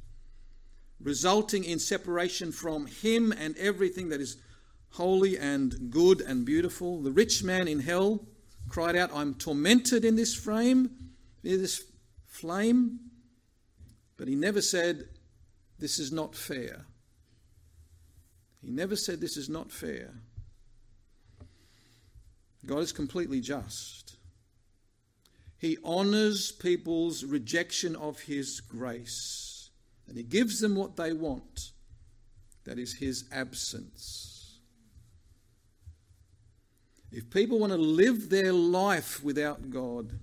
resulting 1.01 1.63
in 1.63 1.79
separation 1.79 2.51
from 2.51 2.87
Him 2.87 3.31
and 3.31 3.55
everything 3.57 4.09
that 4.09 4.19
is 4.19 4.37
holy 4.91 5.37
and 5.37 5.89
good 5.89 6.19
and 6.19 6.45
beautiful. 6.45 7.01
The 7.01 7.11
rich 7.11 7.43
man 7.43 7.67
in 7.67 7.79
hell 7.79 8.25
cried 8.67 8.95
out, 8.95 9.11
I'm 9.13 9.35
tormented 9.35 10.03
in 10.03 10.15
this 10.15 10.35
frame, 10.35 10.89
in 11.43 11.61
this 11.61 11.83
flame. 12.39 12.99
But 14.17 14.27
he 14.27 14.35
never 14.35 14.61
said, 14.61 15.09
This 15.77 15.99
is 15.99 16.11
not 16.11 16.35
fair. 16.35 16.85
He 18.61 18.69
never 18.69 18.95
said 18.95 19.21
this 19.21 19.37
is 19.37 19.49
not 19.49 19.71
fair. 19.71 20.13
God 22.65 22.79
is 22.79 22.91
completely 22.91 23.39
just. 23.39 24.17
He 25.57 25.77
honours 25.83 26.51
people's 26.51 27.23
rejection 27.23 27.95
of 27.95 28.19
His 28.21 28.59
grace, 28.61 29.69
and 30.07 30.17
He 30.17 30.23
gives 30.23 30.59
them 30.59 30.75
what 30.75 30.95
they 30.95 31.13
want 31.13 31.71
that 32.65 32.77
is, 32.77 32.93
His 32.93 33.25
absence. 33.31 34.59
If 37.11 37.29
people 37.31 37.59
want 37.59 37.71
to 37.71 37.77
live 37.77 38.29
their 38.29 38.53
life 38.53 39.23
without 39.23 39.71
God, 39.71 40.19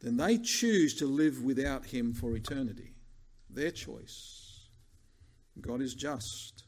then 0.00 0.16
they 0.16 0.38
choose 0.38 0.94
to 0.96 1.06
live 1.06 1.42
without 1.42 1.86
Him 1.86 2.12
for 2.12 2.36
eternity. 2.36 2.94
Their 3.50 3.70
choice. 3.70 4.68
God 5.60 5.80
is 5.80 5.94
just. 5.94 6.64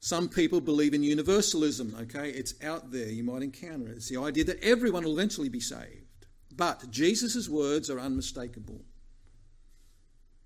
Some 0.00 0.28
people 0.28 0.60
believe 0.60 0.94
in 0.94 1.02
universalism, 1.02 1.94
okay? 2.00 2.30
It's 2.30 2.54
out 2.62 2.92
there, 2.92 3.08
you 3.08 3.24
might 3.24 3.42
encounter 3.42 3.88
it. 3.88 3.96
It's 3.96 4.08
the 4.08 4.20
idea 4.20 4.44
that 4.44 4.62
everyone 4.62 5.04
will 5.04 5.12
eventually 5.12 5.48
be 5.48 5.60
saved. 5.60 6.26
But 6.56 6.90
Jesus' 6.90 7.48
words 7.48 7.90
are 7.90 8.00
unmistakable. 8.00 8.80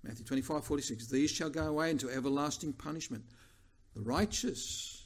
Matthew 0.03 0.25
25, 0.25 0.65
46. 0.65 1.07
These 1.07 1.31
shall 1.31 1.49
go 1.49 1.67
away 1.67 1.91
into 1.91 2.09
everlasting 2.09 2.73
punishment. 2.73 3.23
The 3.95 4.01
righteous, 4.01 5.05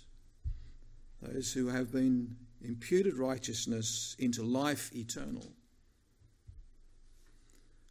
those 1.22 1.52
who 1.52 1.68
have 1.68 1.92
been 1.92 2.36
imputed 2.62 3.16
righteousness 3.18 4.16
into 4.18 4.44
life 4.44 4.92
eternal. 4.96 5.54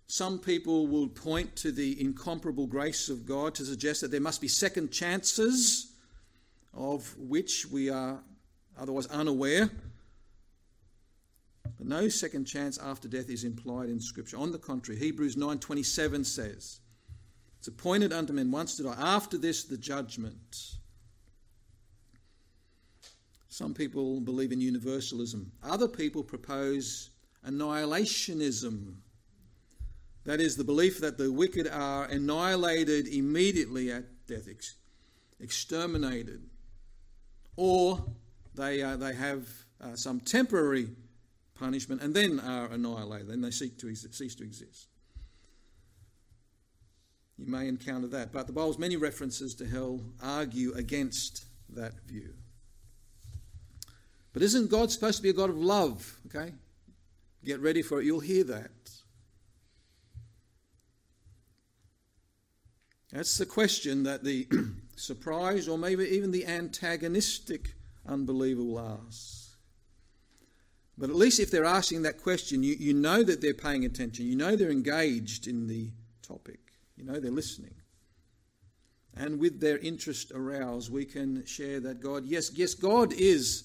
Some 0.09 0.38
people 0.38 0.86
will 0.86 1.09
point 1.09 1.57
to 1.57 1.72
the 1.72 2.00
incomparable 2.00 2.66
grace 2.66 3.09
of 3.09 3.26
God 3.26 3.54
to 3.57 3.64
suggest 3.64 4.00
that 4.02 4.11
there 4.11 4.20
must 4.20 4.40
be 4.40 4.48
second 4.48 4.92
chances 4.92 5.92
of 6.72 7.16
which 7.18 7.66
we 7.66 7.90
are 7.90 8.22
otherwise 8.78 9.07
unaware. 9.07 9.70
But 11.76 11.86
no 11.86 12.09
second 12.09 12.44
chance 12.44 12.78
after 12.78 13.09
death 13.09 13.28
is 13.28 13.42
implied 13.42 13.88
in 13.88 14.00
Scripture. 14.00 14.36
On 14.36 14.52
the 14.52 14.59
contrary, 14.59 15.00
Hebrews 15.00 15.36
9:27 15.36 16.24
says, 16.24 16.80
"It's 17.59 17.68
appointed 17.68 18.12
unto 18.12 18.32
men 18.32 18.50
once 18.52 18.76
to 18.76 18.84
die. 18.84 18.94
After 18.96 19.36
this, 19.36 19.64
the 19.64 19.76
judgment." 19.76 20.76
Some 23.48 23.74
people 23.74 24.20
believe 24.20 24.52
in 24.52 24.61
universalism. 24.61 25.50
Other 25.62 25.88
people 25.88 26.22
propose 26.22 27.11
annihilationism 27.44 29.02
that 30.27 30.41
is, 30.41 30.57
the 30.57 30.64
belief 30.64 31.01
that 31.01 31.18
the 31.18 31.33
wicked 31.33 31.68
are 31.68 32.05
annihilated 32.05 33.07
immediately 33.07 33.91
at 33.91 34.05
death, 34.27 34.49
ex- 34.51 34.74
exterminated, 35.41 36.43
or 37.57 38.05
they, 38.55 38.83
uh, 38.83 38.97
they 38.97 39.14
have 39.14 39.49
uh, 39.81 39.95
some 39.95 40.20
temporary 40.20 40.89
punishment 41.55 42.03
and 42.03 42.14
then 42.14 42.41
are 42.41 42.66
annihilated, 42.66 43.29
then 43.29 43.41
they 43.41 43.51
seek 43.51 43.79
to 43.79 43.89
ex- 43.89 44.07
cease 44.11 44.35
to 44.35 44.45
exist. 44.45 44.89
You 47.39 47.47
may 47.47 47.68
encounter 47.68 48.09
that, 48.09 48.33
but 48.33 48.47
the 48.47 48.53
Bible's 48.53 48.79
many 48.79 48.97
references 48.97 49.55
to 49.57 49.66
hell 49.66 50.01
argue 50.22 50.72
against 50.74 51.45
that 51.70 51.93
view. 52.07 52.35
But 54.33 54.43
isn't 54.43 54.70
God 54.70 54.91
supposed 54.91 55.18
to 55.18 55.22
be 55.22 55.31
a 55.31 55.35
God 55.35 55.51
of 55.51 55.57
love? 55.57 56.18
Okay? 56.27 56.53
Get 57.45 57.61
ready 57.61 57.83
for 57.83 58.01
it, 58.01 58.07
you'll 58.07 58.20
hear 58.20 58.45
that. 58.45 58.70
That's 63.12 63.38
the 63.38 63.46
question 63.46 64.02
that 64.04 64.24
the 64.24 64.46
surprised 64.96 65.68
or 65.68 65.78
maybe 65.78 66.04
even 66.04 66.30
the 66.30 66.46
antagonistic 66.46 67.74
unbeliever 68.07 68.62
will 68.62 68.80
ask. 68.80 69.46
But 70.98 71.11
at 71.11 71.16
least 71.16 71.40
if 71.40 71.50
they're 71.50 71.64
asking 71.64 72.02
that 72.02 72.22
question, 72.22 72.62
you, 72.62 72.74
you 72.78 72.94
know 72.94 73.22
that 73.22 73.40
they're 73.40 73.54
paying 73.54 73.84
attention. 73.84 74.26
You 74.26 74.36
know 74.36 74.57
they're 74.57 74.70
engaged 74.70 75.46
in 75.46 75.66
the 75.66 75.90
topic. 76.22 76.61
You 76.96 77.04
know 77.04 77.20
they're 77.20 77.30
listening. 77.30 77.74
And 79.14 79.38
with 79.38 79.61
their 79.61 79.78
interest 79.78 80.32
aroused, 80.32 80.92
we 80.92 81.04
can 81.04 81.44
share 81.46 81.80
that 81.80 82.00
God, 82.00 82.24
yes, 82.26 82.50
yes, 82.54 82.74
God 82.74 83.12
is 83.12 83.64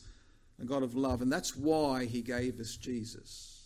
a 0.61 0.65
God 0.65 0.83
of 0.83 0.95
love, 0.95 1.21
and 1.21 1.31
that's 1.31 1.55
why 1.55 2.05
He 2.05 2.21
gave 2.21 2.59
us 2.59 2.75
Jesus. 2.77 3.61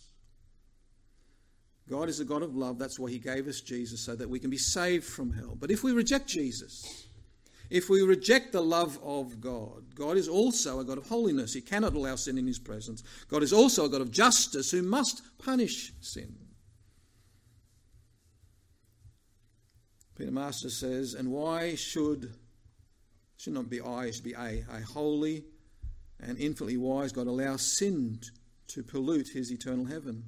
God 1.88 2.08
is 2.08 2.20
a 2.20 2.24
God 2.24 2.42
of 2.42 2.56
love. 2.56 2.78
That's 2.78 2.98
why 2.98 3.10
He 3.10 3.18
gave 3.18 3.46
us 3.46 3.60
Jesus, 3.60 4.00
so 4.00 4.16
that 4.16 4.28
we 4.28 4.38
can 4.38 4.50
be 4.50 4.58
saved 4.58 5.04
from 5.04 5.32
hell. 5.32 5.56
But 5.58 5.70
if 5.70 5.84
we 5.84 5.92
reject 5.92 6.26
Jesus, 6.26 7.06
if 7.70 7.88
we 7.88 8.02
reject 8.02 8.52
the 8.52 8.60
love 8.60 8.98
of 9.02 9.40
God, 9.40 9.94
God 9.94 10.16
is 10.16 10.28
also 10.28 10.80
a 10.80 10.84
God 10.84 10.98
of 10.98 11.08
holiness. 11.08 11.52
He 11.52 11.60
cannot 11.60 11.94
allow 11.94 12.16
sin 12.16 12.38
in 12.38 12.46
His 12.46 12.58
presence. 12.58 13.02
God 13.28 13.42
is 13.42 13.52
also 13.52 13.84
a 13.84 13.88
God 13.88 14.00
of 14.00 14.10
justice 14.10 14.70
who 14.70 14.82
must 14.82 15.22
punish 15.38 15.92
sin. 16.00 16.34
Peter 20.16 20.30
Masters 20.30 20.76
says, 20.76 21.14
and 21.14 21.30
why 21.30 21.74
should, 21.74 22.32
should 23.36 23.52
not 23.52 23.68
be 23.68 23.80
I, 23.80 24.06
it 24.06 24.14
should 24.14 24.24
be 24.24 24.32
a, 24.32 24.64
a 24.72 24.80
holy 24.80 25.44
and 26.18 26.38
infinitely 26.38 26.78
wise 26.78 27.12
God 27.12 27.26
allow 27.26 27.56
sin 27.56 28.20
to 28.68 28.82
pollute 28.82 29.28
His 29.28 29.52
eternal 29.52 29.84
heaven? 29.84 30.24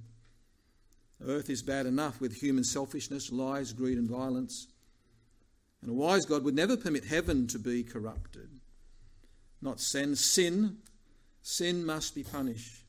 Earth 1.26 1.50
is 1.50 1.62
bad 1.62 1.86
enough 1.86 2.20
with 2.20 2.36
human 2.36 2.64
selfishness, 2.64 3.32
lies, 3.32 3.72
greed, 3.72 3.98
and 3.98 4.08
violence. 4.08 4.68
And 5.82 5.90
a 5.90 5.94
wise 5.94 6.26
God 6.26 6.44
would 6.44 6.54
never 6.54 6.76
permit 6.76 7.04
heaven 7.04 7.46
to 7.48 7.58
be 7.58 7.82
corrupted. 7.82 8.48
Not 9.60 9.80
send 9.80 10.18
sin. 10.18 10.78
Sin 11.42 11.84
must 11.84 12.14
be 12.14 12.22
punished. 12.22 12.84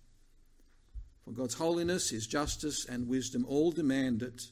For 1.26 1.32
God's 1.32 1.56
holiness, 1.56 2.10
His 2.10 2.28
justice, 2.28 2.86
and 2.86 3.08
wisdom 3.08 3.46
all 3.48 3.72
demand 3.72 4.22
it. 4.22 4.44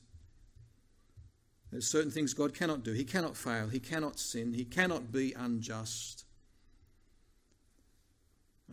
There's 1.72 1.88
certain 1.88 2.12
things 2.12 2.34
God 2.34 2.54
cannot 2.54 2.84
do. 2.84 2.94
He 2.94 3.04
cannot 3.04 3.36
fail. 3.36 3.68
He 3.68 3.80
cannot 3.80 4.20
sin. 4.20 4.54
He 4.54 4.66
cannot 4.66 5.12
be 5.12 5.34
unjust. 5.34 6.26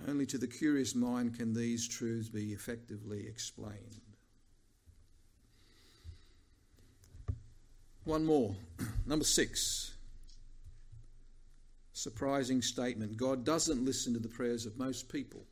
Only 0.08 0.26
to 0.26 0.38
the 0.38 0.46
curious 0.46 0.94
mind 0.94 1.36
can 1.36 1.54
these 1.54 1.88
truths 1.88 2.28
be 2.28 2.52
effectively 2.52 3.26
explained. 3.26 4.00
One 8.04 8.24
more. 8.24 8.54
Number 9.06 9.24
six. 9.24 9.92
Surprising 11.92 12.60
statement 12.60 13.16
God 13.16 13.44
doesn't 13.44 13.84
listen 13.84 14.12
to 14.14 14.18
the 14.18 14.28
prayers 14.28 14.66
of 14.66 14.76
most 14.76 15.08
people. 15.08 15.44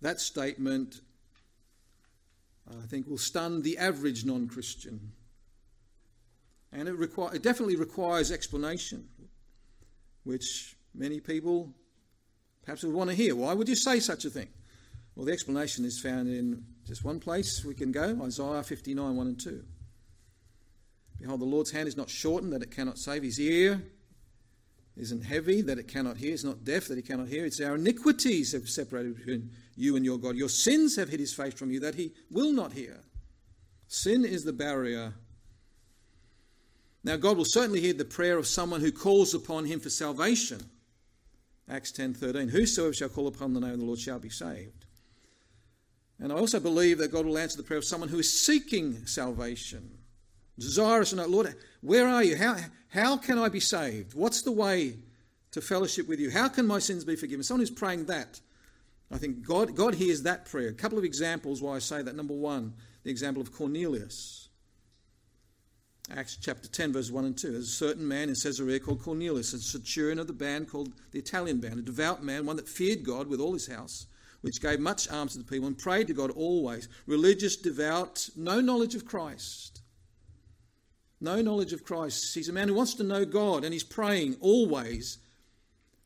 That 0.00 0.20
statement, 0.20 1.00
I 2.68 2.86
think, 2.86 3.08
will 3.08 3.18
stun 3.18 3.62
the 3.62 3.78
average 3.78 4.24
non 4.24 4.48
Christian. 4.48 5.12
And 6.72 6.86
it, 6.86 6.94
require, 6.94 7.34
it 7.34 7.42
definitely 7.42 7.76
requires 7.76 8.30
explanation, 8.30 9.08
which 10.24 10.76
many 10.94 11.18
people 11.18 11.72
perhaps 12.62 12.82
would 12.82 12.92
want 12.92 13.08
to 13.08 13.16
hear. 13.16 13.34
Why 13.34 13.54
would 13.54 13.68
you 13.68 13.74
say 13.74 14.00
such 14.00 14.26
a 14.26 14.30
thing? 14.30 14.48
Well, 15.18 15.24
the 15.24 15.32
explanation 15.32 15.84
is 15.84 15.98
found 15.98 16.28
in 16.28 16.62
just 16.86 17.02
one 17.02 17.18
place 17.18 17.64
we 17.64 17.74
can 17.74 17.90
go 17.90 18.16
Isaiah 18.22 18.62
59 18.62 19.16
1 19.16 19.26
and 19.26 19.40
2. 19.40 19.64
Behold, 21.20 21.40
the 21.40 21.44
Lord's 21.44 21.72
hand 21.72 21.88
is 21.88 21.96
not 21.96 22.08
shortened 22.08 22.52
that 22.52 22.62
it 22.62 22.70
cannot 22.70 22.98
save, 22.98 23.24
his 23.24 23.40
ear 23.40 23.82
isn't 24.96 25.24
heavy 25.24 25.60
that 25.62 25.76
it 25.76 25.88
cannot 25.88 26.18
hear, 26.18 26.32
it's 26.32 26.44
not 26.44 26.62
deaf 26.62 26.86
that 26.86 26.94
he 26.94 27.02
cannot 27.02 27.26
hear. 27.26 27.44
It's 27.44 27.60
our 27.60 27.74
iniquities 27.74 28.52
have 28.52 28.68
separated 28.68 29.16
between 29.16 29.50
you 29.74 29.96
and 29.96 30.04
your 30.04 30.18
God. 30.18 30.36
Your 30.36 30.48
sins 30.48 30.94
have 30.94 31.08
hid 31.08 31.18
his 31.18 31.34
face 31.34 31.54
from 31.54 31.72
you 31.72 31.80
that 31.80 31.96
he 31.96 32.12
will 32.30 32.52
not 32.52 32.72
hear. 32.72 33.00
Sin 33.88 34.24
is 34.24 34.44
the 34.44 34.52
barrier. 34.52 35.14
Now, 37.02 37.16
God 37.16 37.36
will 37.36 37.44
certainly 37.44 37.80
hear 37.80 37.92
the 37.92 38.04
prayer 38.04 38.38
of 38.38 38.46
someone 38.46 38.82
who 38.82 38.92
calls 38.92 39.34
upon 39.34 39.64
him 39.64 39.80
for 39.80 39.90
salvation. 39.90 40.60
Acts 41.68 41.90
10:13 41.90 42.50
Whosoever 42.50 42.94
shall 42.94 43.08
call 43.08 43.26
upon 43.26 43.52
the 43.52 43.60
name 43.60 43.72
of 43.72 43.80
the 43.80 43.84
Lord 43.84 43.98
shall 43.98 44.20
be 44.20 44.30
saved. 44.30 44.84
And 46.20 46.32
I 46.32 46.36
also 46.36 46.58
believe 46.58 46.98
that 46.98 47.12
God 47.12 47.26
will 47.26 47.38
answer 47.38 47.56
the 47.56 47.62
prayer 47.62 47.78
of 47.78 47.84
someone 47.84 48.08
who 48.08 48.18
is 48.18 48.32
seeking 48.32 49.06
salvation, 49.06 49.88
desirous 50.58 51.10
to 51.10 51.16
know, 51.16 51.26
Lord, 51.26 51.54
where 51.80 52.08
are 52.08 52.24
you? 52.24 52.36
How, 52.36 52.56
how 52.88 53.16
can 53.16 53.38
I 53.38 53.48
be 53.48 53.60
saved? 53.60 54.14
What's 54.14 54.42
the 54.42 54.52
way 54.52 54.96
to 55.52 55.60
fellowship 55.60 56.08
with 56.08 56.18
you? 56.18 56.30
How 56.30 56.48
can 56.48 56.66
my 56.66 56.80
sins 56.80 57.04
be 57.04 57.14
forgiven? 57.14 57.44
Someone 57.44 57.60
who's 57.60 57.70
praying 57.70 58.06
that. 58.06 58.40
I 59.10 59.18
think 59.18 59.46
God, 59.46 59.74
God 59.74 59.94
hears 59.94 60.22
that 60.22 60.46
prayer. 60.46 60.68
A 60.68 60.74
couple 60.74 60.98
of 60.98 61.04
examples 61.04 61.62
why 61.62 61.76
I 61.76 61.78
say 61.78 62.02
that. 62.02 62.16
Number 62.16 62.34
one, 62.34 62.74
the 63.04 63.10
example 63.10 63.40
of 63.40 63.52
Cornelius. 63.52 64.48
Acts 66.14 66.36
chapter 66.40 66.68
10, 66.68 66.92
verses 66.92 67.12
1 67.12 67.24
and 67.26 67.38
2. 67.38 67.52
There's 67.52 67.68
a 67.68 67.72
certain 67.72 68.06
man 68.06 68.28
in 68.28 68.34
Caesarea 68.34 68.80
called 68.80 69.02
Cornelius, 69.02 69.52
a 69.52 69.60
centurion 69.60 70.18
of 70.18 70.26
the 70.26 70.32
band 70.32 70.68
called 70.68 70.92
the 71.12 71.18
Italian 71.18 71.60
band, 71.60 71.78
a 71.78 71.82
devout 71.82 72.24
man, 72.24 72.44
one 72.44 72.56
that 72.56 72.68
feared 72.68 73.04
God 73.04 73.28
with 73.28 73.40
all 73.40 73.52
his 73.52 73.66
house 73.66 74.06
which 74.40 74.60
gave 74.60 74.78
much 74.80 75.10
alms 75.10 75.32
to 75.32 75.38
the 75.38 75.44
people 75.44 75.66
and 75.66 75.76
prayed 75.76 76.06
to 76.06 76.14
God 76.14 76.30
always. 76.30 76.88
Religious, 77.06 77.56
devout, 77.56 78.28
no 78.36 78.60
knowledge 78.60 78.94
of 78.94 79.04
Christ. 79.04 79.82
no 81.20 81.42
knowledge 81.42 81.72
of 81.72 81.84
Christ. 81.84 82.34
He's 82.34 82.48
a 82.48 82.52
man 82.52 82.68
who 82.68 82.74
wants 82.74 82.94
to 82.94 83.02
know 83.02 83.24
God 83.24 83.64
and 83.64 83.72
he's 83.72 83.82
praying 83.82 84.36
always. 84.40 85.18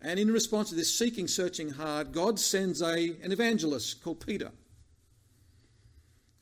And 0.01 0.19
in 0.19 0.33
response 0.33 0.71
to 0.71 0.75
this 0.75 0.97
seeking, 0.97 1.29
searching 1.29 1.71
hard, 1.71 2.13
God 2.13 2.41
sends 2.41 2.83
a, 2.83 2.95
an 3.23 3.31
evangelist 3.31 4.03
called 4.03 4.25
Peter. 4.25 4.51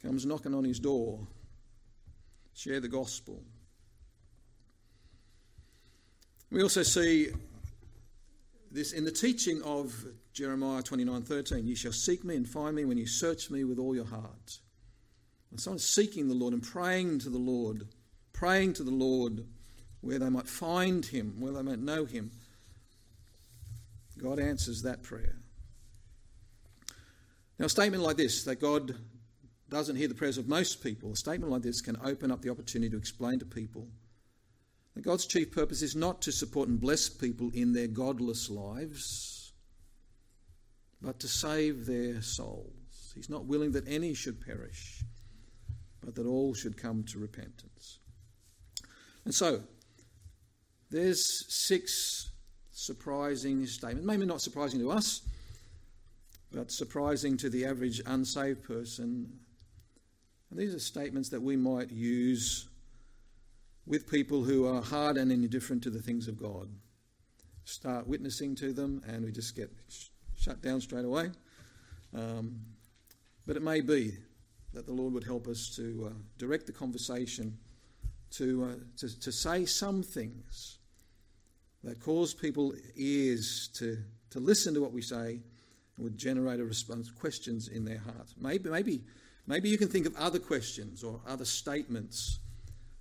Comes 0.03 0.25
knocking 0.25 0.55
on 0.55 0.65
his 0.65 0.79
door. 0.79 1.27
Share 2.55 2.81
the 2.81 2.89
gospel. 2.89 3.43
We 6.51 6.63
also 6.63 6.83
see 6.83 7.29
this 8.71 8.93
in 8.93 9.05
the 9.05 9.11
teaching 9.11 9.63
of 9.63 10.05
Jeremiah 10.33 10.83
29:13. 10.83 11.67
You 11.67 11.77
shall 11.77 11.93
seek 11.93 12.25
me 12.25 12.37
and 12.37 12.49
find 12.49 12.77
me 12.77 12.85
when 12.85 12.99
you 12.99 13.07
search 13.07 13.51
me 13.51 13.65
with 13.65 13.79
all 13.79 13.95
your 13.95 14.07
heart. 14.07 14.59
And 15.51 15.61
someone's 15.61 15.85
seeking 15.85 16.29
the 16.29 16.35
Lord 16.35 16.53
and 16.53 16.63
praying 16.63 17.19
to 17.21 17.31
the 17.31 17.39
Lord 17.39 17.89
praying 18.41 18.73
to 18.73 18.83
the 18.83 18.91
Lord 18.91 19.45
where 20.01 20.19
they 20.19 20.31
might 20.31 20.49
find 20.49 21.05
Him, 21.05 21.35
where 21.41 21.53
they 21.53 21.61
might 21.61 21.79
know 21.79 22.07
Him. 22.07 22.31
God 24.17 24.39
answers 24.39 24.81
that 24.83 25.03
prayer. 25.03 25.37
Now, 27.59 27.67
a 27.67 27.69
statement 27.69 28.03
like 28.03 28.17
this, 28.17 28.45
that 28.45 28.59
God 28.59 28.95
doesn't 29.69 29.97
hear 29.97 30.09
the 30.09 30.15
prayers 30.15 30.39
of 30.39 30.49
most 30.49 30.83
people, 30.83 31.13
a 31.13 31.17
statement 31.17 31.53
like 31.53 31.61
this 31.61 31.83
can 31.83 31.99
open 32.03 32.31
up 32.31 32.41
the 32.41 32.49
opportunity 32.49 32.89
to 32.89 32.97
explain 32.97 33.39
to 33.41 33.45
people 33.45 33.89
that 34.95 35.03
God's 35.03 35.27
chief 35.27 35.53
purpose 35.53 35.83
is 35.83 35.95
not 35.95 36.23
to 36.23 36.33
support 36.33 36.71
and 36.71 36.81
bless 36.81 37.11
people 37.11 37.51
in 37.53 37.75
their 37.75 37.89
godless 37.89 38.49
lives, 38.49 39.40
but 41.03 41.21
to 41.21 41.29
save 41.29 41.87
their 41.87 42.23
souls. 42.23 43.13
He's 43.15 43.31
not 43.31 43.47
willing 43.47 43.73
that 43.73 43.89
any 43.89 44.15
should 44.15 44.45
perish, 44.45 45.03
but 46.05 46.15
that 46.15 46.27
all 46.27 46.55
should 46.55 46.77
come 46.77 47.05
to 47.05 47.19
repentance. 47.19 47.99
And 49.25 49.35
so, 49.35 49.63
there's 50.91 51.47
six 51.49 52.31
surprising 52.71 53.67
statements. 53.67 54.07
Maybe 54.07 54.27
not 54.27 54.41
surprising 54.41 54.81
to 54.81 54.91
us, 54.91 55.23
but 56.53 56.73
surprising 56.73 57.37
to 57.39 57.51
the 57.51 57.65
average 57.65 58.01
unsaved 58.07 58.65
person. 58.65 59.31
And 60.51 60.59
these 60.59 60.75
are 60.75 60.81
statements 60.81 61.29
that 61.29 61.43
we 61.43 61.57
might 61.57 61.91
use 61.91 62.69
with 63.87 64.11
people 64.11 64.45
who 64.45 64.67
are 64.67 64.83
hard 64.83 65.17
and 65.17 65.31
indifferent 65.31 65.83
to 65.83 65.91
the 65.91 66.03
things 66.03 66.29
of 66.29 66.41
God. 66.41 66.69
Start 67.65 68.07
witnessing 68.07 68.57
to 68.57 68.73
them, 68.73 69.03
and 69.07 69.25
we 69.25 69.31
just 69.31 69.55
get 69.55 69.71
shut 70.41 70.63
down 70.63 70.81
straight 70.81 71.05
away. 71.05 71.31
Um, 72.17 72.61
but 73.47 73.57
it 73.57 73.63
may 73.63 73.81
be 73.83 74.17
that 74.73 74.87
the 74.87 74.93
Lord 74.93 75.13
would 75.13 75.25
help 75.25 75.47
us 75.47 75.73
to 75.77 76.09
uh, 76.11 76.15
direct 76.39 76.67
the 76.67 76.73
conversation 76.73 77.59
to, 78.33 78.65
uh, 78.65 78.85
to, 78.99 79.21
to 79.21 79.33
say 79.33 79.67
some 79.67 80.03
things 80.03 80.79
that 81.85 82.01
cause 82.01 82.33
people 82.33 82.75
ears 82.97 83.69
to, 83.75 83.99
to 84.31 84.41
listen 84.41 84.73
to 84.75 84.81
what 84.81 84.93
we 84.93 85.03
say 85.03 85.41
and 85.97 86.05
would 86.05 86.17
generate 86.17 86.61
a 86.61 86.65
response, 86.65 87.11
questions 87.11 87.69
in 87.69 87.85
their 87.85 87.99
heart. 87.99 88.29
Maybe, 88.39 88.71
maybe, 88.71 89.03
maybe 89.47 89.69
you 89.69 89.77
can 89.77 89.89
think 89.89 90.07
of 90.07 90.17
other 90.17 90.39
questions 90.39 91.03
or 91.03 91.21
other 91.27 91.45
statements 91.45 92.39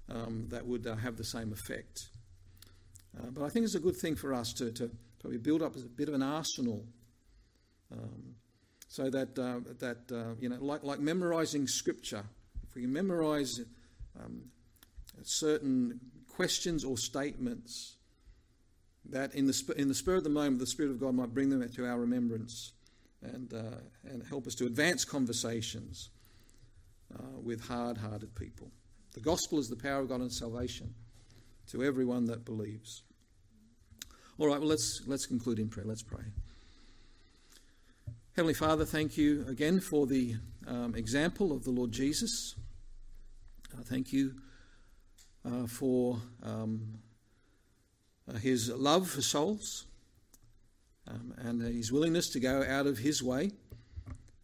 um, 0.09 0.47
that 0.49 0.65
would 0.65 0.87
uh, 0.87 0.95
have 0.95 1.15
the 1.15 1.23
same 1.23 1.53
effect. 1.53 2.09
Uh, 3.17 3.27
but 3.31 3.43
I 3.43 3.49
think 3.49 3.65
it's 3.65 3.75
a 3.75 3.79
good 3.79 3.95
thing 3.95 4.15
for 4.15 4.33
us 4.33 4.51
to, 4.53 4.71
to 4.73 4.89
probably 5.19 5.37
build 5.37 5.61
up 5.61 5.75
a 5.75 5.79
bit 5.79 6.07
of 6.07 6.15
an 6.15 6.23
arsenal 6.23 6.85
um, 7.91 8.35
so 8.87 9.09
that, 9.09 9.37
uh, 9.37 9.59
that 9.79 10.11
uh, 10.11 10.35
you 10.39 10.49
know, 10.49 10.57
like, 10.59 10.83
like 10.83 10.99
memorizing 10.99 11.67
scripture, 11.67 12.23
if 12.67 12.75
we 12.75 12.85
memorize 12.85 13.61
um, 14.19 14.43
certain 15.23 15.99
questions 16.27 16.83
or 16.83 16.97
statements 16.97 17.95
that 19.05 19.33
in 19.35 19.45
the, 19.47 19.73
in 19.77 19.87
the 19.87 19.93
spirit 19.95 20.19
of 20.19 20.23
the 20.23 20.29
moment, 20.29 20.59
the 20.59 20.67
Spirit 20.67 20.91
of 20.91 20.99
God 20.99 21.15
might 21.15 21.33
bring 21.33 21.49
them 21.49 21.67
to 21.67 21.85
our 21.85 21.99
remembrance 21.99 22.73
and, 23.21 23.53
uh, 23.53 24.09
and 24.09 24.23
help 24.27 24.47
us 24.47 24.55
to 24.55 24.65
advance 24.65 25.03
conversations 25.03 26.09
uh, 27.13 27.39
with 27.43 27.67
hard 27.67 27.97
hearted 27.97 28.33
people. 28.35 28.71
The 29.13 29.21
gospel 29.21 29.59
is 29.59 29.67
the 29.67 29.75
power 29.75 30.01
of 30.01 30.09
God 30.09 30.21
and 30.21 30.31
salvation 30.31 30.93
to 31.71 31.83
everyone 31.83 32.25
that 32.25 32.45
believes. 32.45 33.03
All 34.37 34.47
right, 34.47 34.59
well, 34.59 34.69
let's, 34.69 35.01
let's 35.07 35.25
conclude 35.25 35.59
in 35.59 35.69
prayer. 35.69 35.85
Let's 35.85 36.03
pray. 36.03 36.23
Heavenly 38.39 38.53
Father, 38.53 38.85
thank 38.85 39.17
you 39.17 39.43
again 39.49 39.81
for 39.81 40.07
the 40.07 40.35
um, 40.65 40.95
example 40.95 41.51
of 41.51 41.65
the 41.65 41.71
Lord 41.71 41.91
Jesus. 41.91 42.55
Uh, 43.77 43.81
thank 43.83 44.13
you 44.13 44.33
uh, 45.43 45.67
for 45.67 46.21
um, 46.41 46.99
uh, 48.29 48.37
his 48.37 48.69
love 48.69 49.09
for 49.09 49.21
souls 49.21 49.87
um, 51.05 51.33
and 51.39 51.61
his 51.61 51.91
willingness 51.91 52.29
to 52.29 52.39
go 52.39 52.63
out 52.63 52.87
of 52.87 52.99
his 52.99 53.21
way. 53.21 53.51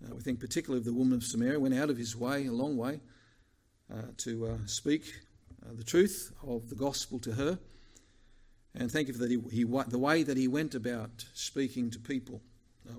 Uh, 0.03 0.13
we 0.13 0.19
think 0.19 0.41
particularly 0.41 0.79
of 0.79 0.85
the 0.85 0.93
woman 0.93 1.13
of 1.13 1.23
Samaria, 1.23 1.57
went 1.57 1.73
out 1.73 1.89
of 1.89 1.95
his 1.95 2.17
way, 2.17 2.47
a 2.47 2.51
long 2.51 2.75
way, 2.75 2.99
uh, 3.89 4.01
to 4.17 4.47
uh, 4.47 4.57
speak 4.65 5.05
the 5.71 5.85
truth 5.85 6.33
of 6.45 6.67
the 6.67 6.75
gospel 6.75 7.17
to 7.19 7.31
her. 7.31 7.57
And 8.77 8.91
thank 8.91 9.07
you 9.07 9.13
for 9.13 9.25
he, 9.25 9.63
the 9.63 9.97
way 9.97 10.21
that 10.23 10.35
he 10.35 10.49
went 10.49 10.75
about 10.75 11.23
speaking 11.33 11.89
to 11.91 11.99
people, 11.99 12.41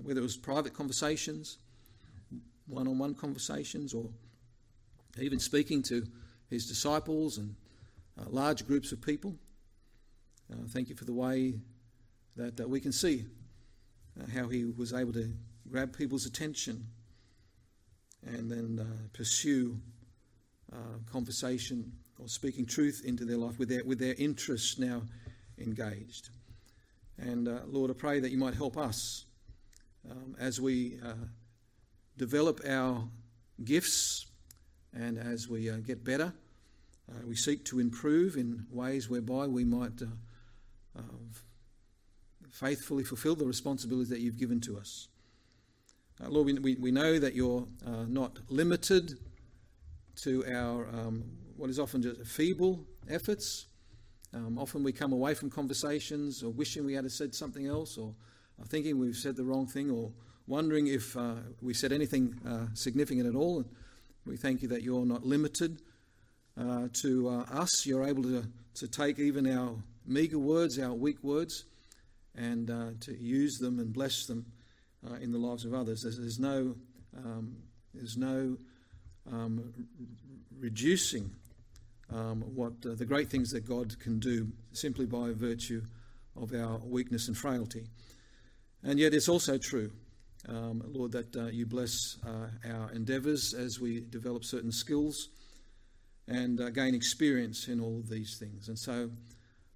whether 0.03 0.19
it 0.19 0.23
was 0.23 0.37
private 0.37 0.73
conversations, 0.73 1.57
one 2.67 2.87
on 2.87 2.97
one 2.97 3.13
conversations, 3.15 3.93
or 3.93 4.09
even 5.19 5.39
speaking 5.39 5.81
to 5.83 6.05
his 6.49 6.67
disciples 6.67 7.37
and 7.37 7.55
uh, 8.19 8.23
large 8.29 8.65
groups 8.65 8.91
of 8.91 9.01
people. 9.01 9.35
Uh, 10.51 10.55
thank 10.69 10.89
you 10.89 10.95
for 10.95 11.05
the 11.05 11.13
way 11.13 11.55
that, 12.35 12.57
that 12.57 12.69
we 12.69 12.79
can 12.79 12.91
see 12.91 13.25
uh, 14.19 14.25
how 14.33 14.47
he 14.47 14.65
was 14.65 14.93
able 14.93 15.13
to 15.13 15.31
grab 15.69 15.95
people's 15.95 16.25
attention 16.25 16.85
and 18.25 18.49
then 18.49 18.79
uh, 18.79 19.07
pursue 19.13 19.77
uh, 20.73 20.99
conversation 21.11 21.91
or 22.19 22.27
speaking 22.27 22.65
truth 22.65 23.03
into 23.05 23.25
their 23.25 23.37
life 23.37 23.59
with 23.59 23.69
their, 23.69 23.83
with 23.83 23.99
their 23.99 24.15
interests 24.17 24.79
now 24.79 25.01
engaged. 25.57 26.29
And 27.17 27.47
uh, 27.47 27.59
Lord, 27.67 27.89
I 27.91 27.93
pray 27.93 28.19
that 28.19 28.31
you 28.31 28.37
might 28.37 28.53
help 28.53 28.77
us 28.77 29.25
um, 30.09 30.35
as 30.39 30.59
we 30.59 30.99
develop 32.17 32.61
our 32.67 33.07
gifts 33.63 34.25
and 34.93 35.17
as 35.17 35.47
we 35.47 35.69
get 35.85 36.03
better 36.03 36.33
uh, 37.09 37.25
we 37.25 37.35
seek 37.35 37.63
to 37.65 37.79
improve 37.79 38.35
in 38.35 38.65
ways 38.69 39.09
whereby 39.09 39.47
we 39.47 39.63
might 39.63 40.01
uh, 40.01 40.99
uh, 40.99 41.01
faithfully 42.51 43.03
fulfill 43.03 43.35
the 43.35 43.45
responsibilities 43.45 44.09
that 44.09 44.19
you've 44.19 44.37
given 44.37 44.59
to 44.59 44.77
us. 44.77 45.07
Uh, 46.21 46.27
Lord, 46.29 46.47
we, 46.47 46.53
we, 46.53 46.75
we, 46.75 46.91
know 46.91 47.17
that 47.19 47.33
you're 47.33 47.65
uh, 47.85 48.05
not 48.07 48.39
limited 48.49 49.13
to 50.17 50.43
our 50.47 50.87
um, 50.89 51.23
what 51.55 51.69
is 51.69 51.79
often 51.79 52.01
just 52.01 52.21
feeble 52.25 52.83
efforts. 53.09 53.67
Um, 54.33 54.57
often 54.57 54.83
we 54.83 54.91
come 54.91 55.13
away 55.13 55.33
from 55.33 55.49
conversations 55.49 56.43
or 56.43 56.49
wishing 56.51 56.85
we 56.85 56.93
had 56.93 57.09
said 57.11 57.33
something 57.33 57.67
else 57.67 57.97
or 57.97 58.13
thinking 58.65 58.97
we've 58.97 59.15
said 59.15 59.35
the 59.35 59.43
wrong 59.43 59.67
thing 59.67 59.91
or 59.91 60.11
wondering 60.47 60.87
if 60.87 61.15
uh, 61.15 61.35
we 61.61 61.73
said 61.73 61.91
anything 61.91 62.39
significant 62.73 63.27
at 63.27 63.35
all. 63.35 63.57
And 63.57 63.65
we 64.25 64.37
thank 64.37 64.61
you 64.61 64.67
that 64.69 64.81
you're 64.81 65.05
not 65.05 65.25
limited 65.25 65.81
uh, 66.59 66.87
to 66.91 67.29
uh, 67.29 67.43
us. 67.51 67.85
You're 67.85 68.05
able 68.05 68.23
to, 68.23 68.43
to 68.75 68.87
take 68.87 69.19
even 69.19 69.47
our 69.55 69.75
meager 70.05 70.39
words, 70.39 70.79
our 70.79 70.93
weak 70.93 71.23
words, 71.23 71.65
and 72.35 72.69
uh, 72.69 72.89
to 73.01 73.17
use 73.17 73.57
them 73.57 73.79
and 73.79 73.93
bless 73.93 74.25
them 74.25 74.45
uh, 75.07 75.15
in 75.15 75.31
the 75.31 75.37
lives 75.37 75.65
of 75.65 75.73
others. 75.73 76.01
There's, 76.01 76.17
there's 76.17 76.39
no, 76.39 76.75
um, 77.15 77.57
there's 77.93 78.17
no 78.17 78.57
um, 79.31 79.73
reducing 80.59 81.31
um, 82.13 82.41
what 82.55 82.73
uh, 82.85 82.95
the 82.95 83.05
great 83.05 83.29
things 83.29 83.51
that 83.51 83.67
God 83.67 83.99
can 83.99 84.19
do 84.19 84.47
simply 84.71 85.05
by 85.05 85.31
virtue 85.33 85.83
of 86.35 86.53
our 86.53 86.77
weakness 86.77 87.27
and 87.27 87.37
frailty. 87.37 87.85
And 88.87 88.97
yet, 88.97 89.13
it's 89.13 89.27
also 89.27 89.57
true, 89.57 89.91
um, 90.47 90.81
Lord, 90.87 91.11
that 91.11 91.35
uh, 91.35 91.47
you 91.47 91.65
bless 91.65 92.15
our 92.25 92.89
endeavours 92.93 93.53
as 93.53 93.81
we 93.81 93.99
develop 93.99 94.45
certain 94.45 94.71
skills 94.71 95.27
and 96.29 96.61
uh, 96.61 96.69
gain 96.69 96.95
experience 96.95 97.67
in 97.67 97.81
all 97.81 97.99
of 97.99 98.07
these 98.07 98.37
things. 98.37 98.69
And 98.69 98.79
so, 98.79 99.09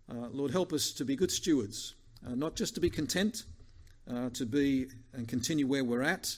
uh, 0.09 0.29
Lord, 0.31 0.51
help 0.51 0.71
us 0.71 0.93
to 0.93 1.03
be 1.03 1.17
good 1.17 1.29
stewards, 1.29 1.95
uh, 2.25 2.35
not 2.35 2.55
just 2.55 2.73
to 2.75 2.79
be 2.79 2.89
content, 2.89 3.43
uh, 4.09 4.29
to 4.29 4.45
be 4.45 4.87
and 5.11 5.27
continue 5.27 5.67
where 5.67 5.83
we're 5.83 6.03
at, 6.03 6.37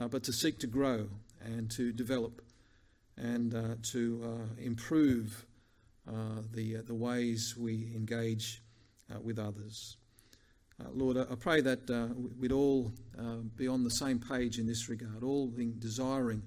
uh, 0.00 0.08
but 0.08 0.22
to 0.22 0.32
seek 0.32 0.58
to 0.60 0.66
grow 0.66 1.10
and 1.44 1.70
to 1.72 1.92
develop 1.92 2.40
and 3.18 3.54
uh, 3.54 3.74
to 3.82 4.48
improve 4.58 5.44
the, 6.54 6.76
the 6.86 6.94
ways 6.94 7.54
we 7.54 7.92
engage 7.94 8.62
with 9.22 9.38
others. 9.38 9.98
Lord, 10.94 11.16
I 11.16 11.34
pray 11.36 11.60
that 11.60 12.14
we'd 12.38 12.52
all 12.52 12.92
be 13.56 13.68
on 13.68 13.84
the 13.84 13.90
same 13.90 14.18
page 14.18 14.58
in 14.58 14.66
this 14.66 14.88
regard, 14.88 15.22
all 15.22 15.46
being 15.46 15.74
desiring 15.78 16.42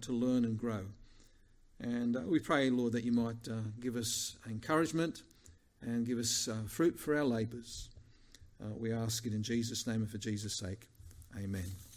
to 0.00 0.12
learn 0.12 0.44
and 0.44 0.58
grow 0.58 0.84
And 1.80 2.16
uh, 2.16 2.20
we 2.26 2.38
pray, 2.38 2.68
Lord, 2.70 2.92
that 2.92 3.04
you 3.04 3.12
might 3.12 3.48
uh, 3.48 3.62
give 3.80 3.96
us 3.96 4.36
encouragement 4.48 5.22
and 5.80 6.06
give 6.06 6.18
us 6.18 6.46
uh, 6.48 6.68
fruit 6.68 6.98
for 6.98 7.16
our 7.16 7.24
labours. 7.24 7.88
Uh, 8.62 8.74
we 8.76 8.92
ask 8.92 9.24
it 9.24 9.32
in 9.32 9.42
Jesus' 9.42 9.86
name 9.86 10.02
and 10.02 10.10
for 10.10 10.18
Jesus' 10.18 10.58
sake. 10.58 10.88
Amen. 11.38 11.89